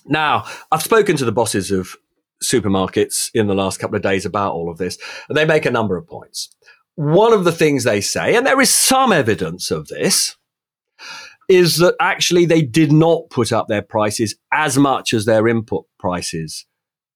Now, 0.07 0.45
I've 0.71 0.83
spoken 0.83 1.17
to 1.17 1.25
the 1.25 1.33
bosses 1.33 1.71
of 1.71 1.97
supermarkets 2.43 3.31
in 3.35 3.47
the 3.47 3.55
last 3.55 3.79
couple 3.79 3.97
of 3.97 4.03
days 4.03 4.25
about 4.25 4.55
all 4.55 4.71
of 4.71 4.79
this, 4.79 4.99
and 5.29 5.37
they 5.37 5.45
make 5.45 5.67
a 5.67 5.71
number 5.71 5.97
of 5.97 6.07
points. 6.07 6.49
One 6.95 7.33
of 7.33 7.45
the 7.45 7.53
things 7.53 7.85
they 7.85 8.01
say, 8.01 8.35
and 8.35 8.47
there 8.47 8.61
is 8.61 8.73
some 8.73 9.13
evidence 9.13 9.71
of 9.71 9.89
this, 9.89 10.37
is 11.49 11.79
that 11.79 11.97
actually 12.01 12.47
they 12.47 12.63
did 12.63 12.93
not 12.93 13.29
put 13.31 13.53
up 13.53 13.67
their 13.69 13.83
prices 13.83 14.37
as 14.53 14.79
much 14.79 15.13
as 15.13 15.25
their 15.25 15.49
input 15.49 15.85
prices 15.99 16.67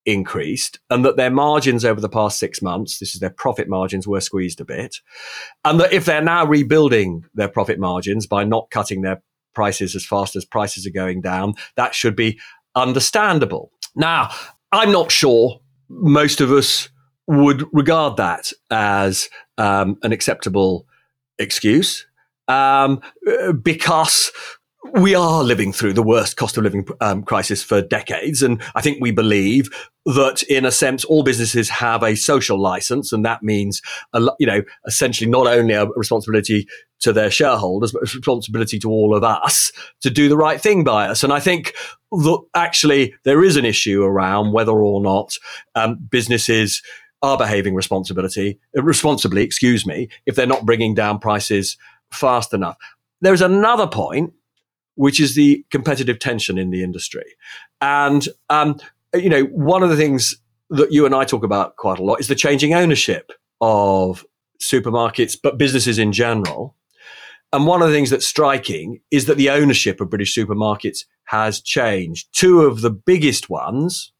increased 0.05 0.79
and 0.89 1.03
that 1.03 1.17
their 1.17 1.31
margins 1.31 1.83
over 1.83 1.99
the 1.99 2.09
past 2.09 2.37
six 2.37 2.61
months, 2.61 2.99
this 2.99 3.15
is 3.15 3.21
their 3.21 3.29
profit 3.29 3.67
margins, 3.67 4.07
were 4.07 4.21
squeezed 4.21 4.61
a 4.61 4.65
bit. 4.65 4.97
And 5.63 5.79
that 5.79 5.93
if 5.93 6.05
they're 6.05 6.21
now 6.21 6.45
rebuilding 6.45 7.23
their 7.33 7.47
profit 7.47 7.79
margins 7.79 8.27
by 8.27 8.43
not 8.43 8.69
cutting 8.71 9.01
their 9.01 9.23
prices 9.53 9.95
as 9.95 10.05
fast 10.05 10.35
as 10.35 10.45
prices 10.45 10.85
are 10.85 10.91
going 10.91 11.21
down, 11.21 11.55
that 11.75 11.95
should 11.95 12.15
be 12.15 12.39
understandable. 12.75 13.71
Now, 13.95 14.31
I'm 14.71 14.91
not 14.91 15.11
sure 15.11 15.59
most 15.89 16.41
of 16.41 16.51
us 16.51 16.89
would 17.27 17.65
regard 17.73 18.17
that 18.17 18.51
as 18.69 19.29
um, 19.57 19.97
an 20.03 20.11
acceptable 20.11 20.85
excuse 21.39 22.05
um, 22.47 23.01
because 23.61 24.31
we 24.95 25.13
are 25.13 25.43
living 25.43 25.73
through 25.73 25.93
the 25.93 26.03
worst 26.03 26.37
cost 26.37 26.57
of 26.57 26.63
living 26.63 26.87
um, 27.01 27.23
crisis 27.23 27.61
for 27.61 27.81
decades. 27.81 28.41
And 28.41 28.61
I 28.75 28.81
think 28.81 28.99
we 29.01 29.11
believe 29.11 29.69
that 30.05 30.43
in 30.43 30.65
a 30.65 30.71
sense, 30.71 31.03
all 31.03 31.23
businesses 31.23 31.69
have 31.69 32.01
a 32.01 32.15
social 32.15 32.59
license. 32.59 33.11
And 33.11 33.25
that 33.25 33.43
means, 33.43 33.81
a, 34.13 34.21
you 34.39 34.47
know, 34.47 34.61
essentially 34.87 35.29
not 35.29 35.47
only 35.47 35.73
a 35.73 35.85
responsibility 35.95 36.67
to 37.01 37.11
their 37.11 37.29
shareholders, 37.29 37.91
but 37.91 37.99
a 37.99 38.01
responsibility 38.01 38.79
to 38.79 38.89
all 38.89 39.15
of 39.15 39.23
us 39.23 39.71
to 40.01 40.09
do 40.09 40.29
the 40.29 40.37
right 40.37 40.61
thing 40.61 40.83
by 40.83 41.07
us. 41.07 41.23
And 41.23 41.33
I 41.33 41.39
think 41.39 41.73
that 42.11 42.41
actually 42.55 43.13
there 43.25 43.43
is 43.43 43.57
an 43.57 43.65
issue 43.65 44.03
around 44.03 44.53
whether 44.53 44.71
or 44.71 45.01
not 45.01 45.35
um, 45.75 45.97
businesses 46.09 46.81
are 47.21 47.37
behaving 47.37 47.75
responsibility, 47.75 48.59
responsibly, 48.75 49.43
excuse 49.43 49.85
me, 49.85 50.07
if 50.25 50.35
they're 50.35 50.45
not 50.45 50.65
bringing 50.65 50.93
down 50.93 51.19
prices 51.19 51.75
fast 52.11 52.53
enough. 52.53 52.77
There's 53.21 53.41
another 53.41 53.87
point 53.87 54.33
which 54.95 55.19
is 55.19 55.35
the 55.35 55.65
competitive 55.71 56.19
tension 56.19 56.57
in 56.57 56.71
the 56.71 56.83
industry. 56.83 57.25
And, 57.81 58.27
um, 58.49 58.79
you 59.13 59.29
know, 59.29 59.43
one 59.45 59.83
of 59.83 59.89
the 59.89 59.97
things 59.97 60.35
that 60.69 60.91
you 60.91 61.05
and 61.05 61.13
I 61.13 61.25
talk 61.25 61.43
about 61.43 61.75
quite 61.75 61.99
a 61.99 62.03
lot 62.03 62.19
is 62.19 62.27
the 62.27 62.35
changing 62.35 62.73
ownership 62.73 63.31
of 63.61 64.25
supermarkets, 64.61 65.37
but 65.41 65.57
businesses 65.57 65.99
in 65.99 66.11
general. 66.11 66.75
And 67.53 67.67
one 67.67 67.81
of 67.81 67.87
the 67.87 67.93
things 67.93 68.09
that's 68.09 68.25
striking 68.25 68.99
is 69.11 69.25
that 69.25 69.37
the 69.37 69.49
ownership 69.49 70.01
of 70.01 70.09
British 70.09 70.35
supermarkets 70.35 71.05
has 71.25 71.61
changed. 71.61 72.27
Two 72.33 72.61
of 72.61 72.81
the 72.81 72.89
biggest 72.89 73.49
ones, 73.49 74.11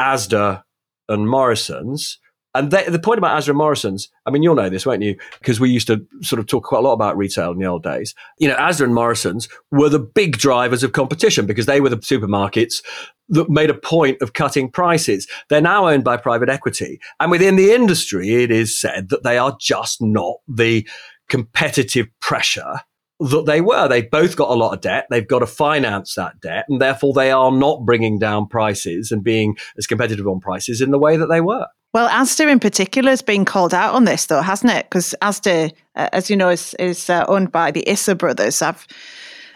Asda 0.00 0.62
and 1.08 1.28
Morrison's, 1.28 2.18
and 2.58 2.70
they, 2.70 2.84
the 2.84 2.98
point 2.98 3.18
about 3.18 3.40
Asda 3.40 3.54
Morrison's, 3.54 4.08
I 4.26 4.30
mean, 4.30 4.42
you'll 4.42 4.54
know 4.54 4.68
this, 4.68 4.84
won't 4.84 5.02
you? 5.02 5.16
Because 5.38 5.60
we 5.60 5.70
used 5.70 5.86
to 5.86 6.06
sort 6.22 6.40
of 6.40 6.46
talk 6.46 6.64
quite 6.64 6.78
a 6.78 6.82
lot 6.82 6.92
about 6.92 7.16
retail 7.16 7.52
in 7.52 7.58
the 7.58 7.66
old 7.66 7.82
days. 7.82 8.14
You 8.38 8.48
know, 8.48 8.56
Asda 8.56 8.84
and 8.84 8.94
Morrison's 8.94 9.48
were 9.70 9.88
the 9.88 9.98
big 9.98 10.38
drivers 10.38 10.82
of 10.82 10.92
competition 10.92 11.46
because 11.46 11.66
they 11.66 11.80
were 11.80 11.88
the 11.88 11.96
supermarkets 11.96 12.82
that 13.28 13.48
made 13.48 13.70
a 13.70 13.74
point 13.74 14.20
of 14.22 14.32
cutting 14.32 14.70
prices. 14.70 15.26
They're 15.48 15.60
now 15.60 15.88
owned 15.88 16.04
by 16.04 16.16
private 16.16 16.48
equity. 16.48 17.00
And 17.20 17.30
within 17.30 17.56
the 17.56 17.72
industry, 17.72 18.42
it 18.42 18.50
is 18.50 18.78
said 18.78 19.10
that 19.10 19.22
they 19.22 19.38
are 19.38 19.56
just 19.60 20.02
not 20.02 20.36
the 20.48 20.88
competitive 21.28 22.08
pressure 22.20 22.80
that 23.20 23.46
they 23.46 23.60
were. 23.60 23.88
They've 23.88 24.10
both 24.10 24.36
got 24.36 24.50
a 24.50 24.54
lot 24.54 24.72
of 24.72 24.80
debt. 24.80 25.06
They've 25.10 25.26
got 25.26 25.40
to 25.40 25.46
finance 25.46 26.14
that 26.14 26.40
debt. 26.40 26.66
And 26.68 26.80
therefore, 26.80 27.12
they 27.12 27.30
are 27.30 27.50
not 27.50 27.84
bringing 27.84 28.18
down 28.18 28.46
prices 28.46 29.10
and 29.10 29.24
being 29.24 29.56
as 29.76 29.86
competitive 29.86 30.26
on 30.26 30.40
prices 30.40 30.80
in 30.80 30.90
the 30.90 30.98
way 30.98 31.16
that 31.16 31.26
they 31.26 31.40
were. 31.40 31.66
Well, 31.94 32.08
Asda 32.10 32.50
in 32.50 32.60
particular 32.60 33.10
has 33.10 33.22
been 33.22 33.44
called 33.46 33.72
out 33.72 33.94
on 33.94 34.04
this, 34.04 34.26
though, 34.26 34.42
hasn't 34.42 34.72
it? 34.72 34.86
Because 34.86 35.14
Asda, 35.22 35.72
uh, 35.96 36.08
as 36.12 36.28
you 36.28 36.36
know, 36.36 36.50
is, 36.50 36.74
is 36.74 37.08
uh, 37.08 37.24
owned 37.28 37.50
by 37.50 37.70
the 37.70 37.88
Issa 37.88 38.14
brothers. 38.14 38.60
I've 38.60 38.86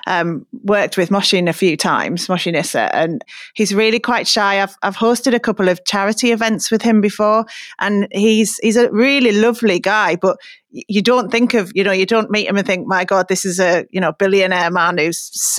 um, 0.07 0.46
worked 0.64 0.96
with 0.96 1.11
Mohsin 1.11 1.48
a 1.48 1.53
few 1.53 1.76
times, 1.76 2.26
Mohsin 2.26 2.57
Issa, 2.57 2.94
and 2.94 3.24
he's 3.55 3.74
really 3.74 4.00
quite 4.00 4.26
shy. 4.26 4.61
I've, 4.61 4.76
I've 4.82 4.96
hosted 4.96 5.34
a 5.34 5.40
couple 5.40 5.68
of 5.68 5.84
charity 5.84 6.32
events 6.32 6.70
with 6.70 6.82
him 6.82 7.00
before, 7.00 7.44
and 7.80 8.09
he's 8.12 8.59
he's 8.59 8.76
a 8.76 8.90
really 8.90 9.32
lovely 9.32 9.78
guy. 9.78 10.16
But 10.16 10.38
you 10.72 11.03
don't 11.03 11.30
think 11.30 11.55
of, 11.55 11.70
you 11.74 11.84
know, 11.84 11.92
you 11.92 12.07
don't 12.07 12.30
meet 12.30 12.48
him 12.48 12.57
and 12.57 12.66
think, 12.66 12.86
my 12.86 13.05
God, 13.05 13.28
this 13.28 13.44
is 13.44 13.61
a, 13.61 13.86
you 13.90 14.00
know, 14.00 14.12
billionaire 14.12 14.70
man 14.70 14.96
who's 14.96 15.18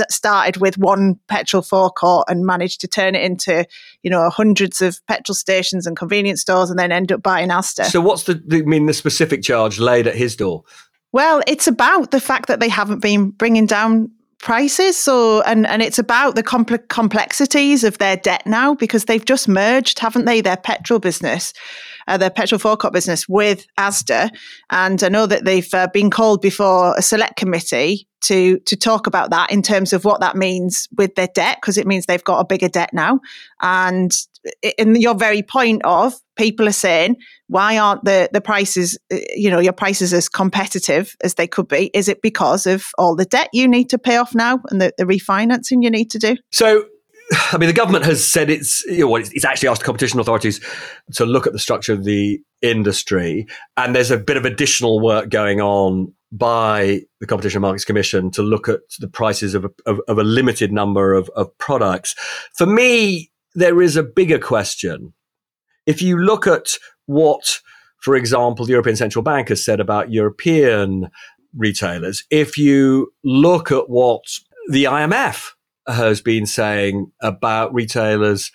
started 0.10 0.58
with 0.58 0.78
one 0.78 1.20
petrol 1.28 1.62
forecourt 1.62 2.26
and 2.28 2.46
managed 2.46 2.82
to 2.82 2.88
turn 2.88 3.14
it 3.14 3.22
into, 3.22 3.66
you 4.02 4.10
know, 4.10 4.30
hundreds 4.30 4.82
of 4.82 5.00
petrol 5.08 5.36
stations 5.36 5.86
and 5.86 5.96
convenience 5.96 6.42
stores 6.42 6.72
and 6.72 6.80
then 6.80 6.92
end 6.92 7.12
up 7.12 7.22
buying 7.22 7.50
Asda. 7.50 7.86
So 7.86 8.02
what's 8.02 8.24
the, 8.24 8.42
the 8.46 8.58
I 8.58 8.62
mean, 8.62 8.88
the 8.88 8.94
specific 8.94 9.44
charge 9.44 9.80
laid 9.80 10.08
at 10.08 10.16
his 10.16 10.36
door? 10.36 10.64
Well, 11.12 11.44
it's 11.46 11.68
about 11.68 12.10
the 12.10 12.20
fact 12.20 12.48
that 12.48 12.60
they 12.60 12.70
haven't 12.70 13.00
been 13.00 13.30
bringing 13.30 13.68
down 13.68 14.10
prices. 14.44 14.98
So, 14.98 15.42
and 15.44 15.66
and 15.66 15.82
it's 15.82 15.98
about 15.98 16.36
the 16.36 16.44
compl- 16.44 16.88
complexities 16.90 17.84
of 17.84 17.98
their 17.98 18.18
debt 18.18 18.46
now 18.46 18.76
because 18.76 19.06
they've 19.06 19.24
just 19.24 19.48
merged, 19.48 20.00
haven't 20.00 20.26
they? 20.26 20.42
Their 20.42 20.58
petrol 20.58 21.00
business, 21.00 21.54
uh, 22.08 22.18
their 22.18 22.30
petrol 22.30 22.60
forecourt 22.60 22.94
business 22.94 23.28
with 23.28 23.66
Asda, 23.80 24.30
and 24.70 25.02
I 25.02 25.10
know 25.10 25.26
that 25.26 25.46
they've 25.46 25.74
uh, 25.74 25.88
been 25.94 26.10
called 26.10 26.42
before 26.42 26.94
a 26.98 27.02
select 27.02 27.38
committee 27.38 28.08
to 28.24 28.60
to 28.60 28.76
talk 28.76 29.08
about 29.08 29.30
that 29.30 29.52
in 29.52 29.62
terms 29.62 29.94
of 29.94 30.06
what 30.06 30.22
that 30.22 30.36
means 30.36 30.88
with 30.98 31.16
their 31.16 31.28
debt 31.28 31.58
because 31.62 31.78
it 31.78 31.86
means 31.86 32.06
they've 32.06 32.24
got 32.24 32.40
a 32.40 32.46
bigger 32.46 32.70
debt 32.70 32.90
now 32.94 33.20
and 33.62 34.12
in 34.78 34.96
your 34.96 35.16
very 35.16 35.42
point 35.42 35.82
of 35.84 36.14
people 36.36 36.68
are 36.68 36.74
saying 36.74 37.16
why 37.48 37.78
aren't 37.78 38.04
the 38.04 38.30
the 38.34 38.42
prices 38.42 38.98
uh, 39.12 39.18
you 39.36 39.50
know 39.50 39.60
your 39.60 39.74
prices 39.74 40.14
as 40.14 40.28
competitive 40.28 41.16
as 41.24 41.36
they 41.36 41.48
could 41.48 41.68
be 41.68 41.92
is 41.94 42.08
it 42.08 42.22
because 42.22 42.66
of 42.66 42.86
all 42.98 43.16
the 43.16 43.26
debt 43.26 43.50
you 43.54 43.68
need 43.68 43.90
to 43.90 43.98
pay 43.98 44.18
off 44.18 44.34
now 44.34 44.60
and 44.70 44.82
the, 44.82 44.92
the 44.98 45.06
refinancing 45.06 45.84
you 45.84 45.92
need 45.92 46.10
to 46.10 46.20
do 46.20 46.36
so 46.52 46.86
I 47.52 47.58
mean, 47.58 47.68
the 47.68 47.74
government 47.74 48.06
has 48.06 48.26
said 48.26 48.50
it's, 48.50 48.84
you 48.86 49.00
know, 49.00 49.16
it's 49.16 49.46
actually 49.46 49.70
asked 49.70 49.84
competition 49.84 50.20
authorities 50.20 50.60
to 51.14 51.26
look 51.26 51.48
at 51.48 51.54
the 51.54 51.60
structure 51.60 51.94
of 51.94 52.04
the 52.04 52.40
industry. 52.62 53.48
And 53.78 53.96
there's 53.96 54.12
a 54.12 54.18
bit 54.18 54.38
of 54.38 54.46
additional 54.46 55.00
work 55.00 55.30
going 55.30 55.62
on 55.62 56.14
by 56.34 57.02
the 57.20 57.28
Competition 57.28 57.62
Markets 57.62 57.86
Commission 57.86 58.32
to 58.32 58.42
look 58.42 58.68
at 58.68 58.80
the 59.00 59.08
prices 59.08 59.54
of 59.54 59.66
a, 59.66 59.70
of, 59.86 60.00
of 60.08 60.18
a 60.18 60.24
limited 60.24 60.74
number 60.74 61.14
of, 61.14 61.30
of 61.36 61.56
products. 61.60 62.16
For 62.56 62.66
me, 62.66 63.32
there 63.54 63.82
is 63.82 63.96
a 63.96 64.04
bigger 64.04 64.40
question. 64.40 65.14
If 65.86 66.02
you 66.02 66.18
look 66.18 66.48
at 66.48 66.70
what, 67.06 67.60
for 68.02 68.16
example, 68.16 68.66
the 68.66 68.72
European 68.72 68.96
Central 68.96 69.22
Bank 69.22 69.50
has 69.50 69.64
said 69.64 69.80
about 69.80 70.12
European 70.12 71.10
retailers, 71.56 72.24
if 72.32 72.58
you 72.58 73.14
look 73.24 73.72
at 73.72 73.88
what 73.90 74.24
the 74.70 74.86
IMF 74.86 75.52
has 75.88 76.20
been 76.20 76.48
saying 76.48 77.12
about 77.22 77.74
retailers 77.74 78.52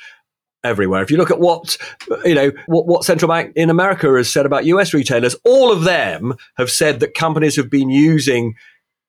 everywhere. 0.65 1.03
If 1.03 1.11
you 1.11 1.17
look 1.17 1.31
at 1.31 1.41
what 1.41 1.77
you 2.25 2.35
know 2.35 2.53
what, 2.67 2.87
what 2.87 3.05
central 3.05 3.29
bank 3.29 3.53
in 3.57 3.71
America 3.71 4.13
has 4.15 4.31
said 4.31 4.47
about 4.47 4.65
US 4.67 4.93
retailers, 4.93 5.37
all 5.45 5.73
of 5.73 5.85
them 5.85 6.35
have 6.57 6.71
said 6.71 7.01
that 7.01 7.15
companies 7.15 7.57
have 7.57 7.71
been 7.71 7.91
using 7.91 8.55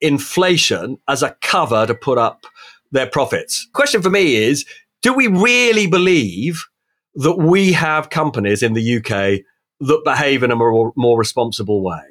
inflation 0.02 0.98
as 1.08 1.24
a 1.24 1.36
cover 1.42 1.86
to 1.86 1.94
put 1.94 2.18
up 2.18 2.46
their 2.92 3.08
profits. 3.08 3.68
Question 3.74 4.02
for 4.02 4.10
me 4.10 4.36
is, 4.36 4.66
do 5.02 5.14
we 5.14 5.28
really 5.28 5.88
believe 5.88 6.66
that 7.16 7.36
we 7.36 7.74
have 7.74 8.10
companies 8.10 8.64
in 8.64 8.74
the 8.74 8.98
UK 8.98 9.42
that 9.82 10.02
behave 10.04 10.44
in 10.44 10.52
a 10.52 10.56
more, 10.56 10.94
more 10.96 11.20
responsible 11.20 11.84
way? 11.84 12.02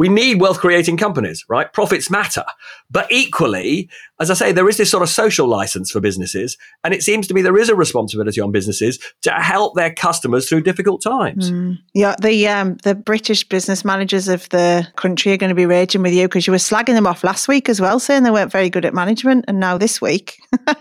we 0.00 0.08
need 0.08 0.40
wealth 0.40 0.60
creating 0.60 0.96
companies, 0.96 1.44
right? 1.46 1.70
Profits 1.74 2.08
matter. 2.08 2.46
But 2.90 3.06
equally, 3.12 3.90
as 4.20 4.30
I 4.30 4.34
say, 4.34 4.52
there 4.52 4.68
is 4.68 4.76
this 4.76 4.90
sort 4.90 5.02
of 5.02 5.08
social 5.08 5.48
license 5.48 5.90
for 5.90 6.00
businesses. 6.00 6.58
And 6.84 6.92
it 6.92 7.02
seems 7.02 7.26
to 7.28 7.34
me 7.34 7.40
there 7.40 7.56
is 7.56 7.70
a 7.70 7.74
responsibility 7.74 8.40
on 8.40 8.52
businesses 8.52 8.98
to 9.22 9.30
help 9.30 9.74
their 9.74 9.92
customers 9.92 10.48
through 10.48 10.62
difficult 10.62 11.02
times. 11.02 11.50
Mm. 11.50 11.78
Yeah, 11.94 12.14
the 12.20 12.46
um, 12.48 12.76
the 12.82 12.94
British 12.94 13.48
business 13.48 13.84
managers 13.84 14.28
of 14.28 14.48
the 14.50 14.86
country 14.96 15.32
are 15.32 15.38
going 15.38 15.48
to 15.48 15.54
be 15.54 15.66
raging 15.66 16.02
with 16.02 16.12
you 16.12 16.28
because 16.28 16.46
you 16.46 16.52
were 16.52 16.58
slagging 16.58 16.94
them 16.94 17.06
off 17.06 17.24
last 17.24 17.48
week 17.48 17.68
as 17.68 17.80
well, 17.80 17.98
saying 17.98 18.22
they 18.22 18.30
weren't 18.30 18.52
very 18.52 18.68
good 18.68 18.84
at 18.84 18.94
management. 18.94 19.44
And 19.48 19.58
now 19.58 19.78
this 19.78 20.00
week. 20.00 20.38
uh, 20.66 20.76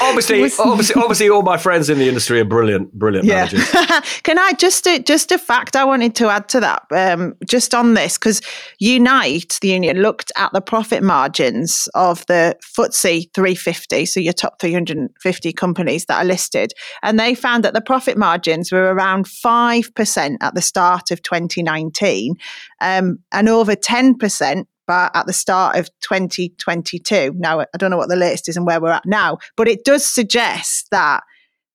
obviously, 0.00 0.42
obviously, 0.58 1.02
obviously, 1.02 1.28
all 1.28 1.42
my 1.42 1.58
friends 1.58 1.90
in 1.90 1.98
the 1.98 2.08
industry 2.08 2.40
are 2.40 2.44
brilliant, 2.44 2.92
brilliant 2.94 3.26
yeah. 3.26 3.44
managers. 3.44 3.70
Can 4.22 4.38
I 4.38 4.52
just, 4.54 4.88
just 5.04 5.32
a 5.32 5.38
fact 5.38 5.76
I 5.76 5.84
wanted 5.84 6.14
to 6.16 6.28
add 6.28 6.48
to 6.50 6.60
that, 6.60 6.86
um, 6.90 7.36
just 7.46 7.74
on 7.74 7.94
this, 7.94 8.16
because 8.16 8.40
Unite, 8.78 9.58
the 9.60 9.68
union, 9.68 10.00
looked 10.00 10.32
at 10.36 10.52
the 10.52 10.60
profit 10.60 11.02
margins 11.02 11.88
of 11.94 12.24
the 12.26 12.56
FTSE 12.76 13.32
350, 13.34 14.06
so 14.06 14.20
your 14.20 14.32
top 14.32 14.60
350 14.60 15.52
companies 15.52 16.06
that 16.06 16.22
are 16.22 16.24
listed, 16.24 16.72
and 17.02 17.18
they 17.18 17.34
found 17.34 17.64
that 17.64 17.74
the 17.74 17.80
profit 17.80 18.16
margins 18.16 18.72
were 18.72 18.92
around 18.92 19.26
5% 19.26 20.36
at 20.40 20.54
the 20.54 20.62
start 20.62 21.10
of 21.10 21.22
2019 21.22 22.34
um, 22.80 23.18
and 23.32 23.48
over 23.48 23.74
10% 23.74 24.64
but 24.86 25.12
at 25.14 25.24
the 25.28 25.32
start 25.32 25.76
of 25.76 25.88
2022. 26.00 27.32
Now, 27.36 27.60
I 27.60 27.66
don't 27.78 27.92
know 27.92 27.96
what 27.96 28.08
the 28.08 28.16
latest 28.16 28.48
is 28.48 28.56
and 28.56 28.66
where 28.66 28.80
we're 28.80 28.90
at 28.90 29.06
now, 29.06 29.38
but 29.56 29.68
it 29.68 29.84
does 29.84 30.04
suggest 30.04 30.88
that 30.90 31.22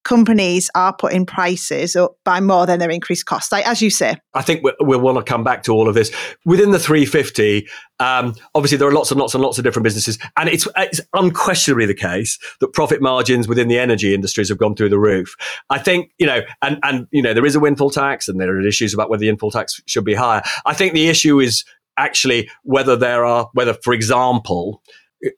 companies 0.06 0.70
are 0.76 0.96
putting 0.96 1.26
prices 1.26 1.96
up 1.96 2.16
by 2.24 2.40
more 2.40 2.66
than 2.66 2.80
their 2.80 2.92
increased 2.92 3.26
costs. 3.26 3.52
Like, 3.52 3.68
as 3.68 3.82
you 3.82 3.90
say, 3.90 4.16
I 4.34 4.42
think 4.42 4.64
we'll, 4.64 4.76
we'll, 4.80 5.02
want 5.02 5.18
to 5.18 5.24
come 5.24 5.44
back 5.44 5.64
to 5.64 5.74
all 5.74 5.90
of 5.90 5.96
this 5.96 6.16
within 6.46 6.72
the 6.72 6.80
350. 6.80 7.68
Um, 8.00 8.36
obviously, 8.54 8.78
there 8.78 8.88
are 8.88 8.94
lots 8.94 9.12
and 9.12 9.20
lots 9.20 9.34
and 9.34 9.44
lots 9.44 9.58
of 9.58 9.64
different 9.66 9.84
businesses, 9.84 10.18
and 10.38 10.48
it's, 10.48 10.68
it's 10.78 11.02
unquestionably 11.14 11.86
the 11.86 11.94
case 11.94 12.40
that 12.62 12.72
profit 12.72 13.02
margins 13.02 13.48
within 13.48 13.68
the 13.68 13.78
energy 13.78 14.14
industries 14.14 14.48
have 14.48 14.58
gone 14.58 14.76
through 14.76 14.90
the 14.90 15.00
roof. 15.00 15.36
I 15.70 15.80
think 15.80 16.12
you 16.18 16.28
know, 16.28 16.42
and 16.62 16.80
and 16.84 17.08
you 17.12 17.22
know, 17.22 17.34
there 17.34 17.46
is 17.46 17.56
a 17.56 17.60
windfall 17.60 17.90
tax, 17.90 18.30
and 18.30 18.40
there 18.40 18.50
are 18.50 18.62
issues 18.62 18.94
about 18.94 19.10
whether 19.10 19.22
the 19.22 19.28
windfall 19.28 19.52
tax 19.52 19.82
should 19.88 20.06
be 20.06 20.14
higher. 20.14 20.44
I 20.66 20.74
think 20.74 20.94
the 20.94 21.10
issue 21.10 21.40
is 21.40 21.66
actually 21.98 22.50
whether 22.64 22.96
there 22.96 23.26
are 23.26 23.50
whether, 23.54 23.74
for 23.74 23.94
example 23.94 24.82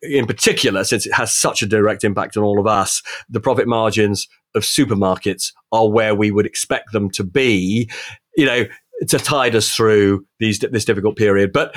in 0.02 0.26
particular, 0.26 0.84
since 0.84 1.06
it 1.06 1.14
has 1.14 1.32
such 1.32 1.62
a 1.62 1.68
direct 1.68 2.04
impact 2.04 2.38
on 2.38 2.44
all 2.44 2.60
of 2.60 2.68
us, 2.68 3.02
the 3.30 3.40
profit 3.40 3.68
margins 3.68 4.28
of 4.56 4.64
supermarkets 4.64 5.54
are 5.72 5.90
where 5.90 6.16
we 6.16 6.32
would 6.32 6.46
expect 6.46 6.92
them 6.92 7.10
to 7.12 7.24
be, 7.24 7.90
you 8.36 8.46
know, 8.46 8.66
to 9.08 9.20
tide 9.20 9.56
us 9.56 9.74
through 9.74 10.26
these 10.40 10.60
this 10.60 10.86
difficult 10.86 11.16
period. 11.16 11.54
But 11.54 11.76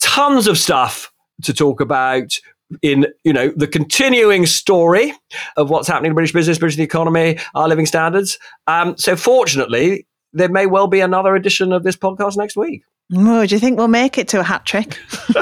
tons 0.00 0.46
of 0.46 0.58
stuff 0.58 1.12
to 1.42 1.52
talk 1.52 1.80
about 1.80 2.38
in 2.80 3.06
you 3.24 3.32
know 3.32 3.52
the 3.56 3.66
continuing 3.66 4.46
story 4.46 5.12
of 5.56 5.68
what's 5.68 5.88
happening 5.88 6.10
in 6.10 6.14
British 6.14 6.32
business, 6.32 6.58
British 6.58 6.78
economy, 6.78 7.38
our 7.54 7.68
living 7.68 7.86
standards. 7.86 8.38
Um, 8.66 8.96
so 8.96 9.16
fortunately, 9.16 10.06
there 10.32 10.48
may 10.48 10.66
well 10.66 10.86
be 10.86 11.00
another 11.00 11.34
edition 11.34 11.72
of 11.72 11.82
this 11.82 11.96
podcast 11.96 12.36
next 12.36 12.56
week. 12.56 12.82
Oh, 13.14 13.46
do 13.46 13.54
you 13.54 13.58
think 13.58 13.78
we'll 13.78 13.88
make 13.88 14.16
it 14.16 14.28
to 14.28 14.40
a 14.40 14.42
hat 14.42 14.64
trick? 14.64 14.98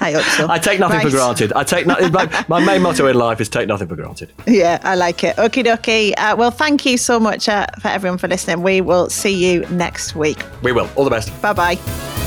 I 0.00 0.12
hope 0.12 0.24
so. 0.24 0.48
I 0.48 0.58
take 0.58 0.80
nothing 0.80 0.98
right. 0.98 1.06
for 1.06 1.10
granted. 1.10 1.52
I 1.52 1.64
take 1.64 1.86
nothing. 1.86 2.12
My, 2.12 2.44
my, 2.48 2.64
main 2.64 2.82
motto 2.82 3.06
in 3.06 3.16
life 3.16 3.40
is 3.40 3.48
take 3.48 3.68
nothing 3.68 3.88
for 3.88 3.96
granted. 3.96 4.32
Yeah, 4.46 4.78
I 4.82 4.94
like 4.94 5.22
it. 5.22 5.36
Okie 5.36 5.64
dokie. 5.64 6.14
Uh, 6.16 6.34
well, 6.36 6.50
thank 6.50 6.86
you 6.86 6.96
so 6.96 7.20
much 7.20 7.48
uh, 7.48 7.66
for 7.80 7.88
everyone 7.88 8.18
for 8.18 8.28
listening. 8.28 8.62
We 8.62 8.80
will 8.80 9.10
see 9.10 9.34
you 9.34 9.66
next 9.66 10.14
week. 10.14 10.42
We 10.62 10.72
will. 10.72 10.88
All 10.96 11.04
the 11.04 11.10
best. 11.10 11.30
Bye 11.42 11.52
bye. 11.52 12.22